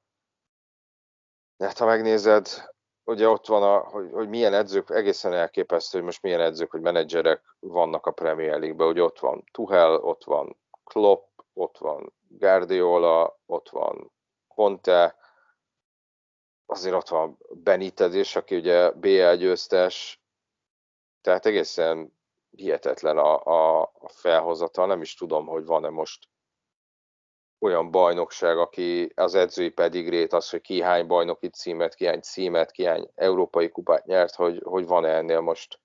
De 1.57 1.67
hát 1.67 1.79
ha 1.79 1.87
megnézed, 1.87 2.49
ugye 3.05 3.29
ott 3.29 3.47
van, 3.47 3.63
a, 3.63 3.79
hogy, 3.79 4.11
hogy 4.13 4.29
milyen 4.29 4.55
edzők, 4.55 4.91
egészen 4.91 5.33
elképesztő, 5.33 5.99
hogy 5.99 6.07
most 6.07 6.23
milyen 6.23 6.41
edzők, 6.41 6.71
hogy 6.71 6.81
menedzserek 6.81 7.57
vannak 7.59 8.07
a 8.07 8.11
Premier 8.11 8.59
League-ben, 8.59 8.87
hogy 8.87 9.01
ott 9.01 9.19
van 9.19 9.45
Tuhel, 9.53 9.95
ott 9.95 10.25
van 10.25 10.57
Klopp, 10.85 11.39
ott 11.53 11.79
van 11.79 12.13
Guardiola, 12.29 13.39
ott 13.47 13.69
van 13.69 14.13
Conte, 14.49 15.17
azért 16.67 16.95
ott 16.95 17.09
van 17.09 17.39
Benitez 17.51 18.15
is, 18.15 18.37
aki 18.37 18.57
ugye 18.57 18.91
BL 18.91 19.35
győztes, 19.35 20.21
tehát 21.21 21.47
egészen 21.47 22.19
hihetetlen 22.51 23.19
a, 23.19 23.45
a, 23.45 23.83
a 23.83 24.09
felhozatal, 24.09 24.87
nem 24.87 25.01
is 25.01 25.15
tudom, 25.15 25.47
hogy 25.47 25.65
van-e 25.65 25.89
most 25.89 26.29
olyan 27.59 27.91
bajnokság, 27.91 28.59
aki 28.59 29.13
az 29.15 29.35
edzői 29.35 29.71
pedigrét, 29.71 30.33
az, 30.33 30.51
hogy 30.51 30.61
ki 30.61 30.81
hány 30.81 31.07
bajnoki 31.07 31.49
címet, 31.49 31.95
ki 31.95 32.07
hány 32.07 32.21
címet, 32.21 32.71
ki 32.71 32.85
hány 32.85 33.11
európai 33.15 33.69
kupát 33.71 34.07
nyert, 34.07 34.35
hogy, 34.35 34.63
hogy 34.65 34.87
van-e 34.87 35.09
ennél 35.09 35.41
most 35.41 35.81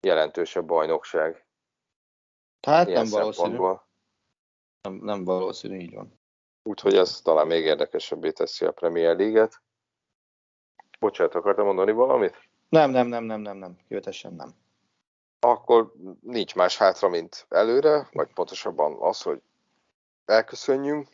jelentősebb 0.00 0.64
bajnokság. 0.64 1.46
Tehát 2.60 2.88
nem 2.88 3.06
valószínű. 3.10 3.56
Nem, 4.82 4.94
nem 4.94 5.24
valószínű, 5.24 5.78
így 5.78 5.94
van. 5.94 6.20
Úgyhogy 6.62 6.94
ez 6.96 7.20
talán 7.20 7.46
még 7.46 7.64
érdekesebbé 7.64 8.30
teszi 8.30 8.64
a 8.64 8.72
Premier 8.72 9.16
League-et. 9.16 9.62
Bocsánat, 10.98 11.34
akartam 11.34 11.64
mondani 11.64 11.92
valamit? 11.92 12.48
Nem, 12.68 12.90
nem, 12.90 13.06
nem, 13.06 13.24
nem, 13.24 13.40
nem, 13.40 13.56
nem. 13.56 13.78
Jöhetesen 13.88 14.34
nem. 14.34 14.54
Akkor 15.40 15.92
nincs 16.20 16.54
más 16.54 16.76
hátra, 16.76 17.08
mint 17.08 17.46
előre, 17.48 18.08
vagy 18.12 18.32
pontosabban 18.32 18.96
az, 19.00 19.22
hogy 19.22 19.42
elköszönjünk. 20.30 21.08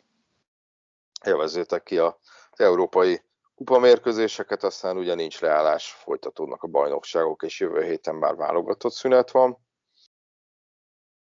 Élvezzétek 1.25 1.83
ki 1.83 1.97
az 1.97 2.13
európai 2.55 3.21
kupamérkőzéseket, 3.55 4.63
aztán 4.63 4.97
ugye 4.97 5.13
nincs 5.13 5.41
leállás, 5.41 5.91
folytatódnak 5.91 6.63
a 6.63 6.67
bajnokságok, 6.67 7.43
és 7.43 7.59
jövő 7.59 7.83
héten 7.83 8.15
már 8.15 8.35
válogatott 8.35 8.93
szünet 8.93 9.31
van. 9.31 9.57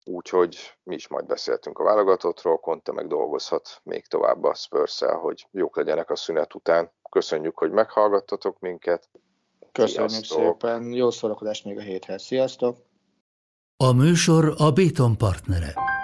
Úgyhogy 0.05 0.77
mi 0.83 0.95
is 0.95 1.07
majd 1.07 1.25
beszéltünk 1.25 1.79
a 1.79 1.83
válogatottról, 1.83 2.59
Conte 2.59 2.91
meg 2.91 3.07
dolgozhat 3.07 3.81
még 3.83 4.07
tovább 4.07 4.43
a 4.43 4.53
spurs 4.53 4.99
hogy 4.99 5.47
jók 5.51 5.75
legyenek 5.75 6.09
a 6.09 6.15
szünet 6.15 6.55
után. 6.55 6.91
Köszönjük, 7.09 7.57
hogy 7.57 7.71
meghallgattatok 7.71 8.59
minket. 8.59 9.09
Köszönjük 9.71 10.09
Sziasztok. 10.09 10.61
szépen, 10.61 10.91
jó 10.91 11.11
szórakozást 11.11 11.65
még 11.65 11.77
a 11.77 11.81
héthez. 11.81 12.23
Sziasztok! 12.23 12.77
A 13.77 13.91
műsor 13.91 14.53
a 14.57 14.71
Béton 14.71 15.17
partnere. 15.17 15.96